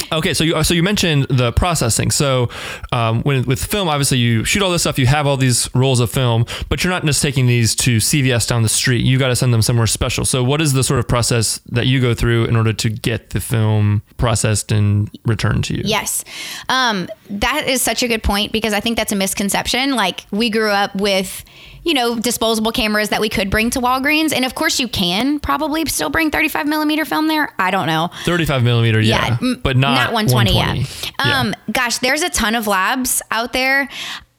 So, 0.10 0.16
okay, 0.18 0.34
so 0.34 0.44
you 0.44 0.64
so 0.64 0.74
you 0.74 0.84
mentioned 0.84 1.28
the 1.30 1.52
processing. 1.52 2.12
So, 2.12 2.50
um, 2.92 3.22
when 3.24 3.44
with 3.44 3.64
film, 3.64 3.88
obviously 3.90 4.18
you 4.20 4.44
shoot 4.46 4.62
all 4.64 4.72
this 4.72 4.82
stuff, 4.84 4.98
you 4.98 5.06
have 5.08 5.28
all 5.28 5.38
these 5.38 5.70
rolls 5.76 6.00
of 6.00 6.10
film, 6.12 6.46
but 6.70 6.84
you're 6.84 6.92
not 6.92 7.04
just 7.06 7.22
taking 7.22 7.48
these 7.48 7.76
to 7.76 7.98
CVS 7.98 8.48
down 8.48 8.64
the 8.64 8.70
street. 8.70 9.04
You 9.04 9.20
got 9.20 9.28
to 9.30 9.36
send 9.36 9.54
them 9.54 9.62
somewhere 9.62 9.88
special. 9.88 10.26
So, 10.26 10.44
what 10.44 10.62
is 10.62 10.74
the 10.74 10.84
sort 10.84 11.00
of 11.00 11.08
process 11.08 11.60
that 11.68 11.88
you 11.88 12.00
go 12.02 12.14
through 12.14 12.46
in 12.46 12.56
order 12.56 12.74
to 12.74 12.90
get 12.90 13.32
the 13.32 13.40
film 13.42 14.02
processed 14.18 14.72
and 14.72 15.10
returned 15.26 15.64
to 15.66 15.76
you? 15.76 15.82
Yes. 15.86 16.24
Um, 16.70 17.08
that 17.30 17.68
is 17.68 17.82
such 17.82 18.04
a 18.04 18.08
good 18.08 18.24
point 18.24 18.52
because 18.52 18.74
I 18.74 18.80
think 18.80 18.98
that's 18.98 19.12
a 19.12 19.16
misconception. 19.16 19.96
Like, 19.96 20.26
we 20.32 20.50
grew 20.50 20.70
up 20.72 20.96
with, 20.96 21.44
you 21.84 21.94
know, 21.94 22.18
disposable 22.20 22.72
cameras 22.72 23.10
that 23.10 23.22
we 23.22 23.30
could 23.30 23.50
bring 23.50 23.70
to 23.72 23.80
Walgreens. 23.80 24.34
And 24.34 24.46
of 24.46 24.56
course, 24.56 24.80
you 24.80 24.88
can 24.88 25.40
probably 25.40 25.86
still 25.86 26.10
bring 26.10 26.32
35 26.32 26.68
millimeter 26.68 27.06
film 27.06 27.28
there. 27.28 27.54
I 27.60 27.72
don't 27.72 27.88
know. 27.88 28.10
35 28.26 28.64
millimeter, 28.64 29.00
yeah, 29.02 29.38
m- 29.42 29.60
but 29.64 29.78
not, 29.78 29.96
not 29.96 30.14
120, 30.14 30.54
120. 30.56 31.14
yeah. 31.30 31.40
Um, 31.40 31.56
gosh, 31.72 31.98
there's 32.00 32.22
a 32.22 32.30
ton 32.30 32.56
of 32.56 32.68
labs 32.68 33.22
out 33.32 33.54
there. 33.54 33.88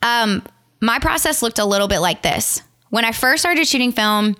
Um, 0.02 0.42
my 0.80 0.98
process 0.98 1.42
looked 1.42 1.58
a 1.58 1.64
little 1.64 1.88
bit 1.88 2.00
like 2.00 2.22
this. 2.22 2.62
When 2.90 3.04
I 3.04 3.12
first 3.12 3.42
started 3.42 3.66
shooting 3.66 3.92
film, 3.92 4.36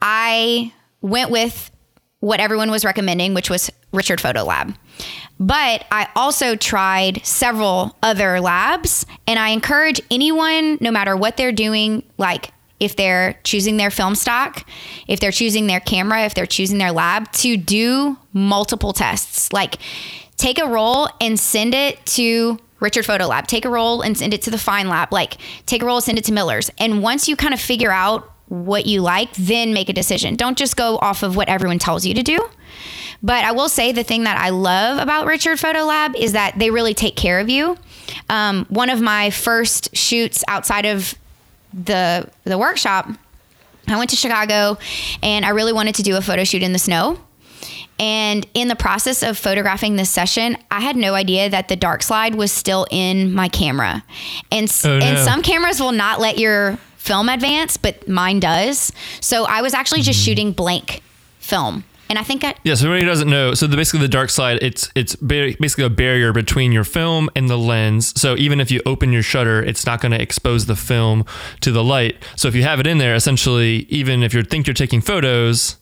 I 0.00 0.72
went 1.00 1.30
with 1.30 1.70
what 2.20 2.40
everyone 2.40 2.70
was 2.70 2.84
recommending, 2.84 3.34
which 3.34 3.50
was 3.50 3.70
Richard 3.92 4.20
Photo 4.20 4.44
Lab. 4.44 4.74
But 5.40 5.84
I 5.90 6.08
also 6.14 6.54
tried 6.54 7.24
several 7.24 7.96
other 8.02 8.40
labs, 8.40 9.04
and 9.26 9.38
I 9.38 9.48
encourage 9.50 10.00
anyone, 10.10 10.78
no 10.80 10.90
matter 10.90 11.16
what 11.16 11.36
they're 11.36 11.52
doing, 11.52 12.04
like 12.18 12.52
if 12.80 12.96
they're 12.96 13.38
choosing 13.44 13.76
their 13.76 13.90
film 13.90 14.14
stock, 14.14 14.66
if 15.08 15.20
they're 15.20 15.32
choosing 15.32 15.66
their 15.66 15.80
camera, 15.80 16.24
if 16.24 16.34
they're 16.34 16.46
choosing 16.46 16.78
their 16.78 16.92
lab, 16.92 17.30
to 17.32 17.56
do 17.56 18.16
multiple 18.32 18.92
tests. 18.92 19.52
Like 19.52 19.78
take 20.36 20.58
a 20.58 20.66
roll 20.66 21.08
and 21.20 21.38
send 21.38 21.74
it 21.74 22.04
to 22.06 22.58
Richard 22.80 23.06
Photo 23.06 23.26
Lab. 23.26 23.46
Take 23.46 23.64
a 23.64 23.70
roll 23.70 24.02
and 24.02 24.16
send 24.16 24.34
it 24.34 24.42
to 24.42 24.50
the 24.50 24.58
FIND 24.58 24.88
Lab. 24.88 25.12
Like 25.12 25.38
take 25.66 25.82
a 25.82 25.86
roll, 25.86 26.00
send 26.00 26.18
it 26.18 26.24
to 26.24 26.32
Miller's. 26.32 26.70
And 26.78 27.02
once 27.02 27.28
you 27.28 27.36
kind 27.36 27.54
of 27.54 27.60
figure 27.60 27.90
out 27.90 28.30
what 28.48 28.86
you 28.86 29.00
like, 29.00 29.32
then 29.34 29.72
make 29.72 29.88
a 29.88 29.92
decision. 29.92 30.36
Don't 30.36 30.58
just 30.58 30.76
go 30.76 30.98
off 30.98 31.22
of 31.22 31.36
what 31.36 31.48
everyone 31.48 31.78
tells 31.78 32.04
you 32.04 32.14
to 32.14 32.22
do. 32.22 32.38
But 33.24 33.44
I 33.44 33.52
will 33.52 33.68
say 33.70 33.90
the 33.92 34.04
thing 34.04 34.24
that 34.24 34.36
I 34.38 34.50
love 34.50 34.98
about 34.98 35.26
Richard 35.26 35.58
Photo 35.58 35.84
Lab 35.84 36.14
is 36.14 36.32
that 36.32 36.58
they 36.58 36.70
really 36.70 36.92
take 36.94 37.16
care 37.16 37.40
of 37.40 37.48
you. 37.48 37.76
Um, 38.28 38.66
one 38.68 38.90
of 38.90 39.00
my 39.00 39.30
first 39.30 39.96
shoots 39.96 40.44
outside 40.46 40.84
of 40.84 41.14
the 41.72 42.28
the 42.44 42.58
workshop, 42.58 43.08
I 43.88 43.96
went 43.96 44.10
to 44.10 44.16
Chicago 44.16 44.78
and 45.22 45.44
I 45.44 45.48
really 45.50 45.72
wanted 45.72 45.94
to 45.96 46.02
do 46.02 46.16
a 46.16 46.20
photo 46.20 46.44
shoot 46.44 46.62
in 46.62 46.72
the 46.72 46.78
snow. 46.78 47.18
And 47.98 48.46
in 48.54 48.68
the 48.68 48.76
process 48.76 49.22
of 49.22 49.38
photographing 49.38 49.96
this 49.96 50.10
session, 50.10 50.56
I 50.70 50.80
had 50.80 50.96
no 50.96 51.14
idea 51.14 51.48
that 51.48 51.68
the 51.68 51.76
dark 51.76 52.02
slide 52.02 52.34
was 52.34 52.52
still 52.52 52.86
in 52.90 53.32
my 53.32 53.48
camera. 53.48 54.04
And 54.52 54.70
Oh, 54.84 54.98
and 54.98 55.18
some 55.18 55.42
cameras 55.42 55.80
will 55.80 55.92
not 55.92 56.20
let 56.20 56.36
your 56.38 56.76
film 56.96 57.28
advance, 57.28 57.76
but 57.78 58.06
mine 58.08 58.40
does. 58.40 58.92
So 59.20 59.44
I 59.44 59.62
was 59.62 59.72
actually 59.74 60.02
just 60.02 60.18
Mm-hmm. 60.20 60.24
shooting 60.24 60.52
blank 60.52 61.02
film. 61.38 61.84
And 62.10 62.18
I 62.18 62.22
think 62.22 62.44
I, 62.44 62.54
Yeah, 62.64 62.74
so 62.74 62.86
everybody 62.86 63.06
doesn't 63.06 63.30
know, 63.30 63.54
so 63.54 63.66
the, 63.66 63.76
basically 63.76 64.00
the 64.00 64.08
dark 64.08 64.28
slide, 64.30 64.58
it's 64.62 64.90
it's 64.94 65.16
basically 65.16 65.84
a 65.84 65.90
barrier 65.90 66.32
between 66.32 66.70
your 66.70 66.84
film 66.84 67.30
and 67.34 67.48
the 67.48 67.56
lens. 67.58 68.12
So 68.20 68.36
even 68.36 68.60
if 68.60 68.70
you 68.70 68.82
open 68.84 69.10
your 69.12 69.22
shutter, 69.22 69.62
it's 69.62 69.86
not 69.86 70.00
going 70.00 70.12
to 70.12 70.20
expose 70.20 70.66
the 70.66 70.76
film 70.76 71.24
to 71.62 71.72
the 71.72 71.82
light. 71.82 72.16
So 72.36 72.46
if 72.48 72.54
you 72.54 72.62
have 72.62 72.78
it 72.78 72.86
in 72.86 72.98
there, 72.98 73.14
essentially, 73.14 73.86
even 73.88 74.22
if 74.22 74.34
you 74.34 74.42
think 74.42 74.66
you're 74.66 74.74
taking 74.74 75.00
photos 75.00 75.76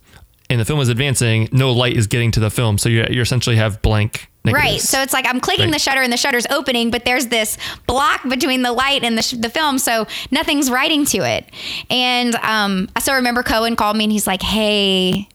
and 0.48 0.60
the 0.60 0.64
film 0.64 0.80
is 0.80 0.88
advancing, 0.88 1.48
no 1.50 1.72
light 1.72 1.96
is 1.96 2.06
getting 2.06 2.30
to 2.32 2.40
the 2.40 2.50
film. 2.50 2.78
So 2.78 2.88
you 2.88 3.04
you 3.10 3.20
essentially 3.20 3.56
have 3.56 3.82
blank 3.82 4.28
negatives. 4.44 4.64
Right. 4.72 4.80
So 4.80 5.02
it's 5.02 5.12
like 5.12 5.26
I'm 5.26 5.40
clicking 5.40 5.66
Right. 5.66 5.72
the 5.72 5.78
shutter 5.78 6.02
and 6.02 6.12
the 6.12 6.16
shutter's 6.16 6.46
opening, 6.50 6.90
but 6.90 7.04
there's 7.04 7.26
this 7.28 7.58
block 7.86 8.22
between 8.28 8.62
the 8.62 8.72
light 8.72 9.02
and 9.04 9.16
the, 9.18 9.22
sh- 9.22 9.34
the 9.38 9.48
film. 9.50 9.78
So 9.78 10.06
nothing's 10.30 10.70
writing 10.70 11.04
to 11.06 11.18
it. 11.18 11.46
And 11.90 12.34
um, 12.36 12.88
I 12.94 13.00
still 13.00 13.14
remember 13.16 13.42
Cohen 13.42 13.76
called 13.76 13.96
me 13.96 14.04
and 14.04 14.12
he's 14.12 14.26
like, 14.26 14.42
hey, 14.42 15.28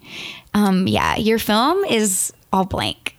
um, 0.57 0.87
yeah, 0.87 1.15
your 1.17 1.39
film 1.39 1.83
is 1.85 2.33
all 2.51 2.65
blank. 2.65 3.15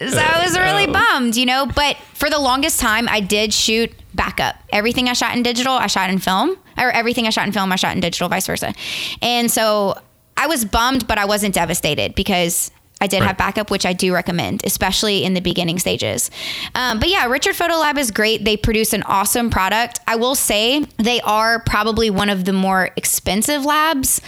So 0.00 0.18
I 0.18 0.44
was 0.44 0.58
really 0.58 0.86
bummed, 0.88 1.36
you 1.36 1.46
know, 1.46 1.64
but 1.64 1.96
for 2.14 2.28
the 2.28 2.38
longest 2.38 2.80
time, 2.80 3.08
I 3.08 3.20
did 3.20 3.54
shoot 3.54 3.92
backup. 4.14 4.56
Everything 4.70 5.08
I 5.08 5.12
shot 5.12 5.36
in 5.36 5.44
digital, 5.44 5.74
I 5.74 5.86
shot 5.86 6.10
in 6.10 6.18
film, 6.18 6.56
or 6.76 6.90
everything 6.90 7.26
I 7.28 7.30
shot 7.30 7.46
in 7.46 7.52
film, 7.52 7.70
I 7.70 7.76
shot 7.76 7.94
in 7.94 8.00
digital, 8.00 8.28
vice 8.28 8.46
versa. 8.46 8.74
And 9.20 9.48
so 9.48 9.96
I 10.36 10.48
was 10.48 10.64
bummed, 10.64 11.06
but 11.06 11.18
I 11.18 11.24
wasn't 11.24 11.54
devastated 11.54 12.16
because 12.16 12.72
I 13.02 13.06
did 13.08 13.20
Right. 13.20 13.26
have 13.26 13.36
backup, 13.36 13.70
which 13.70 13.84
I 13.84 13.92
do 13.92 14.14
recommend, 14.14 14.62
especially 14.64 15.24
in 15.24 15.34
the 15.34 15.40
beginning 15.40 15.78
stages. 15.78 16.30
Um, 16.74 16.98
but 17.00 17.08
yeah, 17.10 17.26
Richard 17.26 17.56
Photo 17.56 17.74
Lab 17.76 17.98
is 17.98 18.10
great. 18.10 18.44
They 18.44 18.56
produce 18.56 18.92
an 18.94 19.02
awesome 19.02 19.50
product. 19.50 19.98
I 20.06 20.16
will 20.16 20.34
say 20.36 20.84
they 20.98 21.20
are 21.22 21.60
probably 21.64 22.08
one 22.10 22.30
of 22.30 22.44
the 22.44 22.52
more 22.52 22.90
expensive 22.96 23.64
labs 23.64 24.20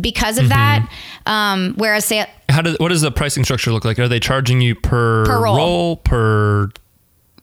because 0.00 0.36
Mm-hmm. 0.36 0.44
of 0.44 0.48
that. 0.48 0.88
Um, 1.26 1.74
whereas 1.76 2.04
say 2.06 2.26
How 2.48 2.62
does 2.62 2.76
what 2.80 2.88
does 2.88 3.02
the 3.02 3.10
pricing 3.12 3.44
structure 3.44 3.70
look 3.70 3.84
like? 3.84 3.98
Are 3.98 4.08
they 4.08 4.18
charging 4.20 4.60
you 4.60 4.74
per, 4.74 5.24
Per 5.26 5.42
roll. 5.42 5.96
per 5.96 6.70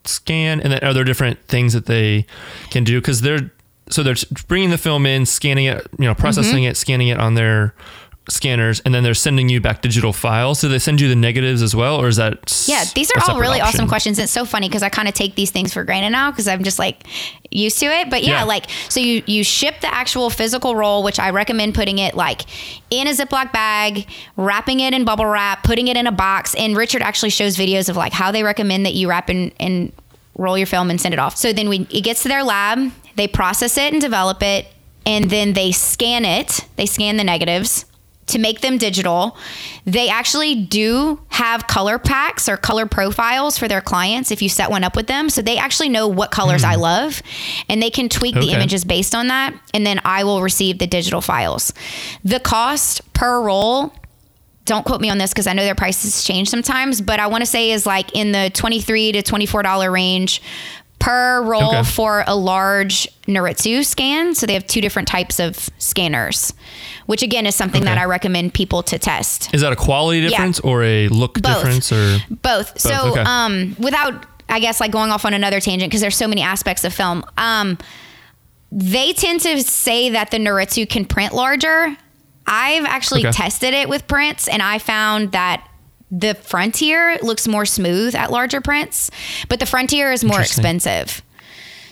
scan, 0.05 0.59
and 0.61 0.71
then 0.73 0.79
are 0.83 0.93
there 0.93 1.03
different 1.03 1.39
things 1.47 1.73
that 1.73 1.85
they 1.85 2.25
can 2.71 2.83
do? 2.83 2.99
Because 2.99 3.21
they're 3.21 3.51
so 3.89 4.03
they're 4.03 4.15
bringing 4.47 4.69
the 4.69 4.77
film 4.77 5.05
in, 5.05 5.25
scanning 5.25 5.65
it, 5.65 5.85
you 5.97 6.05
know, 6.05 6.15
processing 6.15 6.63
Mm-hmm. 6.63 6.71
it, 6.71 6.77
scanning 6.77 7.07
it 7.09 7.19
on 7.19 7.35
their 7.35 7.73
scanners, 8.29 8.79
and 8.81 8.93
then 8.93 9.03
they're 9.03 9.13
sending 9.13 9.49
you 9.49 9.59
back 9.61 9.81
digital 9.81 10.13
files. 10.13 10.59
So 10.59 10.67
they 10.67 10.79
send 10.79 11.01
you 11.01 11.07
the 11.09 11.15
negatives 11.15 11.61
as 11.61 11.75
well, 11.75 11.97
or 12.01 12.07
is 12.07 12.15
that 12.17 12.63
Yeah, 12.67 12.83
these 12.95 13.11
are 13.15 13.21
all 13.31 13.39
really 13.39 13.59
option? 13.61 13.75
awesome 13.81 13.87
questions. 13.89 14.19
It's 14.19 14.31
so 14.31 14.45
funny 14.45 14.67
because 14.69 14.83
I 14.83 14.89
kind 14.89 15.07
of 15.07 15.13
take 15.13 15.35
these 15.35 15.51
things 15.51 15.73
for 15.73 15.83
granted 15.83 16.11
now 16.11 16.31
because 16.31 16.47
I'm 16.47 16.63
just 16.63 16.79
like 16.79 17.03
used 17.51 17.79
to 17.79 17.85
it. 17.87 18.09
But 18.09 18.23
yeah, 18.23 18.39
Yeah. 18.39 18.43
like 18.43 18.65
so 18.89 18.99
you 18.99 19.23
you 19.25 19.43
ship 19.43 19.81
the 19.81 19.93
actual 19.93 20.29
physical 20.29 20.75
roll, 20.75 21.03
which 21.03 21.19
I 21.19 21.29
recommend 21.31 21.75
putting 21.75 21.97
it 21.99 22.15
like 22.15 22.41
in 22.89 23.07
a 23.07 23.11
Ziploc 23.11 23.51
bag, 23.51 24.07
wrapping 24.37 24.79
it 24.79 24.93
in 24.93 25.05
bubble 25.05 25.25
wrap, 25.25 25.63
putting 25.63 25.87
it 25.87 25.97
in 25.97 26.07
a 26.07 26.11
box. 26.11 26.55
And 26.55 26.75
Richard 26.77 27.01
actually 27.01 27.29
shows 27.31 27.57
videos 27.57 27.89
of 27.89 27.95
like 27.97 28.13
how 28.13 28.31
they 28.31 28.43
recommend 28.43 28.85
that 28.85 28.93
you 28.93 29.09
wrap 29.09 29.29
and 29.29 29.51
and 29.59 29.91
roll 30.37 30.57
your 30.57 30.67
film 30.67 30.89
and 30.89 31.01
send 31.01 31.13
it 31.13 31.19
off. 31.19 31.35
So 31.35 31.51
then 31.53 31.67
we 31.69 31.87
it 31.89 32.01
gets 32.03 32.23
to 32.23 32.29
their 32.29 32.43
lab, 32.43 32.91
they 33.15 33.27
process 33.27 33.77
it 33.77 33.91
and 33.91 34.01
develop 34.01 34.41
it, 34.41 34.67
and 35.05 35.29
then 35.29 35.53
they 35.53 35.71
scan 35.71 36.23
it. 36.23 36.65
They 36.77 36.85
scan 36.85 37.17
the 37.17 37.23
negatives 37.25 37.85
to 38.29 38.39
make 38.39 38.61
them 38.61 38.77
digital. 38.77 39.37
They 39.85 40.09
actually 40.09 40.55
do 40.55 41.19
have 41.29 41.67
color 41.67 41.99
packs 41.99 42.47
or 42.49 42.57
color 42.57 42.85
profiles 42.85 43.57
for 43.57 43.67
their 43.67 43.81
clients 43.81 44.31
if 44.31 44.41
you 44.41 44.49
set 44.49 44.69
one 44.69 44.83
up 44.83 44.95
with 44.95 45.07
them. 45.07 45.29
So 45.29 45.41
they 45.41 45.57
actually 45.57 45.89
know 45.89 46.07
what 46.07 46.31
colors 46.31 46.63
I 46.63 46.75
hmm. 46.75 46.81
love 46.81 47.21
and 47.67 47.81
they 47.81 47.89
can 47.89 48.09
tweak 48.09 48.35
the 48.35 48.51
images 48.51 48.83
based 48.85 49.15
on 49.15 49.27
that. 49.27 49.53
And 49.73 49.85
then 49.85 49.99
I 50.05 50.23
will 50.23 50.41
receive 50.41 50.79
the 50.79 50.87
digital 50.87 51.21
files. 51.21 51.73
The 52.23 52.39
cost 52.39 53.13
per 53.13 53.41
roll 53.41 53.93
don't 54.65 54.85
quote 54.85 55.01
me 55.01 55.09
on 55.09 55.17
this 55.17 55.31
because 55.31 55.47
I 55.47 55.53
know 55.53 55.63
their 55.63 55.73
prices 55.73 56.23
change 56.23 56.47
sometimes, 56.47 57.01
but 57.01 57.19
I 57.19 57.25
want 57.25 57.41
to 57.41 57.47
say 57.47 57.71
is 57.71 57.87
like 57.87 58.15
in 58.15 58.31
the 58.31 58.51
twenty-three 58.53 59.13
to 59.13 59.23
twenty-four 59.23 59.63
dollar 59.63 59.89
range 59.89 60.43
per 60.99 61.41
roll 61.41 61.69
Okay. 61.69 61.83
for 61.83 62.23
a 62.27 62.35
large 62.35 63.07
Noritsu 63.27 63.85
scan. 63.85 64.35
So 64.35 64.45
they 64.45 64.53
have 64.53 64.67
two 64.67 64.81
different 64.81 65.07
types 65.07 65.39
of 65.39 65.69
scanners, 65.77 66.53
which 67.05 67.23
again 67.23 67.45
is 67.45 67.55
something 67.55 67.85
that 67.85 67.97
I 67.97 68.03
recommend 68.05 68.53
people 68.53 68.83
to 68.83 68.99
test. 68.99 69.49
Is 69.53 69.61
that 69.61 69.71
a 69.71 69.75
quality 69.77 70.21
difference 70.27 70.59
or 70.59 70.83
a 70.83 71.07
look 71.07 71.35
Both. 71.41 71.43
difference 71.63 71.91
or 71.91 72.19
Both. 72.29 72.79
So, 72.79 73.11
okay. 73.11 73.21
um, 73.25 73.75
without, 73.79 74.25
I 74.49 74.59
guess, 74.59 74.79
like 74.81 74.91
going 74.91 75.09
off 75.11 75.23
on 75.25 75.33
another 75.33 75.59
tangent 75.61 75.89
because 75.89 76.01
there's 76.01 76.17
so 76.17 76.27
many 76.27 76.41
aspects 76.41 76.83
of 76.83 76.93
film. 76.93 77.23
Um, 77.37 77.77
they 78.71 79.13
tend 79.13 79.39
to 79.41 79.63
say 79.63 80.09
that 80.09 80.31
the 80.31 80.37
Noritsu 80.37 80.87
can 80.89 81.05
print 81.05 81.33
larger. 81.33 81.95
I've 82.45 82.85
actually 82.85 83.21
Okay. 83.21 83.31
tested 83.31 83.73
it 83.73 83.87
with 83.89 84.07
prints, 84.07 84.47
and 84.47 84.61
I 84.61 84.79
found 84.79 85.31
that 85.31 85.65
the 86.11 86.35
Frontier 86.35 87.17
looks 87.21 87.47
more 87.47 87.65
smooth 87.65 88.15
at 88.15 88.31
larger 88.31 88.61
prints, 88.61 89.11
but 89.47 89.59
the 89.59 89.65
Frontier 89.65 90.11
is 90.11 90.23
more 90.23 90.41
expensive. 90.41 91.21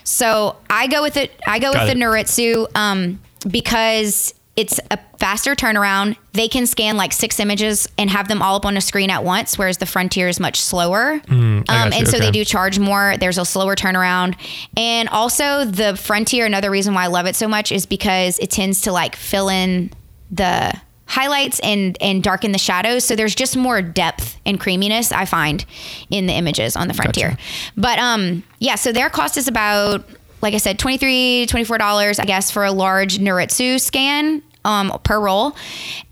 So 0.03 0.56
I 0.69 0.88
go 0.88 1.01
with 1.01 1.17
it. 1.17 1.32
I 1.45 1.60
go 1.60 1.73
Got 1.73 1.88
with 1.88 1.93
the 1.93 1.99
it. 1.99 2.03
Noritsu 2.03 2.67
um, 2.75 3.19
because 3.49 4.34
it's 4.56 4.80
a 4.89 4.97
faster 5.19 5.53
turnaround. 5.53 6.17
They 6.34 6.47
can 6.47 6.65
scan 6.65 6.97
like 6.97 7.13
six 7.13 7.39
images 7.39 7.88
and 7.97 8.10
have 8.10 8.27
them 8.27 8.41
all 8.41 8.56
up 8.56 8.65
on 8.65 8.75
a 8.75 8.82
screen 8.82 9.12
at 9.12 9.23
once, 9.23 9.58
whereas 9.58 9.77
the 9.77 9.86
Frontier 9.86 10.27
is 10.27 10.39
much 10.39 10.60
slower. 10.60 11.21
I 11.30 11.34
um, 11.34 11.65
and 11.67 12.08
so 12.08 12.17
they 12.17 12.32
do 12.32 12.43
charge 12.43 12.80
more. 12.80 13.15
There's 13.19 13.38
a 13.38 13.45
slower 13.45 13.75
turnaround, 13.75 14.36
and 14.75 15.10
also 15.10 15.63
the 15.65 15.95
Frontier. 15.95 16.45
Another 16.47 16.71
reason 16.71 16.95
why 16.95 17.03
I 17.03 17.08
love 17.08 17.27
it 17.27 17.36
so 17.36 17.47
much 17.47 17.71
is 17.71 17.86
because 17.86 18.39
it 18.39 18.49
tends 18.49 18.82
to 18.82 18.91
like 18.91 19.15
fill 19.15 19.49
in 19.49 19.91
the 20.32 20.73
highlights 21.08 21.60
and 21.62 21.98
and 22.02 22.22
darken 22.22 22.52
the 22.52 22.58
shadows. 22.58 23.04
So 23.06 23.15
there's 23.15 23.36
just 23.36 23.56
more 23.58 23.82
depth 23.82 24.38
and 24.46 24.60
creaminess 24.60 25.12
i 25.12 25.26
find 25.26 25.65
in 26.10 26.28
the 26.28 26.34
images 26.34 26.76
on 26.76 26.88
the 26.88 26.93
frontier. 26.93 27.30
Gotcha. 27.30 27.72
but 27.78 28.00
um 28.00 28.43
yeah 28.60 28.76
so 28.76 28.91
their 28.91 29.10
cost 29.10 29.38
is 29.38 29.48
about 29.48 30.06
like 30.41 30.54
i 30.54 30.58
said 30.58 30.78
23 30.80 31.48
24 31.48 31.78
dollars 31.78 32.20
i 32.20 32.26
guess 32.26 32.52
for 32.52 32.63
a 32.63 32.72
large 32.72 33.17
noritsu 33.20 33.80
scan 33.80 34.41
um 34.65 34.91
per 35.04 35.20
roll. 35.20 35.56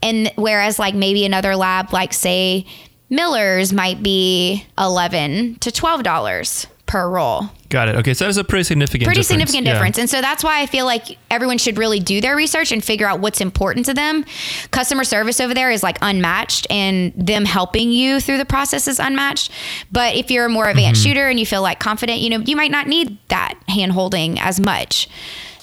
And 0.02 0.32
whereas 0.36 0.80
like 0.80 0.96
maybe 0.96 1.26
another 1.26 1.56
lab 1.56 1.94
like 1.94 2.14
say 2.14 2.66
miller's 3.10 3.72
might 3.74 4.02
be 4.02 4.66
11 4.78 5.56
to 5.60 5.72
12 5.72 6.04
dollars 6.04 6.68
per 6.86 7.10
roll 7.10 7.50
got 7.70 7.90
it? 7.90 7.96
Okay, 7.96 8.14
so 8.14 8.24
that's 8.26 8.38
a 8.38 8.44
pretty 8.44 8.64
significant 8.64 9.04
pretty 9.06 9.20
difference. 9.22 9.28
significant 9.52 9.66
Yeah. 9.66 9.74
difference. 9.74 9.98
And 9.98 10.10
so 10.10 10.22
that's 10.22 10.44
why 10.46 10.62
I 10.62 10.66
feel 10.66 10.86
like 10.86 11.18
everyone 11.30 11.58
should 11.58 11.78
really 11.78 12.00
do 12.00 12.22
their 12.22 12.36
research 12.36 12.72
and 12.72 12.82
figure 12.82 13.06
out 13.08 13.20
what's 13.20 13.42
important 13.42 13.86
to 13.88 13.94
them. 13.94 14.24
Customer 14.72 15.04
service 15.04 15.42
over 15.42 15.54
there 15.54 15.72
is 15.72 15.84
like 15.84 15.98
unmatched 16.02 16.68
and 16.70 17.12
them 17.18 17.44
helping 17.44 17.92
you 17.92 18.22
through 18.22 18.38
the 18.38 18.46
process 18.46 18.88
is 18.88 19.00
unmatched. 19.00 19.52
But 19.92 20.16
if 20.16 20.32
you're 20.32 20.46
a 20.46 20.50
more 20.50 20.70
advanced 20.70 21.02
Mm-hmm. 21.02 21.10
shooter 21.10 21.28
and 21.28 21.38
you 21.40 21.46
feel 21.46 21.62
like 21.64 21.80
confident, 21.80 22.20
you 22.22 22.30
know, 22.30 22.40
you 22.40 22.56
might 22.56 22.72
not 22.72 22.88
need 22.88 23.18
that 23.28 23.56
hand 23.68 23.92
holding 23.92 24.40
as 24.40 24.60
much. 24.60 25.10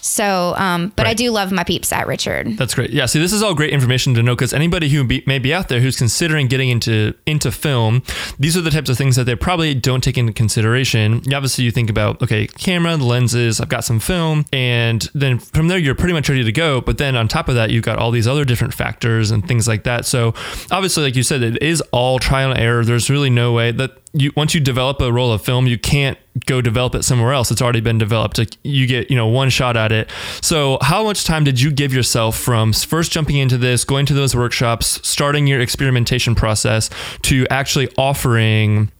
So, 0.02 0.54
um, 0.56 0.92
but 0.96 1.06
I 1.06 1.14
do 1.14 1.30
love 1.30 1.52
my 1.52 1.62
peeps 1.62 1.92
at 1.92 2.08
Richard. 2.08 2.56
That's 2.58 2.74
great. 2.74 2.90
Yeah. 2.90 3.06
See, 3.06 3.20
this 3.20 3.32
is 3.32 3.40
all 3.42 3.54
great 3.54 3.72
information 3.72 4.14
to 4.14 4.22
know 4.22 4.34
because 4.34 4.52
anybody 4.52 4.88
who 4.88 5.04
be, 5.04 5.22
may 5.28 5.38
be 5.38 5.54
out 5.54 5.68
there 5.68 5.80
who's 5.80 5.96
considering 5.96 6.48
getting 6.48 6.68
into 6.68 7.14
into 7.24 7.52
film, 7.52 8.02
these 8.38 8.56
are 8.56 8.60
the 8.60 8.70
types 8.70 8.90
of 8.90 8.98
things 8.98 9.14
that 9.14 9.24
they 9.24 9.36
probably 9.36 9.74
don't 9.74 10.02
take 10.02 10.18
into 10.18 10.32
consideration. 10.32 11.22
Obviously, 11.32 11.64
you 11.64 11.70
think 11.70 11.88
about 11.88 12.20
okay, 12.20 12.48
camera, 12.48 12.96
lenses. 12.96 13.60
I've 13.60 13.68
got 13.68 13.84
some 13.84 14.00
film, 14.00 14.44
and 14.52 15.08
then 15.14 15.38
from 15.38 15.68
there 15.68 15.78
you're 15.78 15.94
pretty 15.94 16.14
much 16.14 16.28
ready 16.28 16.42
to 16.42 16.52
go. 16.52 16.80
But 16.80 16.98
then 16.98 17.14
on 17.14 17.28
top 17.28 17.48
of 17.48 17.54
that, 17.54 17.70
you've 17.70 17.84
got 17.84 17.98
all 17.98 18.10
these 18.10 18.26
other 18.26 18.44
different 18.44 18.74
factors 18.74 19.30
and 19.30 19.46
things 19.46 19.68
like 19.68 19.84
that. 19.84 20.04
So 20.04 20.34
obviously, 20.72 21.04
like 21.04 21.14
you 21.14 21.22
said, 21.22 21.42
it 21.42 21.62
is 21.62 21.80
all 21.92 22.18
trial 22.18 22.50
and 22.50 22.60
error. 22.60 22.84
There's 22.84 23.08
really 23.08 23.30
no 23.30 23.52
way 23.52 23.70
that 23.70 24.01
you 24.14 24.32
once 24.36 24.54
you 24.54 24.60
develop 24.60 25.00
a 25.00 25.12
roll 25.12 25.32
of 25.32 25.42
film, 25.42 25.66
you 25.66 25.78
can't 25.78 26.18
go 26.46 26.60
develop 26.60 26.94
it 26.94 27.02
somewhere 27.02 27.32
else. 27.32 27.50
It's 27.50 27.62
already 27.62 27.80
been 27.80 27.98
developed. 27.98 28.38
Like, 28.38 28.56
You 28.62 28.86
get, 28.86 29.10
you 29.10 29.16
know, 29.16 29.26
one 29.26 29.48
shot 29.50 29.76
at 29.76 29.92
it. 29.92 30.10
So, 30.40 30.78
how 30.82 31.04
much 31.04 31.24
time 31.24 31.44
did 31.44 31.60
you 31.60 31.70
give 31.70 31.92
yourself 31.92 32.36
from 32.38 32.72
first 32.72 33.12
jumping 33.12 33.36
into 33.36 33.58
this, 33.58 33.84
going 33.84 34.06
to 34.06 34.14
those 34.14 34.34
workshops, 34.36 35.00
starting 35.06 35.46
your 35.46 35.60
experimentation 35.60 36.34
process 36.34 36.88
to 37.22 37.46
actually 37.50 37.88
offering 37.96 38.90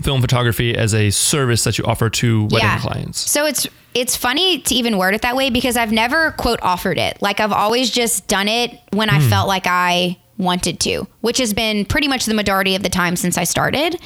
film 0.00 0.20
photography 0.20 0.76
as 0.76 0.94
a 0.94 1.10
service 1.10 1.64
that 1.64 1.78
you 1.78 1.84
offer 1.84 2.08
to 2.10 2.44
wedding 2.50 2.78
clients? 2.80 3.18
So 3.30 3.46
it's 3.46 3.66
it's 3.94 4.16
funny 4.16 4.58
to 4.58 4.74
even 4.74 4.96
word 4.96 5.14
it 5.14 5.20
that 5.22 5.36
way 5.36 5.50
because 5.50 5.76
I've 5.76 5.92
never 5.92 6.30
quote 6.32 6.60
offered 6.62 6.98
it. 6.98 7.20
Like 7.20 7.40
I've 7.40 7.52
always 7.52 7.90
just 7.90 8.26
done 8.26 8.48
it 8.48 8.78
when 8.92 9.08
Hmm. 9.08 9.16
I 9.16 9.20
felt 9.28 9.48
like 9.48 9.66
I 9.66 10.16
wanted 10.42 10.78
to, 10.80 11.06
which 11.22 11.38
has 11.38 11.54
been 11.54 11.84
pretty 11.84 12.08
much 12.08 12.26
the 12.26 12.34
majority 12.34 12.74
of 12.74 12.82
the 12.82 12.88
time 12.88 13.16
since 13.16 13.38
I 13.38 13.44
started. 13.44 13.96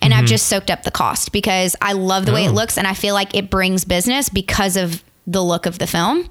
And 0.00 0.12
I've 0.12 0.24
just 0.26 0.46
soaked 0.48 0.70
up 0.70 0.82
the 0.82 0.90
cost 0.90 1.30
because 1.32 1.76
I 1.80 1.92
love 1.92 2.26
the 2.26 2.32
way 2.32 2.42
it 2.42 2.46
Mm-hmm. 2.46 2.52
Oh. 2.54 2.60
looks 2.60 2.76
and 2.78 2.86
I 2.86 2.94
feel 2.94 3.14
like 3.14 3.34
it 3.36 3.50
brings 3.50 3.84
business 3.84 4.28
because 4.28 4.76
of 4.76 5.02
the 5.26 5.42
look 5.42 5.66
of 5.66 5.78
the 5.78 5.86
film. 5.86 6.28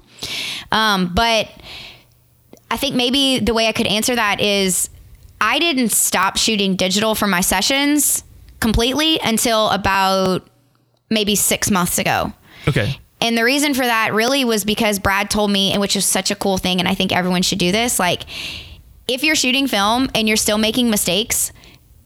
Um, 0.70 1.12
but 1.14 1.48
I 2.70 2.76
think 2.76 2.94
maybe 2.94 3.38
the 3.38 3.54
way 3.54 3.66
I 3.66 3.72
could 3.72 3.86
answer 3.86 4.14
that 4.14 4.40
is 4.40 4.88
I 5.40 5.58
didn't 5.58 5.90
stop 5.90 6.36
shooting 6.36 6.76
digital 6.76 7.14
for 7.14 7.26
my 7.26 7.40
sessions 7.40 8.24
completely 8.60 9.18
until 9.20 9.68
about 9.70 10.46
maybe 11.10 11.34
six 11.34 11.70
months 11.70 11.98
ago. 11.98 12.32
Okay. 12.68 12.98
And 13.20 13.36
the 13.38 13.44
reason 13.44 13.74
for 13.74 13.84
that 13.84 14.12
really 14.14 14.44
was 14.44 14.64
because 14.64 14.98
Brad 14.98 15.30
told 15.30 15.50
me, 15.50 15.72
and 15.72 15.80
which 15.80 15.94
is 15.96 16.04
such 16.04 16.30
a 16.30 16.34
cool 16.34 16.58
thing, 16.58 16.80
and 16.80 16.88
I 16.88 16.94
think 16.94 17.12
everyone 17.12 17.42
should 17.42 17.58
do 17.58 17.70
this. 17.70 17.98
Like, 18.00 18.22
if 19.08 19.22
you're 19.24 19.34
shooting 19.36 19.66
film 19.66 20.08
and 20.14 20.28
you're 20.28 20.36
still 20.36 20.58
making 20.58 20.90
mistakes, 20.90 21.52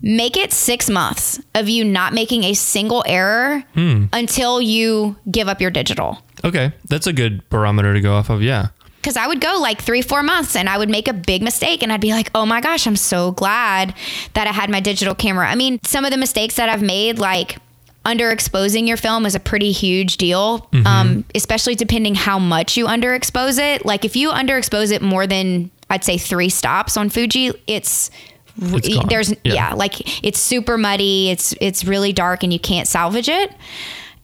make 0.03 0.37
it 0.37 0.53
six 0.53 0.89
months 0.91 1.41
of 1.55 1.69
you 1.69 1.85
not 1.85 2.13
making 2.13 2.45
a 2.45 2.55
single 2.55 3.03
error 3.07 3.65
until 3.75 4.61
you 4.61 5.17
give 5.31 5.49
up 5.49 5.61
your 5.61 5.71
digital. 5.71 6.19
Okay. 6.45 6.73
That's 6.89 7.07
a 7.07 7.13
good 7.13 7.49
barometer 7.49 7.93
to 7.95 8.01
go 8.01 8.15
off 8.15 8.29
of. 8.31 8.43
Yeah. 8.43 8.69
because 8.97 9.17
I 9.17 9.27
would 9.27 9.41
go 9.41 9.59
like 9.61 9.81
three, 9.81 10.03
four 10.03 10.23
months 10.23 10.55
and 10.57 10.69
I 10.69 10.77
would 10.79 10.91
make 10.91 11.07
a 11.09 11.13
big 11.15 11.43
mistake 11.43 11.83
and 11.83 11.93
I'd 11.93 12.01
be 12.01 12.11
like, 12.13 12.31
oh 12.35 12.45
my 12.45 12.61
gosh, 12.61 12.87
I'm 12.87 12.97
so 12.97 13.31
glad 13.33 13.95
that 14.35 14.47
I 14.47 14.53
had 14.53 14.69
my 14.69 14.81
digital 14.81 15.15
camera. 15.15 15.49
I 15.49 15.55
mean, 15.55 15.79
some 15.85 16.05
of 16.05 16.11
the 16.11 16.17
mistakes 16.19 16.57
that 16.57 16.69
I've 16.69 16.83
made, 16.83 17.19
like 17.19 17.57
underexposing 18.05 18.87
your 18.87 18.97
film 18.97 19.27
is 19.27 19.35
a 19.35 19.41
pretty 19.41 19.73
huge 19.73 20.17
deal, 20.17 20.61
Mm-hmm. 20.73 20.87
um, 20.87 21.25
especially 21.35 21.75
depending 21.75 22.15
how 22.15 22.39
much 22.39 22.77
you 22.77 22.87
underexpose 22.87 23.59
it. 23.59 23.85
Like 23.87 24.05
if 24.05 24.15
you 24.17 24.31
underexpose 24.31 24.93
it 24.93 25.03
more 25.03 25.27
than 25.27 25.71
I'd 25.91 26.05
say 26.05 26.19
three 26.19 26.49
stops 26.49 26.97
on 26.97 27.09
Fuji, 27.11 27.53
it's 27.67 28.11
It's 28.59 29.07
there's 29.09 29.31
Yeah. 29.45 29.55
yeah. 29.55 29.75
like 29.75 30.25
it's 30.25 30.39
super 30.39 30.79
muddy 30.79 31.31
it's 31.31 31.55
it's 31.61 31.85
really 31.85 32.13
dark 32.13 32.43
and 32.43 32.53
you 32.53 32.59
can't 32.59 32.89
salvage 32.89 33.29
it 33.29 33.53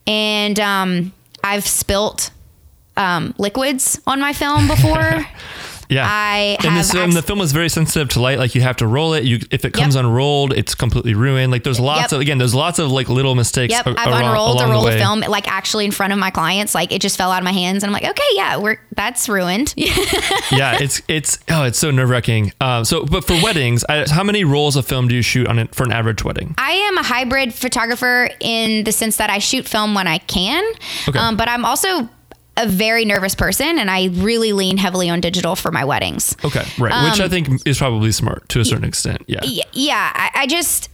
and 0.07 0.59
um 0.59 1.13
i've 1.43 1.67
spilt 1.67 2.31
um 2.97 3.35
liquids 3.37 4.01
on 4.07 4.19
my 4.19 4.33
film 4.33 4.67
before 4.75 5.25
Yeah. 5.89 6.07
I 6.09 6.57
and 6.63 6.77
this, 6.77 6.93
um, 6.95 7.11
the 7.11 7.21
film 7.21 7.41
is 7.41 7.51
very 7.51 7.69
sensitive 7.69 8.09
to 8.09 8.21
light. 8.21 8.37
Like 8.39 8.55
you 8.55 8.61
have 8.61 8.77
to 8.77 8.87
roll 8.87 9.13
it. 9.13 9.23
You 9.23 9.39
if 9.51 9.65
it 9.65 9.73
comes 9.73 9.95
Yep. 9.95 10.05
unrolled, 10.05 10.53
it's 10.53 10.75
completely 10.75 11.13
ruined. 11.13 11.51
Like 11.51 11.63
there's 11.63 11.79
lots 11.79 12.03
Yep. 12.03 12.11
of 12.13 12.21
again, 12.21 12.37
there's 12.37 12.55
lots 12.55 12.79
of 12.79 12.91
like 12.91 13.09
little 13.09 13.35
mistakes. 13.35 13.71
Yep, 13.73 13.87
a- 13.87 13.89
I've 13.99 14.07
around- 14.07 14.23
unrolled 14.25 14.61
a 14.61 14.67
roll 14.67 14.87
of 14.87 14.93
film, 14.95 15.19
like 15.21 15.47
actually 15.51 15.85
in 15.85 15.91
front 15.91 16.13
of 16.13 16.19
my 16.19 16.29
clients. 16.29 16.73
Like 16.75 16.91
it 16.91 17.01
just 17.01 17.17
fell 17.17 17.31
out 17.31 17.39
of 17.39 17.43
my 17.45 17.51
hands, 17.51 17.83
and 17.83 17.89
I'm 17.89 17.93
like, 17.93 18.09
okay, 18.09 18.23
yeah, 18.33 18.57
we're 18.57 18.77
that's 18.95 19.27
ruined. 19.29 19.73
yeah, 19.77 20.77
it's 20.79 21.01
it's 21.07 21.39
oh, 21.49 21.63
it's 21.63 21.77
so 21.79 21.91
nerve 21.91 22.09
wracking. 22.09 22.51
Um, 22.61 22.85
so, 22.85 23.05
but 23.05 23.25
for 23.25 23.33
weddings, 23.41 23.83
I, 23.89 24.05
how 24.09 24.23
many 24.23 24.43
rolls 24.43 24.75
of 24.75 24.85
film 24.87 25.07
do 25.07 25.15
you 25.15 25.21
shoot 25.21 25.47
on 25.47 25.59
it 25.59 25.73
for 25.75 25.83
an 25.83 25.91
average 25.91 26.23
wedding? 26.23 26.55
I 26.57 26.71
am 26.71 26.97
a 26.97 27.03
hybrid 27.03 27.53
photographer 27.53 28.29
in 28.39 28.83
the 28.83 28.91
sense 28.91 29.17
that 29.17 29.29
I 29.29 29.39
shoot 29.39 29.67
film 29.67 29.93
when 29.95 30.07
I 30.07 30.17
can, 30.19 30.63
Okay. 31.09 31.19
um, 31.19 31.37
but 31.37 31.47
I'm 31.49 31.65
also 31.65 32.09
a 32.55 32.67
very 32.67 33.03
nervous 33.05 33.33
person, 33.35 33.79
and 33.79 33.89
I 33.89 34.09
really 34.13 34.53
lean 34.53 34.77
heavily 34.77 35.09
on 35.09 35.21
digital 35.21 35.55
for 35.55 35.71
my 35.71 35.83
weddings. 35.85 36.35
Okay, 36.45 36.65
right, 36.77 37.09
which 37.09 37.19
I 37.19 37.27
think 37.27 37.49
is 37.65 37.77
probably 37.77 38.11
smart 38.11 38.47
to 38.49 38.59
a 38.59 38.65
certain 38.65 38.83
extent. 38.85 39.23
Yeah, 39.27 39.39
Um, 39.43 39.49
yeah 39.73 40.11
I, 40.13 40.29
I 40.43 40.47
just 40.47 40.89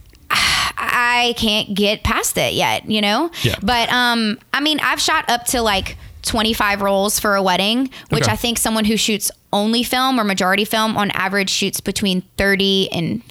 i 0.82 1.34
can't 1.36 1.74
get 1.74 2.02
past 2.04 2.38
it 2.38 2.54
yet 2.54 2.88
you 2.88 3.00
know 3.00 3.30
Yeah. 3.42 3.56
but 3.62 3.92
um 3.92 4.38
i 4.54 4.60
mean 4.60 4.78
i've 4.80 5.00
shot 5.00 5.28
up 5.28 5.44
to 5.46 5.60
like 5.60 5.96
25 6.22 6.82
rolls 6.82 7.18
for 7.18 7.34
a 7.34 7.42
wedding 7.42 7.90
which 8.10 8.22
Okay. 8.22 8.32
i 8.32 8.36
think 8.36 8.56
someone 8.56 8.84
who 8.84 8.96
shoots 8.96 9.30
only 9.52 9.82
film 9.82 10.20
or 10.20 10.24
majority 10.24 10.64
film 10.64 10.96
on 10.96 11.10
average 11.10 11.50
shoots 11.50 11.80
between 11.80 12.22
30 12.38 12.92
and 12.92 13.22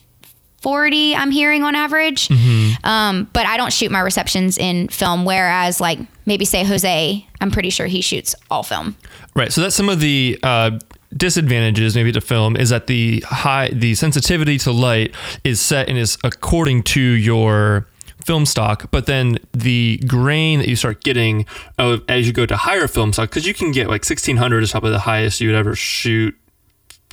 40 0.62 1.16
i'm 1.16 1.32
hearing 1.32 1.64
on 1.64 1.74
average 1.76 2.28
Mm-hmm. 2.28 2.59
Um, 2.84 3.30
but 3.34 3.46
i 3.46 3.58
don't 3.58 3.74
shoot 3.74 3.92
my 3.92 4.00
receptions 4.00 4.58
in 4.58 4.88
film 4.88 5.26
whereas 5.26 5.80
like 5.82 6.00
maybe 6.26 6.46
say 6.46 6.64
jose 6.64 7.26
i'm 7.42 7.52
pretty 7.52 7.70
sure 7.70 7.88
he 7.88 8.02
shoots 8.02 8.36
all 8.50 8.64
film 8.64 8.96
Right. 9.36 9.54
So 9.54 9.62
that's 9.62 9.76
some 9.76 9.88
of 9.88 10.02
the 10.02 10.38
uh, 10.44 10.80
disadvantages 11.16 11.96
maybe 11.96 12.12
to 12.12 12.20
film 12.20 12.58
is 12.58 12.70
that 12.72 12.88
the 12.88 13.22
high 13.22 13.70
the 13.70 13.96
sensitivity 13.96 14.58
to 14.60 14.72
light 14.72 15.16
is 15.46 15.62
set 15.62 15.88
and 15.88 15.98
is 15.98 16.18
according 16.24 16.84
to 16.84 17.00
your 17.00 17.88
film 18.26 18.46
stock, 18.46 18.92
but 18.92 19.06
then 19.06 19.38
the 19.54 19.98
grain 20.08 20.60
that 20.60 20.68
you 20.68 20.76
start 20.76 21.04
getting 21.04 21.46
as 21.78 22.28
you 22.28 22.34
go 22.34 22.46
to 22.46 22.58
higher 22.58 22.88
film 22.88 23.14
stock, 23.14 23.30
because 23.30 23.48
you 23.48 23.54
can 23.54 23.72
get 23.72 23.88
like 23.88 24.04
1600 24.04 24.62
is 24.62 24.72
probably 24.72 24.92
the 24.92 25.00
highest 25.00 25.40
you 25.40 25.48
would 25.48 25.56
ever 25.56 25.74
shoot 25.74 26.36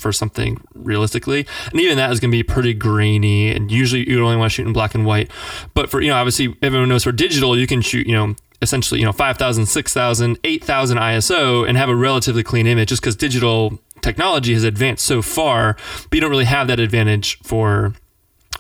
for 0.07 0.13
something 0.13 0.61
realistically. 0.75 1.47
And 1.71 1.81
even 1.81 1.97
that 1.97 2.11
is 2.13 2.21
going 2.21 2.31
to 2.31 2.37
be 2.37 2.43
pretty 2.43 2.75
grainy. 2.75 3.51
And 3.51 3.71
usually 3.71 4.09
you 4.09 4.25
only 4.25 4.37
want 4.37 4.51
to 4.51 4.55
shoot 4.55 4.67
in 4.67 4.73
black 4.73 4.95
and 4.95 5.05
white. 5.05 5.31
But 5.75 5.91
for, 5.91 6.01
you 6.01 6.11
know, 6.11 6.17
obviously 6.17 6.57
everyone 6.63 6.89
knows 6.89 7.05
for 7.05 7.13
digital, 7.13 7.59
you 7.59 7.67
can 7.67 7.81
shoot, 7.81 8.07
you 8.07 8.15
know, 8.15 8.35
essentially, 8.63 9.01
you 9.01 9.07
know, 9.07 9.13
5,000, 9.13 9.67
6,000, 9.67 10.39
8,000 10.45 10.99
ISO 10.99 11.69
and 11.69 11.77
have 11.77 11.89
a 11.89 11.97
relatively 11.97 12.43
clean 12.43 12.67
image 12.67 12.89
just 12.89 13.03
because 13.03 13.17
digital 13.17 13.79
technology 14.01 14.55
has 14.55 14.65
advanced 14.65 15.05
so 15.05 15.23
far. 15.23 15.77
But 16.09 16.15
you 16.15 16.21
don't 16.21 16.31
really 16.31 16.45
have 16.45 16.69
that 16.69 16.81
advantage 16.81 17.39
for 17.43 17.95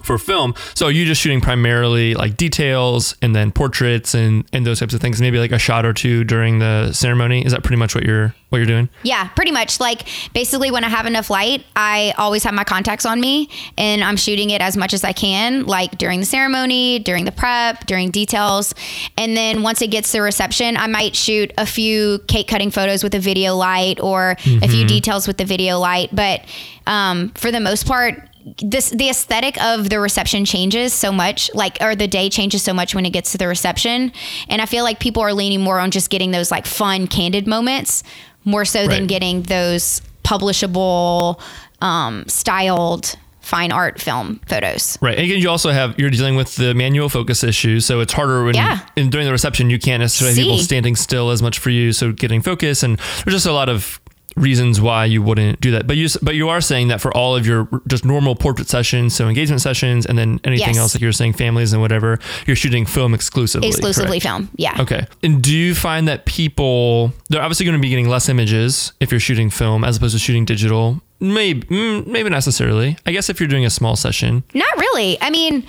for 0.03 0.18
film. 0.18 0.55
So 0.74 0.86
are 0.86 0.92
you 0.92 1.05
just 1.05 1.20
shooting 1.20 1.40
primarily 1.40 2.14
like 2.14 2.36
details 2.36 3.16
and 3.22 3.34
then 3.34 3.53
portraits 3.53 4.14
and, 4.14 4.44
and 4.53 4.66
those 4.66 4.80
types 4.80 4.94
of 4.94 5.01
things, 5.01 5.20
maybe 5.20 5.38
like 5.38 5.53
a 5.53 5.59
shot 5.59 5.84
or 5.84 5.92
two 5.92 6.24
during 6.24 6.59
the 6.59 6.92
ceremony? 6.92 7.44
Is 7.44 7.53
that 7.53 7.62
pretty 7.62 7.78
much 7.78 7.94
what 7.94 8.05
you're 8.05 8.34
what 8.49 8.59
you're 8.59 8.66
doing? 8.66 8.88
Yeah, 9.03 9.26
pretty 9.28 9.51
much. 9.51 9.80
Like 9.80 10.07
basically, 10.32 10.70
when 10.70 10.84
I 10.84 10.88
have 10.88 11.07
enough 11.07 11.30
light, 11.30 11.64
I 11.74 12.14
always 12.16 12.44
have 12.44 12.55
my 12.55 12.64
Contax 12.64 13.09
on 13.09 13.20
me, 13.20 13.49
and 13.76 14.05
I'm 14.05 14.16
shooting 14.16 14.51
it 14.51 14.61
as 14.61 14.76
much 14.76 14.94
as 14.94 15.03
I 15.03 15.12
can, 15.12 15.66
like 15.66 15.99
during 15.99 16.20
the 16.20 16.26
ceremony, 16.26 17.01
during 17.01 17.24
the 17.24 17.32
prep, 17.32 17.86
during 17.86 18.11
details, 18.11 18.74
and 19.18 19.36
then 19.36 19.62
once 19.62 19.82
it 19.82 19.88
gets 19.88 20.12
to 20.12 20.20
reception, 20.20 20.76
I 20.76 20.86
might 20.86 21.16
shoot 21.16 21.53
a 21.59 21.66
few 21.66 22.20
cake 22.28 22.47
cutting 22.47 22.70
photos 22.70 23.03
with 23.03 23.14
a 23.14 23.20
video 23.20 23.57
light 23.57 24.01
or 24.01 24.36
a 24.62 24.68
few 24.68 24.86
details 24.86 25.26
with 25.26 25.38
the 25.38 25.44
video 25.44 25.78
light. 25.78 26.11
But 26.12 26.42
um, 26.86 27.30
for 27.30 27.51
the 27.51 27.61
most 27.61 27.86
part. 27.86 28.28
This 28.62 28.90
the 28.90 29.09
aesthetic 29.11 29.61
of 29.62 29.90
the 29.90 29.99
reception 29.99 30.44
changes 30.44 30.92
so 30.92 31.11
much, 31.11 31.51
like 31.55 31.78
or 31.80 31.97
the 31.97 32.07
day 32.07 32.30
changes 32.30 32.62
so 32.62 32.72
much 32.72 32.94
when 32.94 33.05
it 33.05 33.11
gets 33.11 33.32
to 33.32 33.38
the 33.38 33.49
reception, 33.49 34.12
and 34.49 34.62
I 34.62 34.66
feel 34.66 34.84
like 34.84 35.01
people 35.01 35.22
are 35.22 35.32
leaning 35.32 35.61
more 35.61 35.80
on 35.80 35.90
just 35.90 36.11
getting 36.11 36.30
those 36.30 36.51
like 36.53 36.64
fun, 36.66 37.09
candid 37.09 37.47
moments 37.49 38.05
more 38.44 38.64
so 38.64 38.86
than 38.86 39.09
getting 39.09 39.42
those 39.42 40.01
publishable, 40.22 41.40
um, 41.80 42.24
styled 42.28 43.16
fine 43.40 43.70
art 43.72 44.01
film 44.01 44.40
photos. 44.49 44.99
Right. 45.01 45.14
And 45.16 45.24
again, 45.24 45.40
you 45.40 45.49
also 45.51 45.70
have 45.70 45.99
you're 45.99 46.11
dealing 46.11 46.36
with 46.36 46.57
the 46.57 46.74
manual 46.74 47.09
focus 47.09 47.42
issue, 47.44 47.80
so 47.80 48.01
it's 48.01 48.12
harder 48.12 48.44
when 48.44 48.55
Yeah. 48.55 48.80
and 48.97 49.11
during 49.11 49.26
the 49.26 49.32
reception 49.32 49.70
you 49.70 49.78
can't 49.78 50.01
necessarily 50.01 50.36
have 50.36 50.44
people 50.44 50.59
standing 50.59 50.97
still 50.97 51.30
as 51.30 51.42
much 51.42 51.59
for 51.59 51.70
you, 51.70 51.92
so 51.92 52.12
getting 52.12 52.42
focus 52.42 52.82
and 52.82 52.99
there's 53.24 53.34
just 53.34 53.47
a 53.47 53.53
lot 53.53 53.68
of 53.68 54.01
reasons 54.37 54.80
why 54.80 55.05
you 55.07 55.22
wouldn't 55.22 55.61
do 55.61 55.70
that. 55.72 55.87
But 55.87 55.97
you 55.97 56.09
but 56.22 56.34
you 56.34 56.49
are 56.51 56.61
saying 56.61 56.89
that 56.89 57.01
for 57.01 57.11
all 57.16 57.34
of 57.34 57.47
your 57.47 57.68
just 57.89 58.05
normal 58.05 58.34
portrait 58.37 58.68
sessions, 58.68 59.14
so 59.14 59.28
engagement 59.28 59.62
sessions 59.62 60.05
and 60.07 60.18
then 60.18 60.41
anything 60.45 60.68
Yes. 60.68 60.76
else 60.78 60.95
like 60.95 61.01
you're 61.01 61.12
saying 61.12 61.32
families 61.32 61.72
and 61.72 61.80
whatever, 61.80 62.18
you're 62.47 62.57
shooting 62.57 62.84
film 62.87 63.14
exclusively. 63.14 63.68
Exclusively 63.68 64.20
correct? 64.20 64.22
film. 64.24 64.51
Yeah. 64.57 64.76
Okay. 64.80 65.07
And 65.22 65.43
do 65.43 65.53
you 65.57 65.74
find 65.74 66.07
that 66.09 66.26
people 66.26 67.12
they're 67.30 67.43
obviously 67.43 67.64
going 67.64 67.78
to 67.78 67.82
be 67.82 67.89
getting 67.89 68.09
less 68.09 68.28
images 68.28 68.93
if 69.01 69.11
you're 69.11 69.20
shooting 69.20 69.49
film 69.51 69.84
as 69.84 69.97
opposed 69.97 70.14
to 70.14 70.18
shooting 70.18 70.45
digital? 70.45 71.01
Maybe 71.18 71.66
mm, 71.68 72.07
maybe 72.07 72.28
necessarily. 72.28 72.99
I 73.07 73.12
guess 73.12 73.30
if 73.30 73.41
you're 73.41 73.49
doing 73.49 73.64
a 73.64 73.70
small 73.70 73.97
session. 73.97 74.45
Not 74.53 74.76
really. 74.76 75.18
I 75.22 75.30
mean, 75.30 75.66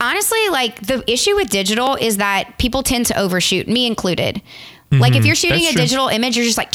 honestly, 0.00 0.48
like 0.50 0.80
the 0.86 1.04
issue 1.10 1.36
with 1.36 1.50
digital 1.50 1.94
is 1.94 2.16
that 2.16 2.58
people 2.58 2.82
tend 2.82 3.06
to 3.06 3.18
overshoot, 3.18 3.68
me 3.68 3.86
included. 3.86 4.42
Like 4.90 5.14
if 5.14 5.24
you're 5.24 5.34
shooting 5.36 5.60
Mm-hmm. 5.60 5.78
A 5.78 5.80
digital 5.80 6.08
image, 6.08 6.36
you're 6.36 6.44
just 6.44 6.58
like 6.58 6.74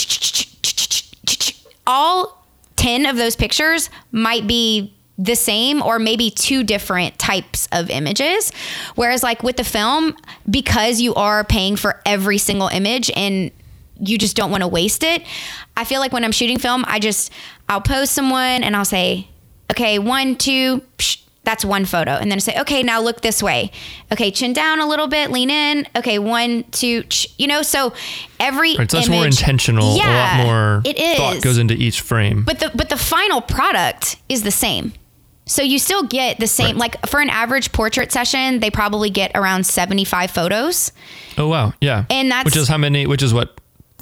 all 1.88 2.46
10 2.76 3.08
of 3.08 3.18
those 3.18 3.36
pictures 3.36 3.90
might 4.12 4.46
be 4.46 4.94
the 5.18 5.36
same 5.36 5.82
or 5.82 5.98
maybe 5.98 6.30
two 6.30 6.64
different 6.64 7.18
types 7.18 7.68
of 7.72 7.90
images. 7.90 8.52
Whereas 8.96 9.24
like 9.24 9.42
with 9.42 9.58
the 9.58 9.64
film, 9.64 10.16
because 10.48 11.02
you 11.02 11.16
are 11.16 11.44
paying 11.44 11.76
for 11.76 12.00
every 12.06 12.38
single 12.38 12.68
image 12.68 13.10
and 13.16 13.52
you 14.00 14.20
just 14.20 14.36
don't 14.36 14.52
want 14.52 14.62
to 14.62 14.68
waste 14.68 15.04
it. 15.04 15.24
I 15.76 15.86
feel 15.86 16.00
like 16.00 16.14
when 16.14 16.24
I'm 16.24 16.32
shooting 16.32 16.60
film, 16.60 16.86
I 16.88 17.00
just 17.00 17.32
I'll 17.68 17.82
post 17.82 18.14
someone 18.14 18.64
and 18.64 18.76
I'll 18.76 18.86
say, 18.86 19.28
okay, 19.72 19.98
one, 19.98 20.36
two, 20.36 20.82
psh, 20.98 21.22
that's 21.48 21.64
one 21.64 21.86
photo. 21.86 22.12
And 22.12 22.30
then 22.30 22.36
I 22.38 22.40
say, 22.40 22.60
okay, 22.60 22.84
now 22.84 23.00
look 23.02 23.22
this 23.22 23.42
way. 23.42 23.72
Okay, 24.12 24.32
chin 24.32 24.52
down 24.52 24.82
a 24.82 24.86
little 24.86 25.08
bit, 25.08 25.32
lean 25.32 25.50
in. 25.50 25.88
Okay, 25.96 26.20
one, 26.20 26.66
two, 26.72 27.04
ch- 27.04 27.28
you 27.38 27.48
know, 27.48 27.62
so 27.62 27.94
every 28.38 28.76
Right, 28.76 28.92
so 28.92 28.98
that's 28.98 29.08
image, 29.08 29.18
more 29.18 29.26
intentional. 29.26 29.96
Yeah, 29.96 30.10
a 30.10 30.44
lot 30.44 30.46
more 30.46 30.82
it 30.84 31.00
is. 31.00 31.18
thought 31.18 31.42
goes 31.42 31.58
into 31.58 31.74
each 31.74 32.02
frame. 32.02 32.44
But 32.44 32.60
the 32.60 32.70
but 32.76 32.90
the 32.90 32.98
final 32.98 33.40
product 33.40 34.18
is 34.28 34.44
the 34.44 34.52
same. 34.52 34.92
So 35.46 35.62
you 35.64 35.80
still 35.80 36.04
get 36.04 36.40
the 36.42 36.48
same 36.48 36.76
Right. 36.78 36.94
like 36.94 37.08
for 37.08 37.22
an 37.22 37.30
average 37.30 37.72
portrait 37.72 38.12
session, 38.12 38.60
they 38.60 38.70
probably 38.70 39.10
get 39.10 39.32
around 39.34 39.66
75 39.66 40.30
photos. 40.30 40.92
oh 41.38 41.48
wow, 41.48 41.72
yeah. 41.80 42.04
And 42.10 42.30
that's- 42.30 42.44
which 42.44 42.58
is 42.58 42.68
how 42.68 42.78
many? 42.78 43.08
Which 43.08 43.24
is 43.24 43.34
what? 43.34 43.58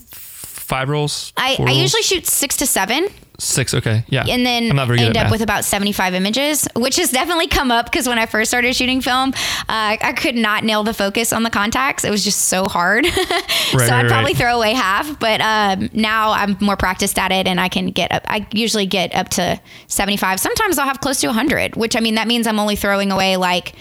Five 0.10 0.89
rolls. 0.89 1.32
I, 1.38 1.56
I 1.60 1.64
rolls? 1.64 1.78
usually 1.78 2.02
shoot 2.02 2.26
6 2.26 2.58
to 2.58 2.66
7 2.66 3.08
six. 3.39 3.73
Okay, 3.73 4.03
yeah. 4.07 4.25
and 4.27 4.45
then 4.45 4.69
I'm 4.69 4.75
not 4.75 4.88
very 4.88 4.99
end 4.99 5.17
up 5.17 5.25
math. 5.25 5.31
with 5.31 5.41
about 5.41 5.65
75 5.65 6.13
images, 6.13 6.67
which 6.75 6.97
has 6.97 7.11
definitely 7.11 7.47
come 7.47 7.71
up 7.71 7.86
because 7.86 8.07
when 8.07 8.19
I 8.19 8.25
first 8.25 8.51
started 8.51 8.75
shooting 8.75 9.01
film, 9.01 9.29
uh, 9.29 9.97
I 10.01 10.13
could 10.13 10.36
not 10.36 10.63
nail 10.63 10.83
the 10.83 10.93
focus 10.93 11.33
on 11.33 11.43
the 11.43 11.49
Contax. 11.49 12.05
It 12.05 12.11
was 12.11 12.23
just 12.23 12.45
so 12.45 12.65
hard. 12.65 13.05
so 13.05 13.77
right, 13.77 13.91
I'd 13.91 14.07
probably 14.07 14.33
right. 14.33 14.38
throw 14.38 14.57
away 14.57 14.73
half, 14.73 15.19
but 15.19 15.41
um, 15.41 15.89
now 15.93 16.31
I'm 16.31 16.57
more 16.61 16.77
practiced 16.77 17.17
at 17.19 17.31
it 17.31 17.47
and 17.47 17.59
I 17.59 17.69
can 17.69 17.88
get 17.88 18.11
up. 18.11 18.23
I 18.27 18.47
usually 18.51 18.86
get 18.86 19.13
up 19.15 19.29
to 19.29 19.59
75. 19.88 20.39
Sometimes 20.39 20.77
I'll 20.77 20.88
have 20.88 21.01
close 21.01 21.19
to 21.21 21.27
100, 21.27 21.75
which 21.75 21.95
I 21.95 21.99
mean, 21.99 22.15
that 22.15 22.27
means 22.27 22.47
I'm 22.47 22.59
only 22.59 22.75
throwing 22.75 23.11
away 23.11 23.38
like 23.38 23.75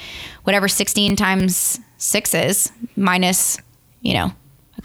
whatever 0.45 0.69
16 0.69 1.17
times 1.17 1.81
six 1.97 2.35
is 2.35 2.71
minus, 2.97 3.59
you 4.03 4.15
know, 4.15 4.33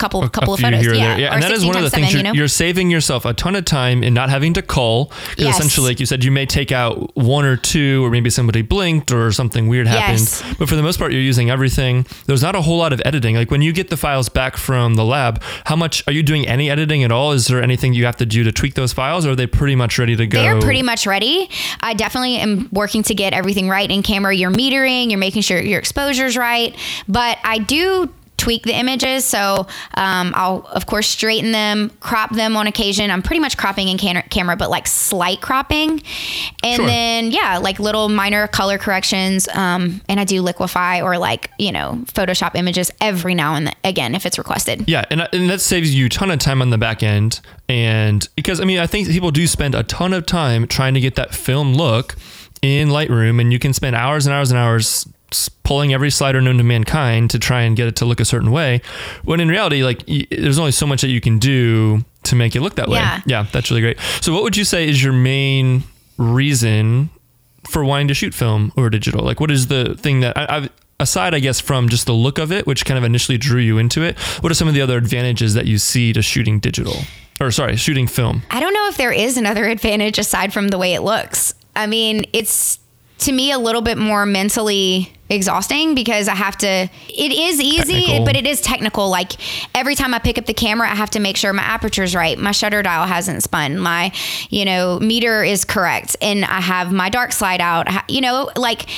a 0.00 0.02
couple 0.02 0.28
couple 0.28 0.54
a 0.54 0.56
of 0.56 0.60
photos. 0.60 0.80
here 0.80 0.94
yeah. 0.94 1.16
Yeah, 1.16 1.34
and 1.34 1.42
that 1.42 1.50
is 1.50 1.64
one 1.64 1.76
of 1.76 1.82
the 1.82 1.90
things 1.90 2.12
you're, 2.12 2.18
you 2.18 2.24
know? 2.24 2.32
you're 2.32 2.48
saving 2.48 2.90
yourself 2.90 3.24
a 3.24 3.34
ton 3.34 3.56
of 3.56 3.64
time 3.64 4.02
in 4.02 4.14
not 4.14 4.30
having 4.30 4.54
to. 4.54 4.62
Because 4.62 5.08
Yes. 5.36 5.56
essentially, 5.56 5.88
like 5.88 6.00
you 6.00 6.06
said, 6.06 6.24
you 6.24 6.30
may 6.30 6.46
take 6.46 6.72
out 6.72 7.16
one 7.16 7.44
or 7.44 7.56
two, 7.56 8.04
or 8.04 8.10
maybe 8.10 8.30
somebody 8.30 8.62
blinked 8.62 9.12
or 9.12 9.32
something 9.32 9.68
weird 9.68 9.86
happened. 9.86 10.20
Yes. 10.20 10.42
But 10.58 10.68
for 10.68 10.76
the 10.76 10.82
most 10.82 10.98
part, 10.98 11.12
you're 11.12 11.20
using 11.20 11.50
everything. 11.50 12.06
There's 12.26 12.42
not 12.42 12.54
a 12.54 12.60
whole 12.62 12.78
lot 12.78 12.92
of 12.92 13.00
editing. 13.04 13.36
Like 13.36 13.50
when 13.50 13.62
you 13.62 13.72
get 13.72 13.90
the 13.90 13.96
files 13.96 14.28
back 14.28 14.56
from 14.56 14.94
the 14.94 15.04
lab, 15.04 15.42
how 15.64 15.76
much 15.76 16.02
are 16.06 16.12
you 16.12 16.22
doing 16.22 16.46
any 16.46 16.70
editing 16.70 17.04
at 17.04 17.12
all? 17.12 17.32
Is 17.32 17.46
there 17.46 17.62
anything 17.62 17.94
you 17.94 18.04
have 18.06 18.16
to 18.18 18.26
do 18.26 18.44
to 18.44 18.52
tweak 18.52 18.74
those 18.74 18.92
files, 18.92 19.26
or 19.26 19.30
are 19.30 19.36
they 19.36 19.46
pretty 19.46 19.76
much 19.76 19.98
ready 19.98 20.16
to 20.16 20.26
go? 20.26 20.40
They're 20.40 20.60
pretty 20.60 20.82
much 20.82 21.06
ready. 21.06 21.48
I 21.80 21.94
definitely 21.94 22.36
am 22.36 22.68
working 22.72 23.02
to 23.04 23.14
get 23.14 23.32
everything 23.32 23.68
right 23.68 23.90
in 23.90 24.02
camera. 24.02 24.34
You're 24.34 24.50
metering, 24.52 25.10
you're 25.10 25.18
making 25.18 25.42
sure 25.42 25.60
your 25.60 25.78
exposure's 25.78 26.36
right. 26.36 26.74
But 27.08 27.38
I 27.44 27.58
do 27.58 28.10
tweak 28.40 28.62
the 28.64 28.74
images. 28.76 29.24
So 29.24 29.66
um, 29.94 30.32
I'll, 30.34 30.66
of 30.72 30.86
course, 30.86 31.06
straighten 31.06 31.52
them, 31.52 31.90
crop 32.00 32.34
them 32.34 32.56
on 32.56 32.66
occasion. 32.66 33.10
I'm 33.10 33.22
pretty 33.22 33.40
much 33.40 33.56
cropping 33.56 33.88
in 33.88 33.98
can- 33.98 34.24
camera, 34.30 34.56
but 34.56 34.70
like 34.70 34.86
slight 34.86 35.40
cropping. 35.40 36.02
And 36.64 36.76
Sure. 36.76 36.86
then, 36.86 37.30
yeah, 37.30 37.58
like 37.58 37.78
little 37.78 38.08
minor 38.08 38.48
color 38.48 38.78
corrections. 38.78 39.46
Um, 39.48 40.00
and 40.08 40.18
I 40.18 40.24
do 40.24 40.42
liquify 40.42 41.02
or 41.04 41.18
like, 41.18 41.50
you 41.58 41.70
know, 41.72 42.02
Photoshop 42.06 42.54
images 42.54 42.90
every 43.00 43.34
now 43.34 43.54
and 43.54 43.66
then, 43.66 43.74
again 43.84 44.14
if 44.14 44.24
it's 44.26 44.38
requested. 44.38 44.84
Yeah, 44.88 45.04
and, 45.10 45.28
and 45.32 45.50
that 45.50 45.60
saves 45.60 45.94
you 45.94 46.06
a 46.06 46.08
ton 46.08 46.30
of 46.30 46.38
time 46.38 46.62
on 46.62 46.70
the 46.70 46.78
back 46.78 47.02
end. 47.02 47.40
And 47.68 48.26
because, 48.36 48.60
I 48.60 48.64
mean, 48.64 48.78
I 48.78 48.86
think 48.86 49.08
people 49.08 49.30
do 49.30 49.46
spend 49.46 49.74
a 49.74 49.82
ton 49.82 50.12
of 50.12 50.26
time 50.26 50.66
trying 50.66 50.94
to 50.94 51.00
get 51.00 51.14
that 51.16 51.34
film 51.34 51.74
look 51.74 52.16
in 52.62 52.88
Lightroom, 52.88 53.40
and 53.40 53.52
you 53.52 53.58
can 53.58 53.72
spend 53.72 53.96
hours 53.96 54.26
and 54.26 54.34
hours 54.34 54.50
and 54.50 54.58
hours 54.58 55.08
pulling 55.64 55.92
every 55.92 56.10
slider 56.10 56.40
known 56.40 56.58
to 56.58 56.64
mankind 56.64 57.30
to 57.30 57.38
try 57.38 57.62
and 57.62 57.76
get 57.76 57.86
it 57.88 57.96
to 57.96 58.04
look 58.04 58.20
a 58.20 58.24
certain 58.24 58.50
way. 58.50 58.80
When 59.24 59.40
in 59.40 59.48
reality, 59.48 59.82
like, 59.84 60.02
y- 60.08 60.26
there's 60.30 60.58
only 60.58 60.72
so 60.72 60.86
much 60.86 61.00
that 61.02 61.08
you 61.10 61.20
can 61.20 61.38
do 61.38 62.04
to 62.24 62.34
make 62.36 62.54
it 62.56 62.60
look 62.60 62.74
that 62.76 62.88
way. 62.88 62.98
Yeah. 62.98 63.20
Yeah, 63.26 63.46
that's 63.52 63.70
really 63.70 63.82
great. 63.82 63.98
So, 64.20 64.32
what 64.32 64.42
would 64.42 64.56
you 64.56 64.64
say 64.64 64.88
is 64.88 65.02
your 65.02 65.12
main 65.12 65.84
reason 66.18 67.10
for 67.68 67.84
wanting 67.84 68.08
to 68.08 68.14
shoot 68.14 68.34
film 68.34 68.72
or 68.76 68.90
digital? 68.90 69.24
Like, 69.24 69.40
what 69.40 69.50
is 69.50 69.68
the 69.68 69.94
thing 69.94 70.20
that 70.20 70.36
I, 70.36 70.56
I've 70.56 70.68
aside, 70.98 71.34
I 71.34 71.38
guess, 71.40 71.60
from 71.60 71.88
just 71.88 72.06
the 72.06 72.12
look 72.12 72.38
of 72.38 72.52
it, 72.52 72.66
which 72.66 72.84
kind 72.84 72.98
of 72.98 73.04
initially 73.04 73.38
drew 73.38 73.60
you 73.60 73.78
into 73.78 74.02
it? 74.02 74.18
What 74.42 74.50
are 74.50 74.54
some 74.54 74.68
of 74.68 74.74
the 74.74 74.82
other 74.82 74.96
advantages 74.98 75.54
that 75.54 75.66
you 75.66 75.78
see 75.78 76.12
to 76.12 76.20
shooting 76.22 76.58
digital, 76.60 76.96
or 77.40 77.50
sorry, 77.50 77.76
shooting 77.76 78.06
film? 78.06 78.42
I 78.50 78.60
don't 78.60 78.74
know 78.74 78.88
if 78.88 78.96
there 78.96 79.12
is 79.12 79.36
another 79.36 79.66
advantage 79.68 80.18
aside 80.18 80.52
from 80.52 80.68
the 80.68 80.78
way 80.78 80.94
it 80.94 81.00
looks. 81.00 81.54
I 81.76 81.86
mean, 81.86 82.24
it's 82.32 82.79
to 83.20 83.32
me 83.32 83.52
a 83.52 83.58
little 83.58 83.82
bit 83.82 83.98
more 83.98 84.26
mentally 84.26 85.12
exhausting 85.28 85.94
because 85.94 86.26
I 86.26 86.34
have 86.34 86.56
to 86.58 86.66
it 86.66 87.32
is 87.32 87.60
easy 87.60 88.06
Technical. 88.06 88.24
but 88.24 88.36
it 88.36 88.46
is 88.46 88.60
technical. 88.60 89.08
Like 89.08 89.32
every 89.74 89.94
time 89.94 90.12
I 90.12 90.18
pick 90.18 90.38
up 90.38 90.46
the 90.46 90.54
camera 90.54 90.90
I 90.90 90.94
have 90.94 91.10
to 91.10 91.20
make 91.20 91.36
sure 91.36 91.52
my 91.52 91.62
aperture's 91.62 92.14
right. 92.14 92.36
My 92.38 92.50
shutter 92.52 92.82
dial 92.82 93.06
hasn't 93.06 93.42
spun. 93.42 93.78
My 93.78 94.12
you 94.48 94.64
know 94.64 94.98
meter 94.98 95.44
is 95.44 95.64
correct. 95.64 96.16
And 96.20 96.44
I 96.44 96.60
have 96.60 96.92
my 96.92 97.08
dark 97.10 97.32
slide 97.32 97.60
out. 97.60 97.86
You 98.10 98.20
know 98.20 98.50
like 98.56 98.88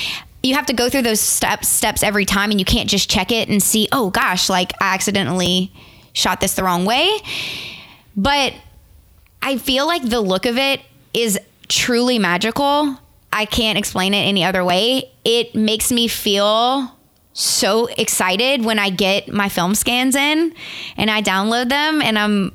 you 0.41 0.55
have 0.55 0.65
to 0.65 0.73
go 0.73 0.89
through 0.89 1.03
those 1.03 1.21
steps 1.21 1.67
steps 1.67 2.03
every 2.03 2.25
time 2.25 2.51
and 2.51 2.59
you 2.59 2.65
can't 2.65 2.89
just 2.89 3.09
check 3.09 3.31
it 3.31 3.47
and 3.49 3.61
see 3.61 3.87
oh 3.91 4.09
gosh 4.09 4.49
like 4.49 4.73
I 4.81 4.93
accidentally 4.93 5.71
shot 6.13 6.41
this 6.41 6.55
the 6.55 6.63
wrong 6.63 6.85
way. 6.85 7.09
But 8.15 8.53
I 9.41 9.57
feel 9.57 9.85
like 9.85 10.07
the 10.07 10.21
look 10.21 10.45
of 10.45 10.57
it 10.57 10.81
is 11.13 11.39
truly 11.67 12.17
magical. 12.19 12.97
I 13.33 13.45
can't 13.45 13.77
explain 13.77 14.13
it 14.13 14.19
any 14.19 14.43
other 14.43 14.63
way. 14.63 15.11
It 15.25 15.55
makes 15.55 15.91
me 15.91 16.07
feel 16.07 16.95
so 17.33 17.87
excited 17.87 18.63
when 18.63 18.77
I 18.77 18.91
get 18.91 19.27
my 19.27 19.49
film 19.49 19.73
scans 19.73 20.15
in 20.15 20.53
and 20.97 21.09
I 21.09 21.21
download 21.21 21.69
them 21.69 22.01
and 22.01 22.17
I'm 22.17 22.51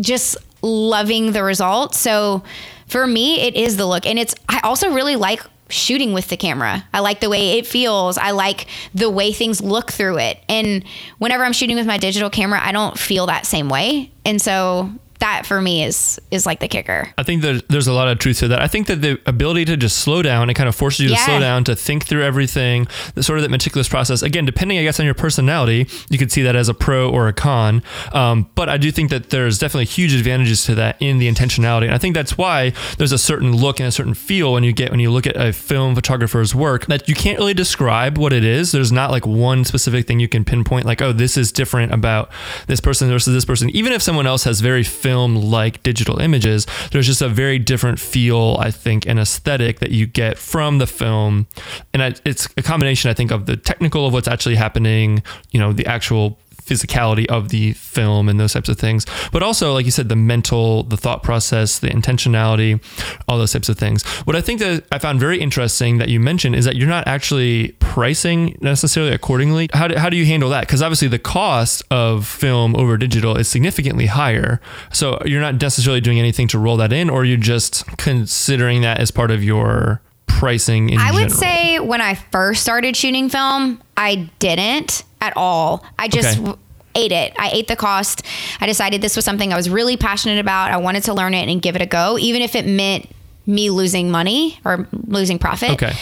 just 0.00 0.36
loving 0.62 1.32
the 1.32 1.42
results. 1.42 1.98
So 1.98 2.44
for 2.86 3.06
me, 3.06 3.40
it 3.40 3.56
is 3.56 3.76
the 3.76 3.86
look. 3.86 4.06
And 4.06 4.18
it's, 4.18 4.34
I 4.48 4.60
also 4.62 4.92
really 4.92 5.16
like 5.16 5.42
shooting 5.68 6.12
with 6.12 6.28
the 6.28 6.36
camera. 6.36 6.86
I 6.92 7.00
like 7.00 7.20
the 7.20 7.28
way 7.28 7.58
it 7.58 7.66
feels. 7.66 8.16
I 8.16 8.30
like 8.30 8.66
the 8.94 9.10
way 9.10 9.32
things 9.32 9.60
look 9.60 9.90
through 9.90 10.18
it. 10.18 10.38
And 10.48 10.84
whenever 11.18 11.44
I'm 11.44 11.52
shooting 11.52 11.76
with 11.76 11.86
my 11.86 11.98
digital 11.98 12.30
camera, 12.30 12.60
I 12.62 12.70
don't 12.70 12.96
feel 12.98 13.26
that 13.26 13.46
same 13.46 13.68
way. 13.68 14.12
And 14.24 14.40
so 14.40 14.92
that 15.20 15.46
for 15.46 15.60
me 15.60 15.84
is 15.84 16.20
is 16.30 16.46
like 16.46 16.60
the 16.60 16.68
kicker. 16.68 17.08
I 17.16 17.22
think 17.22 17.42
that 17.42 17.68
there's 17.68 17.86
a 17.86 17.92
lot 17.92 18.08
of 18.08 18.18
truth 18.18 18.38
to 18.40 18.48
that. 18.48 18.60
I 18.60 18.68
think 18.68 18.86
that 18.88 19.02
the 19.02 19.20
ability 19.26 19.64
to 19.66 19.76
just 19.76 19.98
slow 19.98 20.22
down, 20.22 20.50
it 20.50 20.54
kind 20.54 20.68
of 20.68 20.74
forces 20.74 21.00
you 21.00 21.08
to 21.08 21.16
slow 21.16 21.38
down, 21.40 21.64
to 21.64 21.76
think 21.76 22.06
through 22.06 22.22
everything, 22.22 22.86
the 23.14 23.22
sort 23.22 23.38
of 23.38 23.42
that 23.42 23.50
meticulous 23.50 23.88
process. 23.88 24.22
Again, 24.22 24.44
depending, 24.44 24.78
I 24.78 24.82
guess, 24.82 24.98
on 24.98 25.06
your 25.06 25.14
personality, 25.14 25.86
you 26.10 26.18
could 26.18 26.32
see 26.32 26.42
that 26.42 26.56
as 26.56 26.68
a 26.68 26.74
pro 26.74 27.10
or 27.10 27.28
a 27.28 27.32
con. 27.32 27.82
Um, 28.12 28.48
but 28.54 28.68
I 28.68 28.76
do 28.76 28.90
think 28.90 29.10
that 29.10 29.30
there's 29.30 29.58
definitely 29.58 29.86
huge 29.86 30.12
advantages 30.14 30.64
to 30.64 30.74
that 30.76 31.00
in 31.00 31.18
the 31.18 31.30
intentionality. 31.30 31.84
And 31.84 31.94
I 31.94 31.98
think 31.98 32.14
that's 32.14 32.36
why 32.36 32.72
there's 32.98 33.12
a 33.12 33.18
certain 33.18 33.56
look 33.56 33.80
and 33.80 33.88
a 33.88 33.92
certain 33.92 34.14
feel 34.14 34.52
when 34.52 34.64
you 34.64 34.72
get 34.72 34.90
when 34.90 35.00
you 35.00 35.10
look 35.10 35.26
at 35.26 35.36
a 35.36 35.52
film 35.52 35.94
photographer's 35.94 36.54
work 36.54 36.86
that 36.86 37.08
you 37.08 37.14
can't 37.14 37.38
really 37.38 37.54
describe 37.54 38.18
what 38.18 38.32
it 38.32 38.44
is. 38.44 38.72
There's 38.72 38.92
not 38.92 39.10
like 39.10 39.26
one 39.26 39.64
specific 39.64 40.06
thing 40.06 40.20
you 40.20 40.28
can 40.28 40.44
pinpoint, 40.44 40.86
like, 40.86 41.00
oh, 41.02 41.12
this 41.12 41.36
is 41.36 41.52
different 41.52 41.92
about 41.92 42.30
this 42.66 42.80
person 42.80 43.08
versus 43.08 43.32
this 43.34 43.44
person. 43.44 43.70
Even 43.70 43.92
if 43.92 44.02
someone 44.02 44.26
else 44.26 44.44
has 44.44 44.60
very 44.60 44.82
film 45.04 45.36
like 45.36 45.82
digital 45.82 46.18
images, 46.18 46.66
there's 46.90 47.06
just 47.06 47.20
a 47.20 47.28
very 47.28 47.58
different 47.58 48.00
feel, 48.00 48.56
I 48.58 48.70
think, 48.70 49.06
and 49.06 49.20
aesthetic 49.20 49.80
that 49.80 49.90
you 49.90 50.06
get 50.06 50.38
from 50.38 50.78
the 50.78 50.86
film. 50.86 51.46
And 51.92 52.18
it's 52.24 52.48
a 52.56 52.62
combination, 52.62 53.10
I 53.10 53.14
think, 53.14 53.30
of 53.30 53.44
the 53.44 53.58
technical 53.58 54.06
of 54.06 54.14
what's 54.14 54.28
actually 54.28 54.54
happening, 54.54 55.22
you 55.50 55.60
know, 55.60 55.74
the 55.74 55.84
actual 55.84 56.38
physicality 56.64 57.26
of 57.26 57.50
the 57.50 57.72
film 57.74 58.28
and 58.28 58.40
those 58.40 58.52
types 58.52 58.68
of 58.68 58.78
things 58.78 59.06
but 59.32 59.42
also 59.42 59.72
like 59.72 59.84
you 59.84 59.90
said 59.90 60.08
the 60.08 60.16
mental 60.16 60.82
the 60.84 60.96
thought 60.96 61.22
process 61.22 61.78
the 61.78 61.88
intentionality 61.88 62.82
all 63.28 63.38
those 63.38 63.52
types 63.52 63.68
of 63.68 63.78
things. 63.78 64.02
What 64.24 64.36
i 64.36 64.40
think 64.40 64.60
that 64.60 64.84
i 64.92 64.98
found 64.98 65.20
very 65.20 65.40
interesting 65.40 65.98
that 65.98 66.08
you 66.08 66.20
mentioned 66.20 66.56
is 66.56 66.64
that 66.64 66.76
you're 66.76 66.88
not 66.88 67.06
actually 67.06 67.72
pricing 67.94 68.58
necessarily 68.60 69.12
accordingly. 69.12 69.68
How 69.72 69.86
do, 69.86 69.96
how 69.96 70.10
do 70.10 70.16
you 70.16 70.26
handle 70.26 70.50
that? 70.50 70.62
Because 70.62 70.82
obviously 70.82 71.06
the 71.06 71.18
cost 71.18 71.82
of 71.90 72.26
film 72.26 72.74
over 72.74 72.96
digital 72.96 73.36
is 73.36 73.46
significantly 73.46 74.06
higher. 74.06 74.60
So 74.92 75.20
you're 75.24 75.40
not 75.40 75.60
necessarily 75.60 76.00
doing 76.00 76.18
anything 76.18 76.48
to 76.48 76.58
roll 76.58 76.76
that 76.78 76.92
in 76.92 77.08
or 77.08 77.24
you're 77.24 77.36
just 77.36 77.86
considering 77.96 78.82
that 78.82 78.98
as 78.98 79.10
part 79.10 79.30
of 79.30 79.44
your 79.44 80.02
pricing 80.44 80.90
in 80.90 80.98
I 80.98 81.10
would 81.12 81.30
general? 81.30 81.38
say 81.38 81.78
when 81.80 82.00
I 82.00 82.14
first 82.14 82.62
started 82.62 82.96
shooting 82.96 83.28
film, 83.28 83.82
I 83.96 84.30
didn't 84.38 85.04
at 85.20 85.32
all. 85.36 85.84
I 85.98 86.08
just 86.08 86.38
Okay. 86.38 86.52
ate 86.94 87.12
it. 87.12 87.32
I 87.38 87.50
ate 87.52 87.66
the 87.68 87.76
cost. 87.76 88.22
I 88.60 88.66
decided 88.66 89.00
this 89.00 89.16
was 89.16 89.24
something 89.24 89.52
I 89.52 89.56
was 89.56 89.68
really 89.70 89.96
passionate 89.96 90.38
about. 90.38 90.70
I 90.70 90.76
wanted 90.76 91.04
to 91.04 91.14
learn 91.14 91.34
it 91.34 91.48
and 91.48 91.60
give 91.62 91.74
it 91.76 91.82
a 91.82 91.86
go, 91.86 92.18
even 92.18 92.42
if 92.42 92.54
it 92.54 92.66
meant 92.66 93.08
me 93.46 93.68
losing 93.68 94.10
money 94.10 94.58
or 94.64 94.86
losing 95.06 95.38
profit. 95.38 95.70
okay 95.72 95.92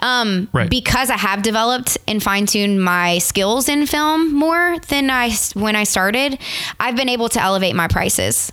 Um, 0.00 0.48
Right. 0.52 0.70
Because 0.70 1.10
I 1.10 1.16
have 1.18 1.42
developed 1.42 1.98
and 2.08 2.22
fine 2.22 2.46
tuned 2.46 2.82
my 2.82 3.18
skills 3.18 3.68
in 3.68 3.84
film 3.86 4.32
more 4.34 4.78
than 4.88 5.10
I 5.10 5.30
when 5.54 5.76
I 5.76 5.84
started, 5.84 6.38
I've 6.80 6.96
been 6.96 7.10
able 7.10 7.28
to 7.30 7.40
elevate 7.42 7.74
my 7.74 7.86
prices. 7.88 8.50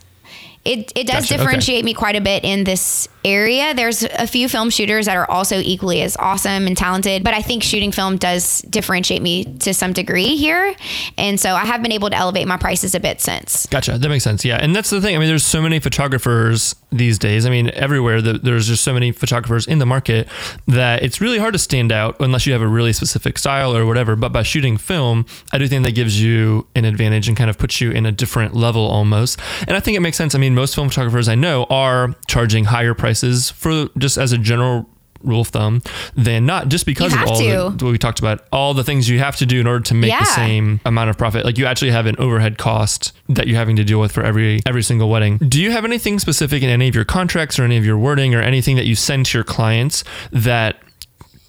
It, 0.65 0.91
it 0.95 1.07
does 1.07 1.23
Gotcha, 1.23 1.35
okay. 1.35 1.37
differentiate 1.43 1.85
me 1.85 1.93
quite 1.93 2.15
a 2.17 2.21
bit 2.21 2.43
in 2.43 2.63
this 2.65 3.07
area. 3.25 3.73
There's 3.73 4.03
a 4.03 4.27
few 4.27 4.49
film 4.49 4.69
shooters 4.69 5.05
that 5.05 5.15
are 5.15 5.29
also 5.29 5.59
equally 5.59 6.01
as 6.01 6.17
awesome 6.17 6.67
and 6.67 6.75
talented, 6.75 7.23
but 7.23 7.33
I 7.33 7.41
think 7.41 7.63
shooting 7.63 7.91
film 7.91 8.17
does 8.17 8.61
differentiate 8.63 9.21
me 9.21 9.45
to 9.59 9.73
some 9.73 9.93
degree 9.93 10.35
here. 10.35 10.75
And 11.17 11.39
so 11.39 11.55
I 11.55 11.65
have 11.65 11.81
been 11.81 11.91
able 11.91 12.09
to 12.09 12.15
elevate 12.15 12.47
my 12.47 12.57
prices 12.57 12.93
a 12.95 12.99
bit 12.99 13.21
since. 13.21 13.65
Gotcha. 13.67 13.97
That 13.97 14.09
makes 14.09 14.23
sense. 14.23 14.43
Yeah. 14.43 14.57
And 14.57 14.75
that's 14.75 14.89
the 14.89 14.99
thing. 14.99 15.15
I 15.15 15.19
mean, 15.19 15.29
there's 15.29 15.45
so 15.45 15.61
many 15.61 15.79
photographers 15.79 16.75
these 16.91 17.17
days. 17.17 17.45
I 17.45 17.49
mean, 17.49 17.71
everywhere 17.71 18.21
the, 18.21 18.33
there's 18.33 18.67
just 18.67 18.83
so 18.83 18.93
many 18.93 19.11
photographers 19.11 19.67
in 19.67 19.79
the 19.79 19.85
market 19.85 20.27
that 20.67 21.01
it's 21.01 21.21
really 21.21 21.39
hard 21.39 21.53
to 21.53 21.59
stand 21.59 21.91
out 21.91 22.17
unless 22.19 22.45
you 22.45 22.53
have 22.53 22.61
a 22.61 22.67
really 22.67 22.93
specific 22.93 23.37
style 23.37 23.75
or 23.75 23.85
whatever. 23.85 24.15
But 24.15 24.33
by 24.33 24.43
shooting 24.43 24.77
film, 24.77 25.25
I 25.51 25.57
do 25.57 25.67
think 25.67 25.85
that 25.85 25.95
gives 25.95 26.21
you 26.21 26.67
an 26.75 26.85
advantage 26.85 27.27
and 27.27 27.37
kind 27.37 27.49
of 27.49 27.57
puts 27.57 27.79
you 27.79 27.91
in 27.91 28.05
a 28.05 28.11
different 28.11 28.53
level 28.53 28.85
almost. 28.85 29.39
And 29.67 29.77
I 29.77 29.79
think 29.79 29.95
it 29.95 30.01
makes 30.01 30.17
sense. 30.17 30.35
I 30.35 30.39
mean, 30.39 30.53
most 30.53 30.75
film 30.75 30.89
photographers 30.89 31.29
I 31.29 31.35
know 31.35 31.65
are 31.69 32.15
charging 32.27 32.65
higher 32.65 32.93
prices 32.93 33.12
for 33.51 33.87
just 33.97 34.17
as 34.17 34.31
a 34.31 34.37
general 34.37 34.89
rule 35.23 35.41
of 35.41 35.47
thumb 35.47 35.81
than 36.15 36.45
not 36.45 36.67
just 36.69 36.85
because 36.85 37.13
of 37.13 37.19
all 37.21 37.37
the, 37.37 37.85
what 37.85 37.91
we 37.91 37.97
talked 37.97 38.19
about 38.19 38.45
all 38.51 38.73
the 38.73 38.83
things 38.83 39.09
you 39.09 39.19
have 39.19 39.35
to 39.37 39.45
do 39.45 39.59
in 39.59 39.67
order 39.67 39.83
to 39.83 39.93
make 39.93 40.11
the 40.11 40.25
same 40.25 40.79
amount 40.85 41.09
of 41.09 41.17
profit. 41.17 41.45
Like 41.45 41.57
you 41.57 41.65
actually 41.65 41.91
have 41.91 42.05
an 42.05 42.15
overhead 42.19 42.57
cost 42.57 43.13
that 43.29 43.47
you're 43.47 43.57
having 43.57 43.75
to 43.77 43.83
deal 43.83 43.99
with 43.99 44.11
for 44.11 44.23
every 44.23 44.59
every 44.65 44.83
single 44.83 45.09
wedding. 45.09 45.37
Do 45.37 45.61
you 45.61 45.71
have 45.71 45.85
anything 45.85 46.19
specific 46.19 46.63
in 46.63 46.69
any 46.69 46.87
of 46.87 46.95
your 46.95 47.05
contracts 47.05 47.57
or 47.57 47.63
any 47.63 47.77
of 47.77 47.85
your 47.85 47.97
wording 47.97 48.35
or 48.35 48.41
anything 48.41 48.75
that 48.75 48.85
you 48.85 48.95
send 48.95 49.25
to 49.27 49.37
your 49.37 49.43
clients 49.43 50.03
that 50.31 50.77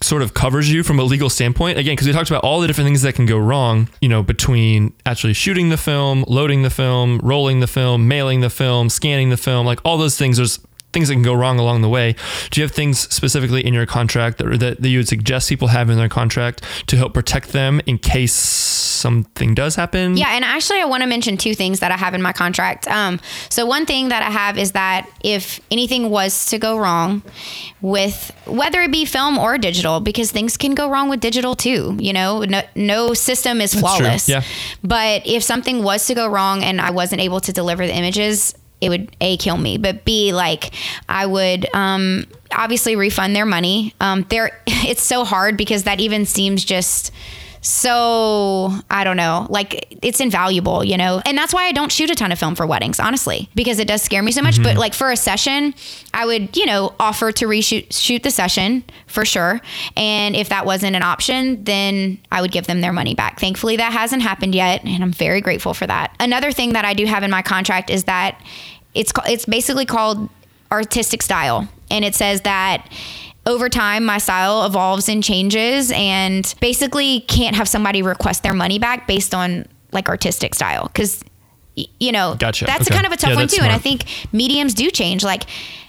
sort 0.01 0.21
of 0.21 0.35
covers 0.35 0.71
you 0.71 0.83
from 0.83 0.99
a 0.99 1.03
legal 1.03 1.31
standpoint? 1.31 1.79
Again 1.79 1.95
because 1.95 2.07
we 2.07 2.13
talked 2.13 2.31
about 2.31 2.45
all 2.45 2.61
the 2.61 2.67
different 2.67 2.87
things 2.87 3.03
that 3.03 3.15
can 3.15 3.27
go 3.27 3.39
wrong 3.39 3.89
you 4.01 4.09
know 4.09 4.23
between 4.23 4.93
actually 5.07 5.33
shooting 5.33 5.71
the 5.71 5.77
film 5.77 6.25
loading 6.29 6.63
the 6.63 6.71
film 6.71 7.19
rolling 7.23 7.61
the 7.61 7.67
film 7.67 8.07
mailing 8.07 8.41
the 8.41 8.51
film 8.51 8.89
scanning 8.89 9.31
the 9.31 9.37
film 9.37 9.67
like 9.67 9.81
all 9.85 9.99
those 9.99 10.17
things. 10.17 10.37
There's 10.37 10.61
things 10.95 11.09
that 11.09 11.15
can 11.15 11.23
go 11.23 11.35
wrong 11.35 11.59
along 11.59 11.83
the 11.83 11.89
way. 11.89 12.15
Do 12.51 12.61
you 12.61 12.65
have 12.65 12.73
things 12.73 13.01
specifically 13.15 13.65
in 13.65 13.75
your 13.75 13.85
contract 13.85 14.39
that, 14.39 14.61
that, 14.61 14.81
that 14.81 14.89
you 14.89 15.01
would 15.01 15.09
suggest 15.09 15.49
people 15.49 15.69
have 15.69 15.91
in 15.91 15.99
their 15.99 16.09
contract 16.09 16.63
to 16.87 16.97
help 16.97 17.13
protect 17.13 17.53
them 17.53 17.81
in 17.85 17.99
case 17.99 18.33
something 18.33 19.55
does 19.55 19.77
happen? 19.77 20.17
Yeah, 20.17 20.29
and 20.31 20.45
actually, 20.45 20.81
I 20.81 20.87
want 20.87 21.03
to 21.03 21.09
mention 21.09 21.37
two 21.37 21.55
things 21.55 21.81
that 21.81 21.91
I 21.91 21.97
have 21.97 22.15
in 22.15 22.23
my 22.23 22.33
contract. 22.33 22.89
Um, 22.89 23.21
so 23.51 23.67
one 23.67 23.85
thing 23.85 24.09
that 24.09 24.23
I 24.23 24.31
have 24.31 24.57
is 24.57 24.73
that 24.73 25.09
if 25.23 25.61
anything 25.71 26.09
was 26.09 26.47
to 26.47 26.59
go 26.59 26.79
wrong 26.79 27.23
with 27.83 28.33
whether 28.47 28.81
it 28.81 28.91
be 28.91 29.05
film 29.05 29.37
or 29.39 29.59
digital, 29.59 30.01
because 30.01 30.31
things 30.31 30.57
can 30.57 30.75
go 30.75 30.89
wrong 30.89 31.11
with 31.11 31.21
digital 31.21 31.55
too. 31.55 31.97
You 32.01 32.13
know, 32.13 32.43
no, 32.45 32.63
no 32.75 33.15
system 33.15 33.61
is 33.61 33.75
flawless. 33.75 34.29
Yeah. 34.29 34.43
But 34.83 35.27
if 35.27 35.43
something 35.43 35.83
was 35.83 36.07
to 36.07 36.15
go 36.15 36.27
wrong 36.27 36.63
and 36.63 36.81
I 36.81 36.91
wasn't 36.91 37.21
able 37.21 37.41
to 37.41 37.53
deliver 37.53 37.87
the 37.87 37.95
images, 37.95 38.55
it 38.85 38.89
would 38.89 39.17
a 39.21 39.37
kill 39.37 39.57
me, 39.57 39.79
but 39.79 40.05
b 40.05 40.33
like 40.33 40.73
I 41.09 41.27
would 41.27 41.67
um, 41.75 42.27
obviously 42.53 42.97
refund 42.97 43.35
their 43.35 43.47
money. 43.47 43.95
Um, 44.01 44.27
there, 44.29 44.61
it's 44.67 45.03
so 45.03 45.25
hard 45.25 45.57
because 45.57 45.85
that 45.85 46.01
even 46.01 46.27
seems 46.27 46.65
just 46.65 47.13
so 47.65 48.71
I 48.91 49.05
don't 49.05 49.17
know, 49.17 49.47
like 49.49 49.97
it's 50.03 50.21
invaluable, 50.21 50.85
you 50.85 50.99
know? 50.99 51.23
And 51.25 51.37
that's 51.37 51.55
why 51.55 51.65
I 51.65 51.73
don't 51.73 51.91
shoot 51.91 52.11
a 52.11 52.15
ton 52.15 52.31
of 52.31 52.39
film 52.39 52.55
for 52.55 52.67
weddings, 52.67 53.01
honestly, 53.01 53.49
because 53.55 53.79
it 53.79 53.89
does 53.89 54.03
scare 54.03 54.23
me 54.23 54.33
so 54.33 54.43
much. 54.43 54.63
But 54.63 54.77
like 54.77 54.93
for 54.93 55.11
a 55.11 55.17
session, 55.17 55.75
I 56.13 56.27
would, 56.27 56.55
you 56.59 56.67
know, 56.67 56.95
offer 57.01 57.33
to 57.33 57.47
reshoot 57.47 57.91
shoot 57.91 58.23
the 58.23 58.31
session 58.31 58.85
for 59.07 59.25
sure. 59.25 59.63
And 59.97 60.37
if 60.37 60.51
that 60.51 60.67
wasn't 60.67 60.95
an 60.95 61.03
option, 61.03 61.65
then 61.65 62.19
I 62.31 62.43
would 62.43 62.53
give 62.53 62.67
them 62.67 62.83
their 62.83 62.93
money 62.93 63.15
back. 63.15 63.41
Thankfully, 63.41 63.77
that 63.77 63.95
hasn't 63.95 64.21
happened 64.21 64.55
yet, 64.55 64.85
and 64.85 65.03
I'm 65.03 65.13
very 65.13 65.41
grateful 65.41 65.73
for 65.73 65.87
that. 65.87 66.15
Another 66.21 66.53
thing 66.53 66.75
that 66.75 66.85
I 66.85 66.93
do 66.93 67.07
have 67.07 67.23
in 67.23 67.31
my 67.31 67.41
contract 67.41 67.89
is 67.89 68.05
that 68.05 68.39
it's 68.95 69.13
it's 69.27 69.45
basically 69.47 69.87
called 69.87 70.29
artistic 70.73 71.23
style, 71.23 71.69
and 71.91 72.05
it 72.05 72.15
says 72.15 72.41
that 72.43 72.89
over 73.47 73.69
time 73.69 74.05
my 74.05 74.19
style 74.19 74.65
evolves 74.65 75.09
and 75.09 75.23
changes 75.23 75.93
and 75.95 76.55
basically 76.61 77.21
can't 77.21 77.55
have 77.57 77.69
somebody 77.69 78.01
request 78.03 78.43
their 78.43 78.55
money 78.55 78.79
back 78.79 79.07
based 79.07 79.35
on 79.35 79.67
like 79.93 80.09
artistic 80.09 80.55
style. 80.55 80.87
Because 80.87 81.23
you 81.75 82.13
know 82.13 82.37
Gotcha. 82.39 82.65
that's 82.67 82.87
Okay. 82.89 82.95
kind 82.95 83.05
of 83.07 83.13
a 83.13 83.17
tough 83.17 83.31
Yeah, 83.31 83.37
one 83.37 83.49
too. 83.49 83.61
And 83.61 83.73
i 83.73 83.79
think 83.79 84.05
mediums 84.33 84.75
do 84.75 84.91
change. 84.91 85.25
Like 85.25 85.45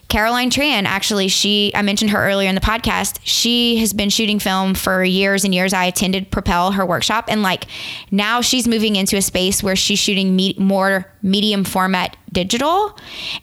caroline 0.07 0.49
tran 0.51 0.83
actually 0.85 1.27
she 1.27 1.71
i 1.75 1.81
mentioned 1.81 2.11
her 2.11 2.23
earlier 2.23 2.47
in 2.47 2.53
the 2.55 2.61
podcast 2.61 3.19
she 3.23 3.77
has 3.77 3.91
been 3.91 4.09
shooting 4.09 4.37
film 4.39 4.73
for 4.75 5.03
years 5.03 5.43
and 5.43 5.53
years 5.53 5.73
i 5.73 5.85
attended 5.85 6.29
propel 6.31 6.71
her 6.73 6.85
workshop 6.85 7.25
and 7.27 7.41
like 7.41 7.65
now 8.11 8.39
she's 8.39 8.67
moving 8.67 8.95
into 8.95 9.17
a 9.17 9.21
space 9.21 9.63
where 9.63 9.75
she's 9.75 9.97
shooting 9.99 10.35
me- 10.35 10.55
more 10.59 11.11
medium 11.23 11.63
format 11.63 12.15
digital 12.31 12.95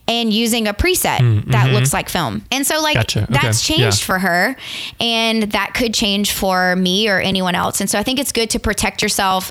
and 0.07 0.33
using 0.33 0.69
a 0.69 0.75
preset 0.75 1.51
that 1.51 1.71
looks 1.73 1.93
like 1.93 2.09
film 2.09 2.45
and 2.53 2.67
so 2.67 2.81
like 2.81 2.97
Mm, 2.97 3.01
mm-hmm. 3.01 3.03
Gotcha. 3.03 3.23
Okay. 3.25 3.33
that's 3.43 3.67
changed 3.67 4.01
Yeah. 4.01 4.07
for 4.07 4.19
her 4.21 4.57
and 5.01 5.43
that 5.53 5.73
could 5.75 5.93
change 5.95 6.31
for 6.33 6.77
me 6.77 7.09
or 7.09 7.19
anyone 7.19 7.55
else 7.55 7.81
and 7.81 7.91
so 7.91 7.99
i 7.99 8.03
think 8.03 8.21
it's 8.21 8.33
good 8.33 8.51
to 8.51 8.61
protect 8.61 9.03
yourself 9.03 9.51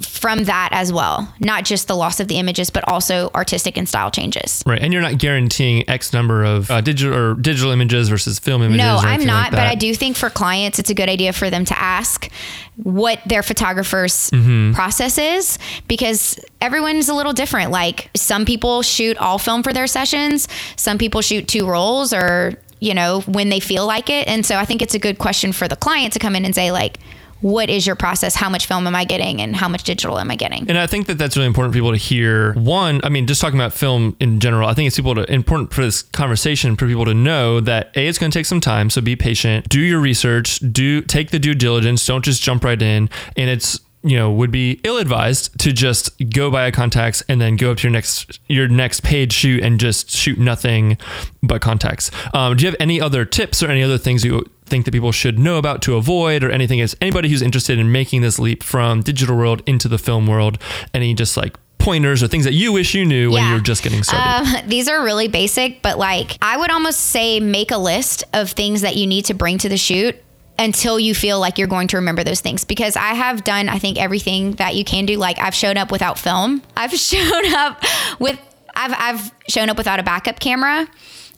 from 0.00 0.44
that 0.44 0.68
as 0.72 0.92
well 0.92 1.32
not 1.40 1.64
just 1.64 1.88
the 1.88 1.96
loss 1.96 2.20
of 2.20 2.28
the 2.28 2.36
images 2.38 2.70
but 2.70 2.86
also 2.88 3.30
artistic 3.34 3.76
and 3.76 3.88
style 3.88 4.10
changes 4.10 4.62
Right, 4.66 4.80
and 4.80 4.92
you're 4.92 5.02
not 5.02 5.18
guaranteeing 5.18 5.88
X 5.88 6.12
number 6.12 6.44
of 6.44 6.70
uh, 6.70 6.80
digital 6.80 7.14
or 7.16 7.34
digital 7.34 7.70
images 7.72 8.08
versus 8.08 8.38
film 8.38 8.62
images. 8.62 8.78
no 8.78 8.96
i'm 8.96 9.24
not 9.24 9.44
like 9.44 9.50
but 9.52 9.60
i 9.66 9.74
do 9.74 9.94
think 9.94 10.16
for 10.16 10.30
clients 10.30 10.78
it's 10.78 10.90
a 10.90 10.94
good 10.94 11.08
idea 11.08 11.32
for 11.32 11.50
them 11.50 11.64
to 11.64 11.78
ask 11.78 12.30
what 12.76 13.20
their 13.26 13.42
photographer's 13.42 14.30
Mm-hmm. 14.30 14.72
process 14.74 15.18
is 15.18 15.58
because 15.88 16.38
everyone's 16.60 17.08
a 17.08 17.14
little 17.14 17.32
different 17.32 17.70
like 17.70 18.08
some 18.16 18.44
people 18.44 18.82
shoot 18.82 19.16
all 19.18 19.38
film 19.38 19.62
for 19.62 19.72
their 19.72 19.86
sessions 19.86 20.48
some 20.76 20.98
people 20.98 21.20
shoot 21.20 21.46
two 21.48 21.66
rolls 21.66 22.12
or 22.12 22.54
you 22.80 22.94
know 22.94 23.20
when 23.22 23.48
they 23.48 23.60
feel 23.60 23.86
like 23.86 24.08
it 24.08 24.26
and 24.28 24.46
so 24.46 24.56
i 24.56 24.64
think 24.64 24.80
it's 24.82 24.94
a 24.94 24.98
good 24.98 25.18
question 25.18 25.52
for 25.52 25.68
the 25.68 25.76
client 25.76 26.12
to 26.12 26.18
come 26.18 26.34
in 26.36 26.44
and 26.44 26.54
say 26.54 26.70
like 26.72 26.98
what 27.40 27.70
is 27.70 27.86
your 27.86 27.96
process? 27.96 28.34
How 28.34 28.48
much 28.48 28.66
film 28.66 28.86
am 28.86 28.94
i 28.94 29.04
getting 29.04 29.40
and 29.40 29.54
how 29.56 29.68
much 29.68 29.84
digital 29.84 30.18
am 30.18 30.30
i 30.30 30.36
getting? 30.36 30.68
And 30.68 30.78
I 30.78 30.86
think 30.86 31.06
that 31.06 31.18
that's 31.18 31.36
really 31.36 31.46
important 31.46 31.72
for 31.72 31.76
people 31.76 31.92
to 31.92 31.96
hear. 31.96 32.52
One, 32.54 33.00
I 33.04 33.08
mean, 33.08 33.26
just 33.26 33.40
talking 33.40 33.58
about 33.58 33.72
film 33.72 34.16
in 34.20 34.40
general, 34.40 34.68
I 34.68 34.74
think 34.74 34.86
it's 34.86 34.96
people 34.96 35.14
to, 35.14 35.32
important 35.32 35.72
for 35.72 35.82
this 35.82 36.02
conversation 36.02 36.76
for 36.76 36.86
people 36.86 37.04
to 37.04 37.14
know 37.14 37.60
that 37.60 37.92
a 37.96 38.06
it's 38.06 38.18
going 38.18 38.30
to 38.30 38.38
take 38.38 38.46
some 38.46 38.60
time, 38.60 38.90
so 38.90 39.00
be 39.00 39.16
patient, 39.16 39.68
do 39.68 39.80
your 39.80 40.00
research, 40.00 40.58
do 40.72 41.00
take 41.02 41.30
the 41.30 41.38
due 41.38 41.54
diligence, 41.54 42.04
don't 42.04 42.24
just 42.24 42.42
jump 42.42 42.64
right 42.64 42.80
in, 42.80 43.08
and 43.36 43.50
it's 43.50 43.80
you 44.02 44.16
know 44.16 44.30
would 44.30 44.50
be 44.50 44.80
ill 44.84 44.96
advised 44.96 45.58
to 45.58 45.72
just 45.72 46.10
go 46.30 46.50
buy 46.50 46.66
a 46.66 46.72
Contax 46.72 47.22
and 47.28 47.40
then 47.40 47.56
go 47.56 47.70
up 47.70 47.78
to 47.78 47.82
your 47.84 47.92
next 47.92 48.40
your 48.48 48.68
next 48.68 49.02
paid 49.02 49.32
shoot 49.32 49.62
and 49.62 49.78
just 49.78 50.10
shoot 50.10 50.38
nothing 50.38 50.96
but 51.42 51.60
Contax. 51.60 52.10
Um, 52.34 52.56
do 52.56 52.64
you 52.64 52.70
have 52.70 52.80
any 52.80 53.00
other 53.00 53.24
tips 53.24 53.62
or 53.62 53.70
any 53.70 53.82
other 53.82 53.98
things 53.98 54.24
you 54.24 54.44
think 54.70 54.84
that 54.84 54.92
people 54.92 55.12
should 55.12 55.38
know 55.38 55.56
about 55.58 55.82
to 55.82 55.96
avoid 55.96 56.42
or 56.44 56.50
anything 56.50 56.78
is 56.78 56.96
anybody 57.00 57.28
who's 57.28 57.42
interested 57.42 57.78
in 57.78 57.90
making 57.92 58.22
this 58.22 58.38
leap 58.38 58.62
from 58.62 59.02
digital 59.02 59.36
world 59.36 59.62
into 59.66 59.88
the 59.88 59.98
film 59.98 60.26
world 60.26 60.58
any 60.94 61.12
just 61.14 61.36
like 61.36 61.56
pointers 61.78 62.22
or 62.22 62.28
things 62.28 62.44
that 62.44 62.52
you 62.52 62.72
wish 62.72 62.94
you 62.94 63.04
knew 63.04 63.30
when 63.32 63.46
you 63.48 63.54
were 63.54 63.60
just 63.60 63.82
getting 63.82 64.02
started 64.02 64.58
Um, 64.60 64.62
these 64.68 64.88
are 64.88 65.02
really 65.02 65.28
basic, 65.28 65.82
but 65.82 65.98
like 65.98 66.36
I 66.42 66.56
would 66.56 66.70
almost 66.70 67.00
say 67.00 67.40
make 67.40 67.70
a 67.70 67.78
list 67.78 68.22
of 68.32 68.50
things 68.50 68.82
that 68.82 68.96
you 68.96 69.06
need 69.06 69.24
to 69.26 69.34
bring 69.34 69.58
to 69.58 69.68
the 69.68 69.78
shoot 69.78 70.14
until 70.58 71.00
you 71.00 71.14
feel 71.14 71.40
like 71.40 71.56
you're 71.56 71.66
going 71.68 71.88
to 71.88 71.96
remember 71.96 72.22
those 72.22 72.40
things 72.42 72.64
because 72.64 72.94
I 72.94 73.14
have 73.14 73.44
done 73.44 73.70
I 73.70 73.78
think 73.78 73.98
everything 73.98 74.52
that 74.56 74.74
you 74.74 74.84
can 74.84 75.06
do 75.06 75.16
like 75.16 75.38
I've 75.38 75.54
shown 75.54 75.76
up 75.78 75.90
without 75.90 76.18
film. 76.18 76.62
I've 76.76 76.92
shown 76.92 77.54
up 77.54 77.82
with 78.20 78.38
I've 78.74 78.94
I've 78.96 79.32
shown 79.48 79.70
up 79.70 79.78
without 79.78 79.98
a 79.98 80.02
backup 80.02 80.38
camera, 80.38 80.86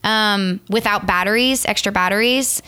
um, 0.05 0.61
without 0.69 1.07
batteries, 1.07 1.65
extra 1.67 1.93
batteries. 1.93 2.63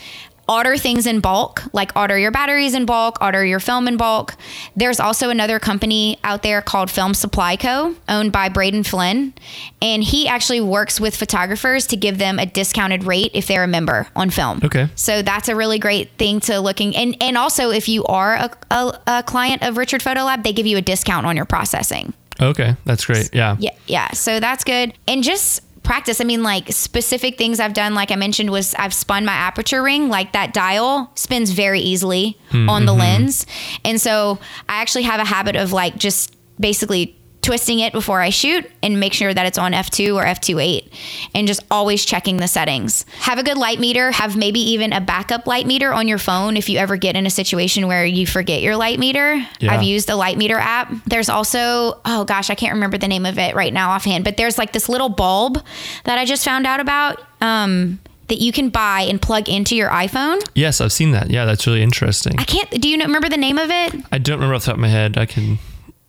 Order 0.48 0.76
things 0.76 1.06
in 1.06 1.20
bulk, 1.20 1.62
like 1.72 1.96
order 1.96 2.18
your 2.18 2.30
batteries 2.30 2.74
in 2.74 2.84
bulk, 2.84 3.18
order 3.20 3.44
your 3.44 3.60
film 3.60 3.88
in 3.88 3.96
bulk. 3.96 4.34
There's 4.76 5.00
also 5.00 5.30
another 5.30 5.58
company 5.58 6.18
out 6.22 6.42
there 6.42 6.60
called 6.60 6.90
Film 6.90 7.14
Supply 7.14 7.56
Co., 7.56 7.94
owned 8.08 8.32
by 8.32 8.48
Braden 8.48 8.84
Flynn. 8.84 9.32
And 9.80 10.04
he 10.04 10.28
actually 10.28 10.60
works 10.60 11.00
with 11.00 11.16
photographers 11.16 11.86
to 11.88 11.96
give 11.96 12.18
them 12.18 12.38
a 12.38 12.46
discounted 12.46 13.04
rate 13.04 13.30
if 13.34 13.46
they're 13.46 13.64
a 13.64 13.68
member 13.68 14.06
on 14.14 14.30
film. 14.30 14.60
Okay. 14.62 14.88
So 14.94 15.22
that's 15.22 15.48
a 15.48 15.56
really 15.56 15.78
great 15.78 16.10
thing 16.18 16.40
to 16.40 16.60
looking. 16.60 16.94
And, 16.94 17.16
and 17.22 17.38
also, 17.38 17.70
if 17.70 17.88
you 17.88 18.04
are 18.04 18.34
a, 18.34 18.50
a, 18.70 19.00
a 19.06 19.22
client 19.22 19.62
of 19.62 19.76
Richard 19.78 20.02
Photo 20.02 20.24
Lab, 20.24 20.42
they 20.42 20.52
give 20.52 20.66
you 20.66 20.76
a 20.76 20.82
discount 20.82 21.26
on 21.26 21.36
your 21.36 21.46
processing. 21.46 22.12
okay 22.40 22.76
that's 22.84 23.04
great 23.06 23.30
yeah 23.32 23.56
Yeah, 23.60 23.70
yeah. 23.86 24.10
So 24.10 24.40
that's 24.40 24.64
good. 24.64 24.92
And 25.06 25.22
just 25.22 25.62
practice. 25.84 26.20
I 26.20 26.24
mean, 26.24 26.42
like 26.42 26.72
specific 26.72 27.38
things 27.38 27.60
I've 27.60 27.74
done, 27.74 27.94
like 27.94 28.10
I 28.10 28.16
mentioned, 28.16 28.50
was 28.50 28.74
I've 28.74 28.94
spun 28.94 29.24
my 29.24 29.32
aperture 29.32 29.82
ring. 29.82 30.08
Like 30.08 30.32
that 30.32 30.52
dial 30.52 31.12
spins 31.14 31.50
very 31.50 31.80
easily 31.80 32.36
hmm, 32.50 32.68
on 32.68 32.86
the 32.86 32.92
mm-hmm. 32.92 33.00
lens, 33.00 33.46
and 33.84 34.00
so 34.00 34.40
I 34.68 34.82
actually 34.82 35.04
have 35.04 35.20
a 35.20 35.24
habit 35.24 35.54
of 35.54 35.72
like 35.72 35.96
just 35.96 36.34
basically 36.58 37.16
twisting 37.44 37.78
it 37.80 37.92
before 37.92 38.20
I 38.20 38.30
shoot 38.30 38.68
and 38.82 38.98
make 38.98 39.12
sure 39.12 39.32
that 39.32 39.44
it's 39.46 39.58
on 39.58 39.72
f2 39.72 40.14
or 40.16 40.24
f2.8 40.24 40.90
and 41.34 41.46
just 41.46 41.62
always 41.70 42.04
checking 42.04 42.38
the 42.38 42.48
settings. 42.48 43.04
Have 43.18 43.38
a 43.38 43.42
good 43.42 43.58
light 43.58 43.78
meter, 43.78 44.10
have 44.10 44.36
maybe 44.36 44.60
even 44.60 44.92
a 44.92 45.00
backup 45.00 45.46
light 45.46 45.66
meter 45.66 45.92
on 45.92 46.08
your 46.08 46.18
phone 46.18 46.56
if 46.56 46.68
you 46.68 46.78
ever 46.78 46.96
get 46.96 47.16
in 47.16 47.26
a 47.26 47.30
situation 47.30 47.86
where 47.86 48.04
you 48.06 48.26
forget 48.26 48.62
your 48.62 48.76
light 48.76 48.98
meter. 48.98 49.34
Yeah. 49.60 49.74
I've 49.74 49.82
used 49.82 50.08
the 50.08 50.16
light 50.16 50.38
meter 50.38 50.56
app. 50.56 50.90
There's 51.06 51.28
also, 51.28 52.00
oh 52.04 52.24
gosh, 52.26 52.48
I 52.48 52.54
can't 52.54 52.72
remember 52.72 52.96
the 52.96 53.08
name 53.08 53.26
of 53.26 53.38
it 53.38 53.54
right 53.54 53.72
now 53.72 53.90
offhand, 53.90 54.24
but 54.24 54.36
there's 54.38 54.56
like 54.56 54.72
this 54.72 54.88
little 54.88 55.10
bulb 55.10 55.62
that 56.04 56.18
I 56.18 56.24
just 56.24 56.44
found 56.44 56.66
out 56.66 56.80
about 56.80 57.20
um, 57.42 58.00
that 58.28 58.38
you 58.38 58.52
can 58.52 58.70
buy 58.70 59.02
and 59.02 59.20
plug 59.20 59.50
into 59.50 59.76
your 59.76 59.90
iPhone. 59.90 60.42
yes 60.54 60.80
i've 60.80 60.92
seen 60.92 61.10
that 61.10 61.30
yeah 61.30 61.44
that's 61.44 61.66
really 61.66 61.82
interesting 61.82 62.32
I 62.38 62.44
can't, 62.44 62.70
do 62.70 62.88
you 62.88 62.96
know, 62.96 63.04
remember 63.04 63.28
the 63.28 63.36
name 63.36 63.58
of 63.58 63.68
it? 63.70 63.94
i 64.10 64.16
don't 64.16 64.36
remember 64.36 64.54
off 64.54 64.62
the 64.62 64.66
top 64.66 64.76
of 64.76 64.80
my 64.80 64.88
head 64.88 65.18
i 65.18 65.26
can 65.26 65.58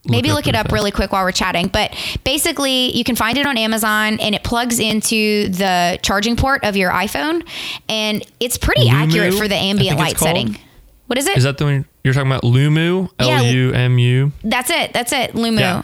Maybe 0.07 0.31
look 0.31 0.47
it 0.47 0.55
up 0.55 0.71
really 0.71 0.91
quick 0.91 1.11
while 1.11 1.23
we're 1.23 1.31
chatting. 1.31 1.67
But 1.67 1.95
basically, 2.23 2.95
you 2.95 3.03
can 3.03 3.15
find 3.15 3.37
it 3.37 3.45
on 3.45 3.57
Amazon 3.57 4.19
and 4.19 4.35
it 4.35 4.43
plugs 4.43 4.79
into 4.79 5.49
the 5.49 5.99
charging 6.01 6.35
port 6.35 6.63
of 6.63 6.75
your 6.75 6.91
iPhone. 6.91 7.47
And 7.89 8.25
it's 8.39 8.57
pretty 8.57 8.87
Lumu, 8.87 8.93
accurate 9.07 9.33
for 9.33 9.47
the 9.47 9.55
ambient 9.55 9.97
light 9.97 10.15
called. 10.15 10.29
setting. 10.29 10.57
What 11.07 11.19
is 11.19 11.27
it? 11.27 11.37
is 11.37 11.43
that 11.43 11.59
the 11.59 11.65
one 11.65 11.85
you're 12.03 12.15
talking 12.15 12.31
about 12.31 12.41
lumu 12.43 13.09
Yeah. 13.19 13.37
l-u-m-u 13.37 14.31
That's 14.43 14.71
it. 14.71 14.91
That's 14.91 15.11
it. 15.11 15.33
Lumu. 15.33 15.59
Yeah. 15.59 15.83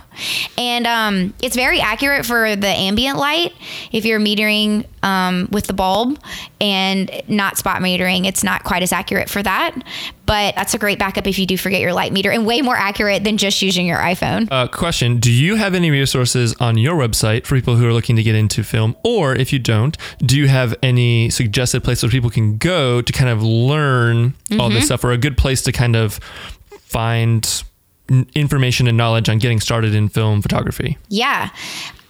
And 0.58 0.88
um, 0.88 1.34
it's 1.44 1.56
very 1.56 1.80
accurate 1.80 2.26
for 2.26 2.56
the 2.56 2.68
ambient 2.68 3.20
light. 3.20 3.54
If 3.92 4.04
you're 4.04 4.20
metering 4.20 4.86
um, 5.04 5.48
with 5.52 5.68
the 5.68 5.74
bulb 5.74 6.20
and 6.62 7.10
not 7.28 7.58
spot 7.58 7.82
metering, 7.82 8.26
it's 8.26 8.44
not 8.44 8.64
quite 8.64 8.84
as 8.84 8.94
accurate 8.94 9.30
for 9.30 9.42
that. 9.44 9.76
But 10.28 10.56
that's 10.56 10.74
a 10.74 10.78
great 10.78 10.98
backup 11.00 11.28
if 11.28 11.38
you 11.38 11.46
do 11.46 11.58
forget 11.58 11.82
your 11.82 11.92
light 11.92 12.14
meter 12.14 12.32
and 12.32 12.46
way 12.46 12.62
more 12.62 12.78
accurate 12.78 13.24
than 13.26 13.36
just 13.38 13.62
using 13.62 13.86
your 13.86 13.98
iPhone. 13.98 14.48
Uh, 14.50 14.68
question 14.68 15.18
Do 15.20 15.32
you 15.32 15.56
have 15.56 15.74
any 15.76 15.90
resources 15.92 16.56
on 16.62 16.78
your 16.78 16.96
website 16.96 17.46
for 17.46 17.56
people 17.56 17.76
who 17.76 17.86
are 17.88 17.92
looking 17.94 18.16
to 18.16 18.24
get 18.24 18.36
into 18.36 18.64
film? 18.64 18.96
Or 19.04 19.36
if 19.36 19.52
you 19.52 19.60
don't, 19.60 19.98
do 20.20 20.38
you 20.38 20.48
have 20.48 20.74
any 20.82 21.30
suggested 21.32 21.84
places 21.84 22.04
where 22.04 22.12
people 22.12 22.30
can 22.30 22.58
go 22.58 23.02
to 23.02 23.12
kind 23.12 23.30
of 23.30 23.44
learn 23.44 24.36
all 24.52 24.70
Mm-hmm. 24.70 24.76
this 24.76 24.86
stuff 24.86 25.04
or 25.04 25.12
a 25.12 25.18
good 25.18 25.38
place 25.38 25.62
to 25.64 25.72
kind 25.72 25.96
of 25.96 26.20
find 26.80 27.64
information 28.36 28.88
and 28.88 28.98
knowledge 28.98 29.30
on 29.30 29.38
getting 29.40 29.60
started 29.60 29.96
in 29.96 30.10
film 30.10 30.42
photography? 30.42 30.98
Yeah. 31.10 31.50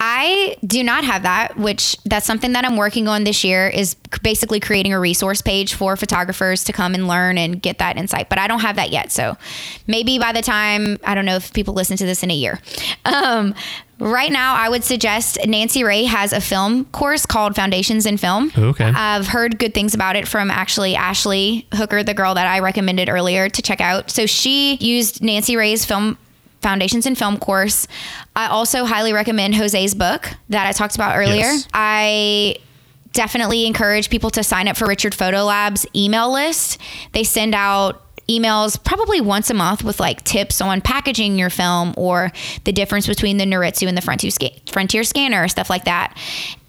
I 0.04 0.58
do 0.66 0.84
not 0.84 1.04
have 1.04 1.22
that, 1.22 1.58
which 1.58 1.96
that's 2.06 2.26
something 2.26 2.54
that 2.54 2.66
I'm 2.66 2.76
working 2.76 3.08
on 3.08 3.24
this 3.24 3.44
year 3.44 3.68
is 3.68 3.94
basically 4.24 4.60
creating 4.60 4.94
a 4.94 5.00
resource 5.00 5.44
page 5.44 5.76
for 5.76 5.96
photographers 5.96 6.64
to 6.64 6.74
come 6.74 6.96
and 6.96 7.08
learn 7.08 7.38
and 7.38 7.62
get 7.62 7.78
that 7.78 7.98
insight. 7.98 8.28
But 8.28 8.40
I 8.40 8.48
don't 8.48 8.62
have 8.62 8.78
that 8.78 8.90
yet. 8.90 9.12
So 9.12 9.38
maybe 9.86 10.18
by 10.18 10.34
the 10.34 10.42
time, 10.42 10.98
I 11.04 11.14
don't 11.14 11.26
know 11.26 11.36
if 11.36 11.54
people 11.54 11.76
listen 11.76 11.98
to 11.98 12.06
this 12.08 12.24
in 12.24 12.32
a 12.32 12.34
year. 12.34 12.60
Um, 13.06 13.54
right 14.00 14.32
now, 14.32 14.56
I 14.56 14.70
would 14.70 14.84
suggest 14.84 15.38
Nancy 15.46 15.84
Ray 15.84 16.06
has 16.06 16.34
a 16.34 16.42
film 16.42 16.86
course 16.86 17.28
called 17.28 17.56
Foundations 17.56 18.08
in 18.08 18.18
Film. 18.18 18.52
Okay. 18.58 18.86
I've 18.86 19.28
heard 19.28 19.60
good 19.60 19.76
things 19.76 19.94
about 19.94 20.16
it 20.16 20.28
from 20.28 20.50
actually 20.50 20.96
Ashley 20.96 21.68
Hooker, 21.76 22.02
the 22.02 22.16
girl 22.16 22.34
that 22.34 22.48
I 22.48 22.60
recommended 22.60 23.08
earlier 23.08 23.50
to 23.50 23.62
check 23.62 23.80
out. 23.80 24.10
So 24.10 24.26
she 24.26 24.78
used 24.78 25.22
Nancy 25.22 25.56
Ray's 25.56 25.86
film 25.86 26.18
Foundations 26.62 27.06
in 27.06 27.16
Film 27.16 27.38
course. 27.38 27.88
I 28.36 28.48
also 28.48 28.86
highly 28.86 29.14
recommend 29.14 29.56
Jose's 29.56 29.96
book 29.96 30.30
that 30.50 30.68
I 30.68 30.72
talked 30.72 30.96
about 30.96 31.18
earlier. 31.18 31.38
Yes. 31.38 31.68
I 31.74 32.58
definitely 33.14 33.66
encourage 33.66 34.10
people 34.10 34.30
to 34.32 34.44
sign 34.44 34.68
up 34.68 34.78
for 34.78 34.88
Richard 34.88 35.14
Photo 35.14 35.44
Lab's 35.44 35.86
email 35.96 36.32
list. 36.32 36.80
They 37.14 37.24
send 37.24 37.54
out 37.56 38.04
emails 38.30 38.82
probably 38.82 39.20
once 39.20 39.50
a 39.50 39.54
month 39.54 39.84
with 39.84 40.00
like 40.00 40.24
tips 40.24 40.62
on 40.62 40.80
packaging 40.80 41.38
your 41.38 41.50
film 41.50 41.94
or 41.98 42.32
the 42.64 42.72
difference 42.72 43.08
between 43.08 43.38
the 43.38 43.46
Noritsu 43.46 43.88
and 43.88 43.98
the 43.98 44.02
Frontier, 44.02 44.32
sca- 44.32 44.52
Frontier 44.72 45.04
scanner, 45.04 45.48
stuff 45.48 45.70
like 45.70 45.86
that. 45.86 46.18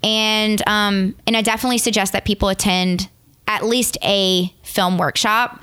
And 0.03 0.67
um, 0.67 1.15
and 1.27 1.37
I 1.37 1.43
definitely 1.43 1.79
suggest 1.79 2.13
that 2.15 2.25
people 2.25 2.49
attend 2.49 3.09
at 3.47 3.65
least 3.65 3.99
a 4.03 4.53
film 4.63 4.99
workshop 4.99 5.63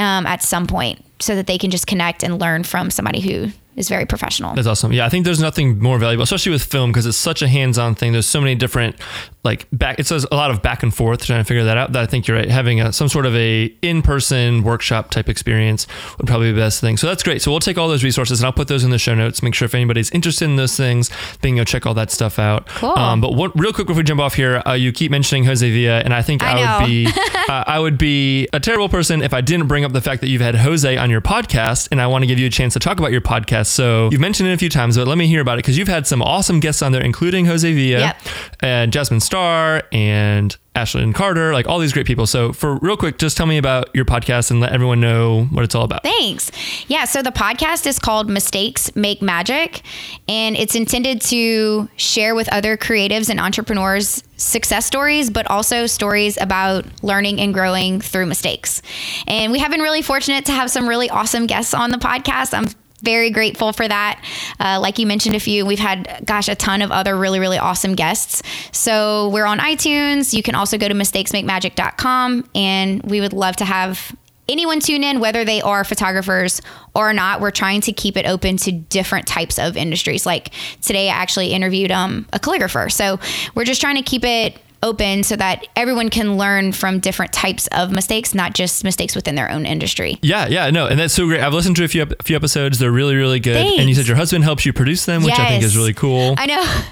um, 0.00 0.26
at 0.26 0.42
some 0.42 0.66
point 0.66 1.04
so 1.20 1.34
that 1.36 1.46
they 1.46 1.58
can 1.58 1.70
just 1.70 1.86
connect 1.86 2.24
and 2.24 2.40
learn 2.40 2.64
from 2.64 2.90
somebody 2.90 3.20
who 3.20 3.52
is 3.80 3.88
very 3.88 4.06
professional. 4.06 4.54
That's 4.54 4.68
awesome. 4.68 4.92
Yeah, 4.92 5.06
I 5.06 5.08
think 5.08 5.24
there's 5.24 5.40
nothing 5.40 5.80
more 5.80 5.98
valuable, 5.98 6.22
especially 6.22 6.52
with 6.52 6.62
film, 6.62 6.92
because 6.92 7.06
it's 7.06 7.16
such 7.16 7.42
a 7.42 7.48
hands-on 7.48 7.94
thing. 7.96 8.12
There's 8.12 8.26
so 8.26 8.40
many 8.40 8.54
different, 8.54 8.96
like 9.42 9.66
back. 9.72 9.98
It 9.98 10.06
says 10.06 10.26
a 10.30 10.36
lot 10.36 10.50
of 10.50 10.62
back 10.62 10.82
and 10.82 10.94
forth 10.94 11.24
trying 11.24 11.40
to 11.40 11.44
figure 11.44 11.64
that 11.64 11.76
out. 11.76 11.92
That 11.92 12.02
I 12.02 12.06
think 12.06 12.28
you're 12.28 12.36
right. 12.36 12.48
Having 12.48 12.80
a, 12.80 12.92
some 12.92 13.08
sort 13.08 13.26
of 13.26 13.34
a 13.34 13.64
in-person 13.82 14.62
workshop 14.62 15.10
type 15.10 15.28
experience 15.28 15.86
would 16.18 16.26
probably 16.26 16.48
be 16.48 16.52
the 16.52 16.60
best 16.60 16.80
thing. 16.80 16.96
So 16.96 17.06
that's 17.06 17.22
great. 17.22 17.42
So 17.42 17.50
we'll 17.50 17.60
take 17.60 17.78
all 17.78 17.88
those 17.88 18.04
resources 18.04 18.40
and 18.40 18.46
I'll 18.46 18.52
put 18.52 18.68
those 18.68 18.84
in 18.84 18.90
the 18.90 18.98
show 18.98 19.14
notes. 19.14 19.42
Make 19.42 19.54
sure 19.54 19.66
if 19.66 19.74
anybody's 19.74 20.10
interested 20.10 20.44
in 20.44 20.56
those 20.56 20.76
things, 20.76 21.10
they 21.40 21.48
can 21.48 21.56
go 21.56 21.64
check 21.64 21.86
all 21.86 21.94
that 21.94 22.10
stuff 22.10 22.38
out. 22.38 22.66
Cool. 22.68 22.90
Um, 22.98 23.20
but 23.20 23.34
what, 23.34 23.58
real 23.58 23.72
quick 23.72 23.86
before 23.86 23.98
we 23.98 24.04
jump 24.04 24.20
off 24.20 24.34
here, 24.34 24.62
uh, 24.66 24.72
you 24.72 24.92
keep 24.92 25.10
mentioning 25.10 25.44
Jose 25.44 25.68
Villa, 25.68 26.00
and 26.00 26.12
I 26.14 26.22
think 26.22 26.42
I, 26.42 26.60
I 26.60 26.80
would 26.80 26.86
be 26.86 27.06
uh, 27.48 27.64
I 27.66 27.78
would 27.78 27.98
be 27.98 28.48
a 28.52 28.60
terrible 28.60 28.88
person 28.88 29.22
if 29.22 29.32
I 29.32 29.40
didn't 29.40 29.66
bring 29.66 29.84
up 29.84 29.92
the 29.92 30.00
fact 30.00 30.20
that 30.20 30.28
you've 30.28 30.42
had 30.42 30.54
Jose 30.54 30.96
on 30.96 31.10
your 31.10 31.20
podcast, 31.20 31.88
and 31.90 32.00
I 32.00 32.06
want 32.06 32.22
to 32.22 32.26
give 32.26 32.38
you 32.38 32.46
a 32.46 32.50
chance 32.50 32.74
to 32.74 32.78
talk 32.78 32.98
about 32.98 33.12
your 33.12 33.20
podcast. 33.20 33.66
So 33.70 34.08
you've 34.10 34.20
mentioned 34.20 34.48
it 34.48 34.52
a 34.52 34.58
few 34.58 34.68
times, 34.68 34.96
but 34.96 35.06
let 35.06 35.18
me 35.18 35.26
hear 35.26 35.40
about 35.40 35.54
it 35.54 35.58
because 35.64 35.78
you've 35.78 35.88
had 35.88 36.06
some 36.06 36.22
awesome 36.22 36.60
guests 36.60 36.82
on 36.82 36.92
there, 36.92 37.02
including 37.02 37.46
Jose 37.46 37.72
Villa 37.72 38.00
Yep. 38.00 38.16
and 38.60 38.92
Jasmine 38.92 39.20
Star 39.20 39.82
and 39.92 40.56
Ashlyn 40.76 41.12
Carter, 41.14 41.52
like 41.52 41.66
all 41.66 41.78
these 41.80 41.92
great 41.92 42.06
people. 42.06 42.26
So 42.26 42.52
for 42.52 42.76
real 42.76 42.96
quick, 42.96 43.18
just 43.18 43.36
tell 43.36 43.46
me 43.46 43.58
about 43.58 43.88
your 43.94 44.04
podcast 44.04 44.50
and 44.52 44.60
let 44.60 44.72
everyone 44.72 45.00
know 45.00 45.44
what 45.50 45.64
it's 45.64 45.74
all 45.74 45.84
about. 45.84 46.02
Thanks. 46.04 46.50
Yeah, 46.88 47.04
so 47.06 47.22
the 47.22 47.32
podcast 47.32 47.86
is 47.86 47.98
called 47.98 48.30
Mistakes 48.30 48.94
Make 48.94 49.20
Magic, 49.20 49.82
and 50.28 50.56
it's 50.56 50.74
intended 50.76 51.20
to 51.22 51.88
share 51.96 52.34
with 52.36 52.48
other 52.52 52.76
creatives 52.76 53.28
and 53.28 53.40
entrepreneurs 53.40 54.22
success 54.36 54.86
stories, 54.86 55.28
but 55.28 55.46
also 55.50 55.86
stories 55.86 56.38
about 56.40 56.86
learning 57.02 57.40
and 57.40 57.52
growing 57.52 58.00
through 58.00 58.26
mistakes. 58.26 58.80
And 59.26 59.52
we 59.52 59.58
have 59.58 59.70
been 59.70 59.80
really 59.82 60.02
fortunate 60.02 60.46
to 60.46 60.52
have 60.52 60.70
some 60.70 60.88
really 60.88 61.10
awesome 61.10 61.46
guests 61.46 61.74
on 61.74 61.90
the 61.90 61.98
podcast. 61.98 62.54
I'm 62.56 62.68
very 63.02 63.30
grateful 63.30 63.72
for 63.72 63.86
that. 63.86 64.22
Uh, 64.58 64.78
like 64.80 64.98
you 64.98 65.06
mentioned 65.06 65.34
a 65.34 65.40
few, 65.40 65.66
we've 65.66 65.78
had, 65.78 66.22
gosh, 66.24 66.48
a 66.48 66.54
ton 66.54 66.82
of 66.82 66.90
other 66.90 67.16
really, 67.16 67.38
really 67.38 67.58
awesome 67.58 67.94
guests. 67.94 68.42
So 68.72 69.28
we're 69.28 69.46
on 69.46 69.58
iTunes. 69.58 70.32
You 70.32 70.42
can 70.42 70.54
also 70.54 70.78
go 70.78 70.88
to 70.88 70.94
mistakesmakemagic.com, 70.94 72.50
and 72.54 73.02
we 73.02 73.20
would 73.20 73.32
love 73.32 73.56
to 73.56 73.64
have 73.64 74.14
anyone 74.48 74.80
tune 74.80 75.04
in, 75.04 75.20
whether 75.20 75.44
they 75.44 75.62
are 75.62 75.84
photographers 75.84 76.60
or 76.94 77.12
not. 77.12 77.40
We're 77.40 77.52
trying 77.52 77.80
to 77.82 77.92
keep 77.92 78.16
it 78.16 78.26
open 78.26 78.56
to 78.58 78.72
different 78.72 79.26
types 79.26 79.58
of 79.58 79.76
industries. 79.76 80.26
Like 80.26 80.52
today, 80.82 81.08
I 81.08 81.14
actually 81.14 81.52
interviewed 81.52 81.92
um, 81.92 82.26
a 82.32 82.40
calligrapher. 82.40 82.90
So 82.90 83.20
we're 83.54 83.64
just 83.64 83.80
trying 83.80 83.96
to 83.96 84.02
keep 84.02 84.24
it 84.24 84.58
open 84.82 85.22
so 85.22 85.36
that 85.36 85.66
everyone 85.76 86.08
can 86.08 86.36
learn 86.36 86.72
from 86.72 87.00
different 87.00 87.32
types 87.32 87.66
of 87.68 87.90
mistakes, 87.90 88.34
not 88.34 88.54
just 88.54 88.84
mistakes 88.84 89.14
within 89.14 89.34
their 89.34 89.50
own 89.50 89.66
industry. 89.66 90.18
Yeah, 90.22 90.46
yeah, 90.48 90.70
no, 90.70 90.86
and 90.86 90.98
that's 90.98 91.14
so 91.14 91.26
great. 91.26 91.40
I've 91.40 91.52
listened 91.52 91.76
to 91.76 91.84
a 91.84 91.88
few, 91.88 92.02
a 92.02 92.22
few 92.22 92.36
episodes. 92.36 92.78
They're 92.78 92.90
really, 92.90 93.16
really 93.16 93.40
good. 93.40 93.56
And 93.56 93.88
you 93.88 93.94
said 93.94 94.06
your 94.06 94.16
husband 94.16 94.44
helps 94.44 94.64
you 94.64 94.72
produce 94.72 95.04
them, 95.04 95.22
which 95.22 95.38
I 95.38 95.48
think 95.48 95.64
is 95.64 95.76
really 95.76 95.94
cool. 95.94 96.34
I 96.38 96.46
know. 96.46 96.82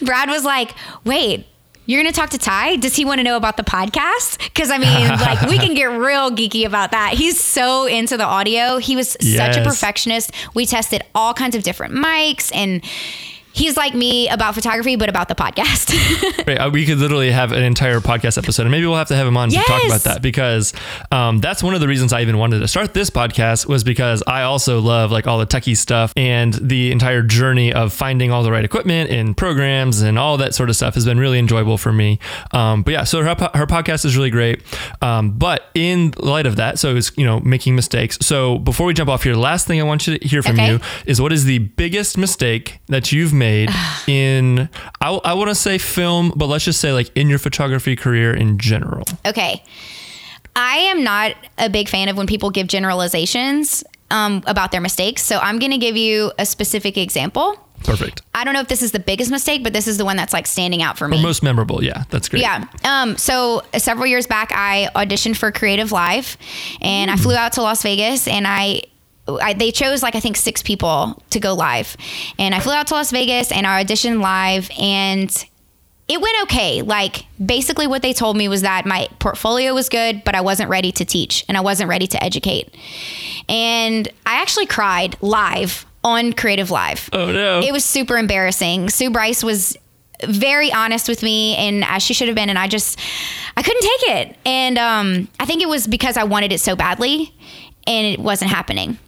Brad 0.06 0.28
was 0.28 0.44
like, 0.44 0.74
wait, 1.04 1.46
you're 1.88 2.02
going 2.02 2.12
to 2.12 2.20
talk 2.20 2.30
to 2.30 2.38
Ty? 2.38 2.76
Does 2.76 2.96
he 2.96 3.06
want 3.06 3.18
to 3.18 3.24
know 3.24 3.36
about 3.36 3.56
the 3.56 3.62
podcast? 3.62 4.38
Because 4.44 4.70
I 4.70 4.76
mean, 4.76 5.08
like, 5.20 5.40
we 5.48 5.56
can 5.56 5.74
get 5.74 5.86
real 5.86 6.30
geeky 6.30 6.66
about 6.66 6.90
that. 6.90 7.14
He's 7.14 7.42
so 7.42 7.86
into 7.86 8.18
the 8.18 8.24
audio. 8.24 8.76
He 8.76 8.94
was 8.94 9.16
such 9.20 9.56
a 9.56 9.64
perfectionist. 9.64 10.30
We 10.54 10.66
tested 10.66 11.02
all 11.14 11.32
kinds 11.32 11.56
of 11.56 11.62
different 11.62 11.94
mics 11.94 12.54
and. 12.54 12.84
He's 13.58 13.76
like 13.76 13.92
me 13.92 14.28
about 14.28 14.54
photography, 14.54 14.94
but 14.94 15.08
about 15.08 15.26
the 15.28 15.34
podcast. 15.34 15.92
Right, 16.46 16.56
uh, 16.56 16.70
we 16.70 16.86
could 16.86 16.98
literally 16.98 17.30
have 17.30 17.52
an 17.52 17.62
entire 17.62 18.00
podcast 18.00 18.38
episode, 18.38 18.62
and 18.62 18.70
maybe 18.70 18.86
we'll 18.86 18.96
have 18.96 19.08
to 19.08 19.16
have 19.16 19.26
him 19.26 19.36
on 19.36 19.50
to 19.50 19.56
talk 19.56 19.84
about 19.84 20.00
that 20.02 20.22
because 20.22 20.72
um, 21.12 21.40
that's 21.40 21.62
one 21.62 21.74
of 21.74 21.80
the 21.80 21.88
reasons 21.88 22.12
I 22.12 22.22
even 22.22 22.38
wanted 22.38 22.60
to 22.60 22.68
start 22.68 22.94
this 22.94 23.10
podcast 23.10 23.66
was 23.66 23.84
because 23.84 24.22
I 24.26 24.42
also 24.42 24.80
love 24.80 25.10
like 25.10 25.26
all 25.26 25.38
the 25.38 25.46
techie 25.46 25.76
stuff 25.76 26.12
and 26.16 26.54
the 26.54 26.90
entire 26.92 27.22
journey 27.22 27.72
of 27.72 27.92
finding 27.92 28.30
all 28.30 28.42
the 28.42 28.50
right 28.52 28.64
equipment 28.64 29.10
and 29.10 29.36
programs 29.36 30.00
and 30.00 30.18
all 30.18 30.36
that 30.38 30.54
sort 30.54 30.70
of 30.70 30.76
stuff 30.76 30.94
has 30.94 31.04
been 31.04 31.18
really 31.18 31.38
enjoyable 31.38 31.76
for 31.76 31.92
me. 31.92 32.18
Um, 32.52 32.82
but 32.82 32.92
yeah, 32.92 33.04
so 33.04 33.22
her 33.22 33.34
her 33.54 33.66
podcast 33.66 34.04
is 34.04 34.16
really 34.16 34.30
great. 34.30 34.62
Um, 35.02 35.32
but 35.32 35.64
in 35.74 36.14
light 36.18 36.46
of 36.46 36.56
that, 36.56 36.78
so 36.78 36.96
it's 36.96 37.10
you 37.18 37.26
know 37.26 37.40
making 37.40 37.74
mistakes. 37.74 38.16
So 38.22 38.58
before 38.58 38.86
we 38.86 38.94
jump 38.94 39.10
off 39.10 39.24
here, 39.24 39.34
the 39.34 39.40
last 39.40 39.66
thing 39.66 39.80
I 39.80 39.84
want 39.84 40.06
you 40.06 40.18
to 40.18 40.26
hear 40.26 40.42
from 40.42 40.54
Okay. 40.54 40.70
you 40.70 40.80
is 41.04 41.20
what 41.20 41.32
is 41.32 41.44
the 41.44 41.58
biggest 41.58 42.16
mistake 42.16 42.78
that 42.86 43.12
you've 43.12 43.32
made 43.34 43.47
in 44.06 44.68
I, 45.00 45.10
I 45.10 45.34
want 45.34 45.48
to 45.48 45.54
say 45.54 45.78
film, 45.78 46.32
but 46.36 46.46
let's 46.46 46.64
just 46.64 46.80
say 46.80 46.92
like 46.92 47.10
in 47.16 47.28
your 47.28 47.38
photography 47.38 47.96
career 47.96 48.34
in 48.34 48.58
general. 48.58 49.04
Okay. 49.26 49.62
I 50.56 50.76
am 50.78 51.04
not 51.04 51.36
a 51.56 51.70
big 51.70 51.88
fan 51.88 52.08
of 52.08 52.16
when 52.16 52.26
people 52.26 52.50
give 52.50 52.66
generalizations 52.66 53.84
um, 54.10 54.42
about 54.46 54.72
their 54.72 54.80
mistakes. 54.80 55.22
So 55.22 55.38
I'm 55.38 55.58
going 55.58 55.70
to 55.70 55.78
give 55.78 55.96
you 55.96 56.32
a 56.38 56.44
specific 56.46 56.96
example. 56.96 57.56
Perfect. 57.84 58.22
I 58.34 58.44
don't 58.44 58.54
know 58.54 58.60
if 58.60 58.68
this 58.68 58.82
is 58.82 58.92
the 58.92 58.98
biggest 58.98 59.30
mistake, 59.30 59.62
but 59.62 59.72
this 59.72 59.86
is 59.86 59.98
the 59.98 60.04
one 60.04 60.16
that's 60.16 60.32
like 60.32 60.46
standing 60.46 60.82
out 60.82 60.98
for 60.98 61.06
me. 61.06 61.22
Most 61.22 61.42
memorable, 61.42 61.82
yeah, 61.82 62.04
that's 62.10 62.28
great. 62.28 62.42
Yeah. 62.42 62.64
Um, 62.84 63.16
so 63.16 63.62
several 63.76 64.06
years 64.06 64.26
back, 64.26 64.50
I 64.52 64.88
auditioned 64.96 65.36
for 65.36 65.52
Creative 65.52 65.92
Live, 65.92 66.36
and 66.80 67.10
I 67.10 67.16
flew 67.16 67.36
out 67.36 67.52
to 67.52 67.62
Las 67.62 67.82
Vegas, 67.82 68.26
and 68.26 68.46
I. 68.46 68.82
I, 69.28 69.52
they 69.52 69.70
chose 69.70 70.02
like 70.02 70.14
I 70.14 70.20
think 70.20 70.36
six 70.36 70.62
people 70.62 71.22
to 71.30 71.40
go 71.40 71.54
live, 71.54 71.96
and 72.38 72.54
I 72.54 72.60
flew 72.60 72.72
out 72.72 72.86
to 72.88 72.94
Las 72.94 73.10
Vegas 73.10 73.52
and 73.52 73.66
I 73.66 73.84
auditioned 73.84 74.22
live, 74.22 74.70
and 74.78 75.30
it 76.08 76.20
went 76.20 76.42
okay. 76.44 76.82
Like 76.82 77.26
basically, 77.44 77.86
what 77.86 78.02
they 78.02 78.12
told 78.12 78.36
me 78.36 78.48
was 78.48 78.62
that 78.62 78.86
my 78.86 79.08
portfolio 79.18 79.74
was 79.74 79.88
good, 79.88 80.24
but 80.24 80.34
I 80.34 80.40
wasn't 80.40 80.70
ready 80.70 80.90
to 80.92 81.04
teach 81.04 81.44
and 81.48 81.56
I 81.56 81.60
wasn't 81.60 81.90
ready 81.90 82.06
to 82.06 82.22
educate. 82.24 82.74
And 83.48 84.08
I 84.24 84.40
actually 84.40 84.66
cried 84.66 85.16
live 85.20 85.84
on 86.02 86.32
Creative 86.32 86.70
Live. 86.70 87.10
Oh 87.12 87.30
no. 87.30 87.60
It 87.60 87.72
was 87.72 87.84
super 87.84 88.16
embarrassing. 88.16 88.88
Sue 88.88 89.10
Bryce 89.10 89.44
was 89.44 89.76
very 90.24 90.72
honest 90.72 91.08
with 91.08 91.22
me 91.22 91.54
and 91.56 91.84
as 91.84 92.02
she 92.02 92.12
should 92.12 92.26
have 92.26 92.34
been 92.34 92.48
and 92.48 92.58
I 92.58 92.66
just 92.66 92.98
I 93.56 93.62
couldn't 93.62 93.82
take 93.82 94.16
it. 94.16 94.36
And 94.46 94.78
um 94.78 95.28
I 95.38 95.44
think 95.44 95.62
it 95.62 95.68
was 95.68 95.86
because 95.86 96.16
I 96.16 96.24
wanted 96.24 96.52
it 96.52 96.60
so 96.60 96.74
badly 96.74 97.34
and 97.86 98.06
it 98.06 98.18
wasn't 98.18 98.50
happening. 98.50 98.98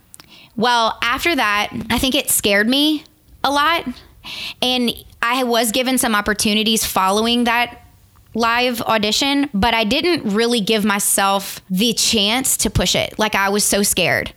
Well, 0.57 0.99
after 1.03 1.35
that, 1.35 1.71
I 1.91 1.99
think 1.99 2.15
it 2.15 2.31
scared 2.31 2.69
me 2.69 3.05
a 3.43 3.51
lot 3.51 3.87
and 4.61 4.93
I 5.23 5.45
was 5.45 5.73
given 5.73 5.99
some 5.99 6.15
opportunities 6.15 6.85
following 6.85 7.45
that 7.45 7.83
live 8.35 8.81
audition, 8.83 9.51
but 9.53 9.75
I 9.75 9.85
didn't 9.85 10.35
really 10.35 10.61
give 10.61 10.85
myself 10.85 11.61
the 11.69 11.93
chance 11.95 12.57
to 12.59 12.71
push 12.71 12.95
it. 12.95 13.19
Like 13.19 13.35
I 13.35 13.49
was 13.49 13.65
so 13.65 13.83
scared. 13.83 14.33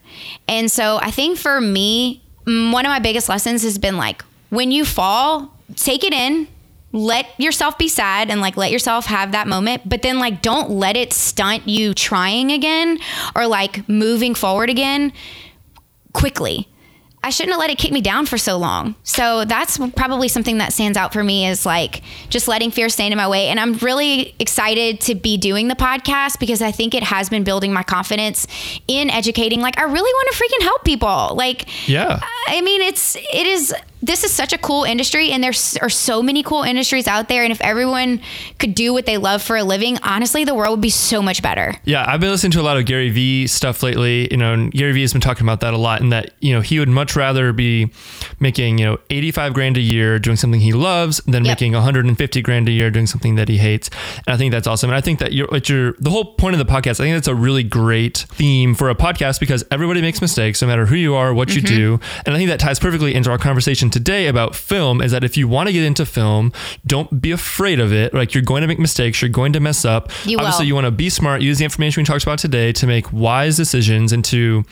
And 0.48 0.72
so 0.72 0.98
I 1.02 1.12
think 1.12 1.38
for 1.38 1.62
me, 1.62 2.24
mm, 2.46 2.74
one 2.74 2.86
of 2.86 2.90
my 2.90 3.00
biggest 3.00 3.30
lessons 3.30 3.64
has 3.64 3.78
been 3.78 3.98
like 3.98 4.24
when 4.50 4.72
you 4.72 4.86
fall, 4.86 5.54
take 5.76 6.04
it 6.04 6.14
in, 6.14 6.48
let 6.92 7.28
yourself 7.40 7.78
be 7.78 7.88
sad 7.88 8.30
and 8.30 8.40
like 8.42 8.58
let 8.58 8.72
yourself 8.72 9.06
have 9.08 9.32
that 9.32 9.48
moment, 9.48 9.88
but 9.88 10.02
then 10.02 10.20
like 10.20 10.42
don't 10.42 10.72
let 10.72 10.96
it 10.96 11.14
stunt 11.14 11.68
you 11.68 11.94
trying 11.94 12.52
again 12.52 13.00
or 13.36 13.48
like 13.48 13.88
moving 13.88 14.36
forward 14.36 14.70
again 14.70 15.12
quickly. 16.14 16.68
I 17.26 17.30
shouldn't 17.30 17.54
have 17.54 17.60
let 17.62 17.70
it 17.70 17.78
kick 17.78 17.94
me 17.94 18.02
down 18.02 18.26
for 18.26 18.38
so 18.38 18.58
long. 18.58 18.96
So 19.04 19.46
that's 19.46 19.78
probably 19.96 20.28
something 20.28 20.58
that 20.58 20.74
stands 20.74 20.98
out 20.98 21.14
for 21.14 21.24
me 21.24 21.48
is 21.48 21.66
like 21.66 22.02
just 22.30 22.50
letting 22.50 22.70
fear 22.70 22.90
stand 22.90 23.14
in 23.14 23.18
my 23.18 23.30
way. 23.30 23.48
And 23.48 23.62
I'm 23.62 23.76
really 23.76 24.36
excited 24.40 25.00
to 25.02 25.16
be 25.16 25.38
doing 25.38 25.70
the 25.70 25.76
podcast 25.76 26.38
because 26.38 26.62
I 26.62 26.72
think 26.72 26.94
it 26.94 27.04
has 27.04 27.30
been 27.30 27.46
building 27.46 27.72
my 27.72 27.82
confidence 27.84 28.46
in 28.90 29.10
educating. 29.10 29.62
Like 29.62 29.80
I 29.80 29.84
really 29.84 30.02
want 30.02 30.36
to 30.36 30.44
freaking 30.44 30.64
help 30.64 30.84
people. 30.84 31.34
Like, 31.36 31.88
Yeah. 31.88 32.20
I 32.48 32.60
mean, 32.60 32.82
it's 32.82 33.16
it 33.16 33.48
is 33.48 33.74
this 34.04 34.24
is 34.24 34.32
such 34.32 34.54
a 34.54 34.58
cool 34.58 34.84
industry 34.84 35.32
and 35.32 35.44
there 35.44 35.54
are 35.82 35.90
so 35.90 36.22
many 36.22 36.44
cool 36.44 36.62
industries 36.64 37.08
out 37.08 37.28
there 37.30 37.44
and 37.44 37.52
if 37.52 37.62
everyone 37.62 38.20
could 38.60 38.76
do 38.76 38.94
what 38.94 39.06
they 39.06 39.18
love 39.18 39.42
for 39.42 39.56
a 39.56 39.64
living 39.64 39.98
honestly 40.04 40.44
the 40.44 40.54
world 40.54 40.72
would 40.72 40.82
be 40.82 40.90
so 40.90 41.22
much 41.22 41.42
better 41.42 41.74
Yeah, 41.86 42.04
I've 42.08 42.20
been 42.20 42.30
listening 42.30 42.52
to 42.52 42.62
a 42.62 42.68
lot 42.70 42.78
of 42.78 42.86
Gary 42.86 43.10
Vee 43.10 43.48
stuff 43.48 43.82
lately. 43.82 44.28
You 44.30 44.38
know, 44.38 44.54
and 44.54 44.72
Gary 44.72 44.92
Vee 44.94 45.02
has 45.02 45.14
been 45.14 45.22
talking 45.22 45.44
about 45.46 45.62
that 45.62 45.74
a 45.74 45.78
lot, 45.78 46.02
and 46.02 46.12
that 46.12 46.34
you 46.40 46.54
know 46.54 46.62
he 46.62 46.80
would 46.80 46.90
much 46.90 47.16
rather 47.16 47.54
be 47.54 47.92
making 48.40 48.78
you 48.78 48.86
know 48.86 48.98
eighty 49.10 49.32
five 49.32 49.54
grand 49.54 49.78
a 49.78 49.82
year 49.82 50.20
doing 50.20 50.36
something 50.38 50.60
he 50.60 50.74
loves 50.74 51.18
than 51.26 51.44
Yep. 51.46 51.52
making 51.52 51.74
one 51.74 51.82
hundred 51.84 52.06
and 52.06 52.18
fifty 52.18 52.42
grand 52.42 52.68
a 52.68 52.72
year 52.72 52.90
doing 52.92 53.08
something 53.08 53.36
that 53.36 53.48
he 53.50 53.58
hates. 53.58 53.90
And 54.28 54.34
I 54.34 54.38
think 54.38 54.52
that's 54.52 54.68
awesome. 54.68 54.90
And 54.90 54.98
I 54.98 55.02
think 55.02 55.20
that 55.20 55.34
you're, 55.34 55.48
the 56.00 56.10
whole 56.10 56.34
point 56.36 56.56
of 56.56 56.60
the 56.66 56.72
podcast. 56.72 57.00
I 57.00 57.04
think 57.06 57.16
that's 57.16 57.28
a 57.28 57.36
really 57.36 57.64
great 57.64 58.26
theme 58.30 58.76
for 58.76 58.90
a 58.90 58.96
podcast 58.96 59.40
because 59.40 59.64
everybody 59.72 60.02
makes 60.02 60.22
mistakes, 60.22 60.62
no 60.62 60.68
matter 60.68 60.86
who 60.86 60.96
you 60.96 61.16
are, 61.16 61.34
what 61.34 61.56
you 61.56 61.62
Mm-hmm. 61.62 61.76
do. 61.76 62.00
And 62.26 62.36
I 62.36 62.38
think 62.38 62.50
that 62.50 62.60
ties 62.60 62.80
perfectly 62.80 63.14
into 63.16 63.30
our 63.32 63.38
conversation 63.38 63.90
today 63.94 64.28
about 64.28 64.56
film. 64.56 65.02
Is 65.02 65.12
that 65.12 65.24
if 65.24 65.38
you 65.38 65.48
want 65.48 65.68
to 65.68 65.74
get 65.74 65.84
into 65.84 66.06
film, 66.06 66.52
don't 66.86 67.22
be 67.22 67.32
afraid 67.32 67.80
of 67.80 67.94
it. 67.94 68.14
Like 68.14 68.34
you're 68.34 68.44
going 68.44 68.62
to 68.62 68.68
make 68.68 68.80
mistakes, 68.80 69.22
you're 69.22 69.30
going 69.30 69.54
to 69.54 69.60
mess 69.60 69.86
up. 69.86 70.12
You 70.26 70.38
will. 70.38 70.46
Obviously, 70.46 70.66
you 70.66 70.76
want 70.76 70.86
to 70.86 70.92
be 70.92 71.10
smart, 71.10 71.42
use 71.42 71.60
the 71.60 71.64
information 71.64 72.02
we 72.02 72.06
talked 72.06 72.24
about 72.24 72.40
today 72.40 72.74
to 72.74 72.88
make 72.88 73.14
wise 73.14 73.56
decisions 73.56 74.12
and 74.12 74.26
to 74.26 74.66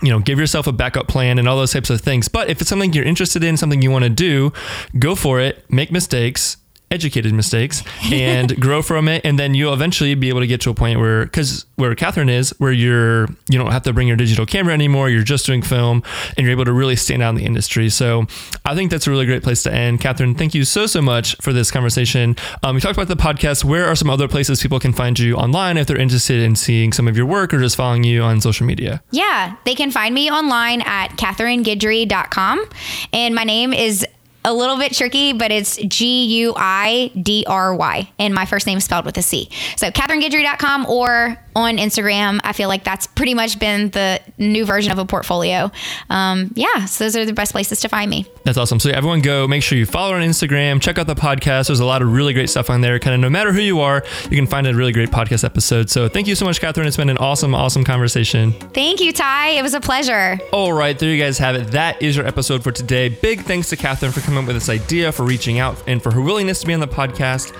you 0.00 0.10
know, 0.10 0.20
give 0.20 0.38
yourself 0.38 0.68
a 0.68 0.72
backup 0.72 1.08
plan 1.08 1.40
and 1.40 1.48
all 1.48 1.56
those 1.56 1.72
types 1.72 1.90
of 1.90 2.00
things. 2.00 2.28
But 2.28 2.48
if 2.48 2.60
it's 2.60 2.70
something 2.70 2.92
you're 2.92 3.04
interested 3.04 3.42
in, 3.42 3.56
something 3.56 3.82
you 3.82 3.90
want 3.90 4.04
to 4.04 4.10
do, 4.10 4.52
go 4.98 5.16
for 5.16 5.40
it, 5.40 5.68
make 5.70 5.90
mistakes, 5.90 6.56
educated 6.90 7.32
mistakes, 7.34 7.82
and 8.12 8.58
grow 8.60 8.82
from 8.82 9.08
it. 9.08 9.24
And 9.24 9.38
then 9.38 9.54
you'll 9.54 9.74
eventually 9.74 10.14
be 10.14 10.28
able 10.28 10.40
to 10.40 10.46
get 10.46 10.60
to 10.62 10.70
a 10.70 10.74
point 10.74 10.98
where, 10.98 11.24
because 11.24 11.66
where 11.76 11.94
Catherine 11.94 12.28
is, 12.28 12.50
where 12.58 12.72
you're, 12.72 13.26
you 13.48 13.58
don't 13.58 13.70
have 13.70 13.82
to 13.84 13.92
bring 13.92 14.08
your 14.08 14.16
digital 14.16 14.46
camera 14.46 14.74
anymore, 14.74 15.08
you're 15.10 15.22
just 15.22 15.46
doing 15.46 15.62
film 15.62 16.02
and 16.36 16.44
you're 16.44 16.52
able 16.52 16.64
to 16.64 16.72
really 16.72 16.96
stand 16.96 17.22
out 17.22 17.30
in 17.30 17.34
the 17.36 17.44
industry. 17.44 17.88
So 17.90 18.26
I 18.64 18.74
think 18.74 18.90
that's 18.90 19.06
a 19.06 19.10
really 19.10 19.26
great 19.26 19.42
place 19.42 19.62
to 19.64 19.72
end. 19.72 20.00
Catherine, 20.00 20.34
thank 20.34 20.54
you 20.54 20.64
so, 20.64 20.86
so 20.86 21.02
much 21.02 21.36
for 21.40 21.52
this 21.52 21.70
conversation. 21.70 22.36
Um, 22.62 22.74
we 22.74 22.80
talked 22.80 22.96
about 22.96 23.08
the 23.08 23.16
podcast. 23.16 23.64
Where 23.64 23.86
are 23.86 23.94
some 23.94 24.10
other 24.10 24.28
places 24.28 24.62
people 24.62 24.80
can 24.80 24.92
find 24.92 25.18
you 25.18 25.36
online 25.36 25.76
if 25.76 25.86
they're 25.86 25.98
interested 25.98 26.42
in 26.42 26.56
seeing 26.56 26.92
some 26.92 27.06
of 27.06 27.16
your 27.16 27.26
work 27.26 27.52
or 27.54 27.58
just 27.58 27.76
following 27.76 28.04
you 28.04 28.22
on 28.22 28.40
social 28.40 28.66
media? 28.66 29.02
yeah 29.10 29.56
they 29.64 29.74
can 29.74 29.90
find 29.90 30.14
me 30.14 30.30
online 30.30 30.80
at 30.82 31.08
catherineguidry.com 31.12 32.64
and 33.12 33.34
my 33.34 33.44
name 33.44 33.72
is 33.72 34.06
a 34.44 34.54
little 34.54 34.78
bit 34.78 34.92
tricky, 34.94 35.32
but 35.32 35.50
it's 35.50 35.76
G 35.76 36.24
U 36.42 36.54
I 36.56 37.10
D 37.20 37.44
R 37.46 37.74
Y. 37.74 38.10
And 38.18 38.34
my 38.34 38.44
first 38.44 38.66
name 38.66 38.78
is 38.78 38.84
spelled 38.84 39.04
with 39.04 39.16
a 39.18 39.22
C. 39.22 39.48
So, 39.76 39.90
CatherineGuidry.com 39.90 40.86
or 40.86 41.38
on 41.58 41.76
Instagram. 41.76 42.40
I 42.44 42.52
feel 42.52 42.68
like 42.68 42.84
that's 42.84 43.06
pretty 43.06 43.34
much 43.34 43.58
been 43.58 43.90
the 43.90 44.20
new 44.38 44.64
version 44.64 44.92
of 44.92 44.98
a 44.98 45.04
portfolio. 45.04 45.70
Um, 46.08 46.52
yeah, 46.54 46.84
so 46.84 47.04
those 47.04 47.16
are 47.16 47.24
the 47.24 47.32
best 47.32 47.52
places 47.52 47.80
to 47.80 47.88
find 47.88 48.10
me. 48.10 48.26
That's 48.44 48.56
awesome. 48.56 48.78
So 48.78 48.90
everyone 48.90 49.20
go 49.20 49.48
make 49.48 49.62
sure 49.62 49.76
you 49.76 49.84
follow 49.84 50.12
her 50.12 50.20
on 50.20 50.22
Instagram, 50.22 50.80
check 50.80 50.98
out 50.98 51.06
the 51.06 51.16
podcast. 51.16 51.66
There's 51.66 51.80
a 51.80 51.84
lot 51.84 52.00
of 52.00 52.12
really 52.12 52.32
great 52.32 52.48
stuff 52.48 52.70
on 52.70 52.80
there. 52.80 52.98
Kind 52.98 53.14
of 53.14 53.20
no 53.20 53.28
matter 53.28 53.52
who 53.52 53.60
you 53.60 53.80
are, 53.80 54.04
you 54.30 54.36
can 54.36 54.46
find 54.46 54.66
a 54.66 54.74
really 54.74 54.92
great 54.92 55.10
podcast 55.10 55.44
episode. 55.44 55.90
So 55.90 56.08
thank 56.08 56.28
you 56.28 56.34
so 56.34 56.44
much, 56.44 56.60
Catherine. 56.60 56.86
It's 56.86 56.96
been 56.96 57.10
an 57.10 57.18
awesome, 57.18 57.54
awesome 57.54 57.84
conversation. 57.84 58.52
Thank 58.52 59.00
you, 59.00 59.12
Ty. 59.12 59.50
It 59.50 59.62
was 59.62 59.74
a 59.74 59.80
pleasure. 59.80 60.38
All 60.52 60.72
right, 60.72 60.96
there 60.98 61.10
you 61.10 61.22
guys 61.22 61.38
have 61.38 61.56
it. 61.56 61.72
That 61.72 62.00
is 62.00 62.16
your 62.16 62.26
episode 62.26 62.62
for 62.62 62.70
today. 62.70 63.08
Big 63.08 63.42
thanks 63.42 63.68
to 63.70 63.76
Catherine 63.76 64.12
for 64.12 64.20
coming 64.28 64.44
up 64.44 64.46
with 64.46 64.56
this 64.56 64.68
idea, 64.68 65.10
for 65.10 65.24
reaching 65.24 65.58
out, 65.58 65.82
and 65.86 66.02
for 66.02 66.12
her 66.12 66.20
willingness 66.20 66.60
to 66.60 66.66
be 66.66 66.74
on 66.74 66.80
the 66.80 66.86
podcast. 66.86 67.54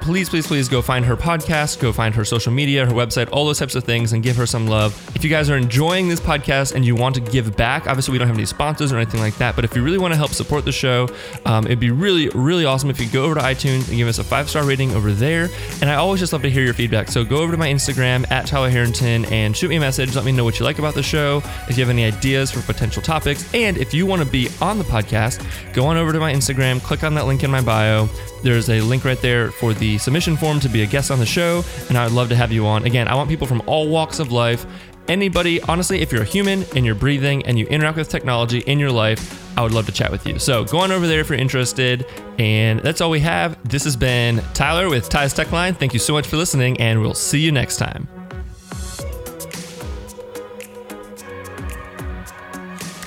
Please, 0.00 0.28
please, 0.28 0.46
please 0.46 0.68
go 0.68 0.80
find 0.80 1.04
her 1.04 1.16
podcast, 1.16 1.80
go 1.80 1.92
find 1.92 2.14
her 2.14 2.24
social 2.24 2.52
media, 2.52 2.86
her 2.86 2.92
website, 2.92 3.28
all 3.32 3.44
those 3.44 3.58
types 3.58 3.74
of 3.74 3.84
things, 3.84 4.12
and 4.12 4.22
give 4.22 4.36
her 4.36 4.46
some 4.46 4.66
love. 4.66 4.94
If 5.16 5.24
you 5.24 5.30
guys 5.30 5.50
are 5.50 5.56
enjoying 5.56 6.08
this 6.08 6.20
podcast 6.20 6.74
and 6.74 6.84
you 6.84 6.94
want 6.94 7.14
to 7.16 7.20
give 7.20 7.56
back, 7.56 7.86
obviously 7.86 8.12
we 8.12 8.18
don't 8.18 8.28
have 8.28 8.36
any 8.36 8.46
sponsors 8.46 8.92
or 8.92 8.96
anything 8.96 9.20
like 9.20 9.36
that, 9.36 9.56
but 9.56 9.64
if 9.64 9.74
you 9.74 9.82
really 9.82 9.98
want 9.98 10.12
to 10.12 10.16
help 10.16 10.30
support 10.30 10.64
the 10.64 10.72
show, 10.72 11.08
um, 11.44 11.64
it'd 11.66 11.80
be 11.80 11.90
really, 11.90 12.28
really 12.30 12.64
awesome 12.64 12.88
if 12.90 13.00
you 13.00 13.08
go 13.08 13.24
over 13.24 13.34
to 13.34 13.40
iTunes 13.40 13.88
and 13.88 13.96
give 13.96 14.08
us 14.08 14.18
a 14.18 14.24
five 14.24 14.48
star 14.48 14.64
rating 14.64 14.92
over 14.92 15.12
there. 15.12 15.48
And 15.80 15.90
I 15.90 15.96
always 15.96 16.20
just 16.20 16.32
love 16.32 16.42
to 16.42 16.50
hear 16.50 16.64
your 16.64 16.74
feedback. 16.74 17.08
So 17.08 17.24
go 17.24 17.38
over 17.38 17.52
to 17.52 17.58
my 17.58 17.68
Instagram 17.68 18.30
at 18.30 18.46
Tyler 18.46 18.70
Harrington 18.70 19.24
and 19.26 19.56
shoot 19.56 19.68
me 19.68 19.76
a 19.76 19.80
message. 19.80 20.14
Let 20.14 20.24
me 20.24 20.32
know 20.32 20.44
what 20.44 20.58
you 20.58 20.64
like 20.64 20.78
about 20.78 20.94
the 20.94 21.02
show, 21.02 21.42
if 21.68 21.76
you 21.76 21.84
have 21.84 21.90
any 21.90 22.04
ideas 22.04 22.50
for 22.50 22.60
potential 22.62 23.02
topics, 23.02 23.52
and 23.54 23.76
if 23.76 23.92
you 23.92 24.06
want 24.06 24.22
to 24.22 24.28
be 24.28 24.48
on 24.60 24.78
the 24.78 24.84
podcast, 24.84 25.44
go 25.72 25.86
on 25.86 25.96
over 25.96 26.12
to 26.12 26.20
my 26.20 26.32
Instagram, 26.32 26.80
click 26.82 27.02
on 27.04 27.14
that 27.14 27.26
link 27.26 27.42
in 27.42 27.50
my 27.50 27.60
bio. 27.60 28.08
There's 28.42 28.70
a 28.70 28.80
link 28.80 29.04
right 29.04 29.20
there 29.20 29.50
for 29.50 29.74
the 29.74 29.98
submission 29.98 30.36
form 30.36 30.60
to 30.60 30.68
be 30.68 30.82
a 30.82 30.86
guest 30.86 31.10
on 31.10 31.18
the 31.18 31.26
show, 31.26 31.64
and 31.88 31.98
I 31.98 32.04
would 32.04 32.12
love 32.12 32.28
to 32.28 32.36
have 32.36 32.52
you 32.52 32.66
on. 32.66 32.84
Again, 32.84 33.08
I 33.08 33.14
want 33.14 33.28
people 33.28 33.46
from 33.46 33.62
all 33.66 33.88
walks 33.88 34.18
of 34.18 34.30
life. 34.30 34.66
Anybody, 35.08 35.60
honestly, 35.62 36.00
if 36.00 36.10
you're 36.12 36.22
a 36.22 36.26
human 36.26 36.64
and 36.74 36.84
you're 36.84 36.96
breathing 36.96 37.46
and 37.46 37.58
you 37.58 37.66
interact 37.66 37.96
with 37.96 38.08
technology 38.08 38.58
in 38.60 38.78
your 38.78 38.90
life, 38.90 39.56
I 39.56 39.62
would 39.62 39.72
love 39.72 39.86
to 39.86 39.92
chat 39.92 40.10
with 40.10 40.26
you. 40.26 40.38
So 40.38 40.64
go 40.64 40.78
on 40.78 40.90
over 40.90 41.06
there 41.06 41.20
if 41.20 41.28
you're 41.28 41.38
interested. 41.38 42.06
And 42.38 42.80
that's 42.80 43.00
all 43.00 43.10
we 43.10 43.20
have. 43.20 43.56
This 43.68 43.84
has 43.84 43.96
been 43.96 44.42
Tyler 44.52 44.88
with 44.88 45.08
Ty's 45.08 45.32
Tech 45.32 45.52
Line. 45.52 45.74
Thank 45.74 45.92
you 45.92 46.00
so 46.00 46.12
much 46.12 46.26
for 46.26 46.36
listening, 46.36 46.80
and 46.80 47.00
we'll 47.00 47.14
see 47.14 47.38
you 47.38 47.52
next 47.52 47.76
time. 47.76 48.08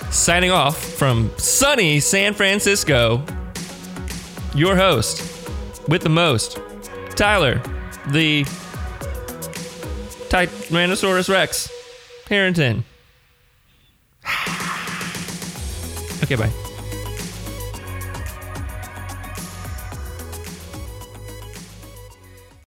Signing 0.10 0.52
off 0.52 0.82
from 0.82 1.32
sunny 1.38 2.00
San 2.00 2.34
Francisco, 2.34 3.24
your 4.56 4.76
host 4.76 5.22
with 5.88 6.02
the 6.02 6.10
most, 6.10 6.60
Tyler, 7.16 7.62
the 8.08 8.44
Tyrannosaurus 10.30 11.30
Rex, 11.30 11.70
Harrington. 12.28 12.84
okay, 16.24 16.36
bye. 16.36 16.69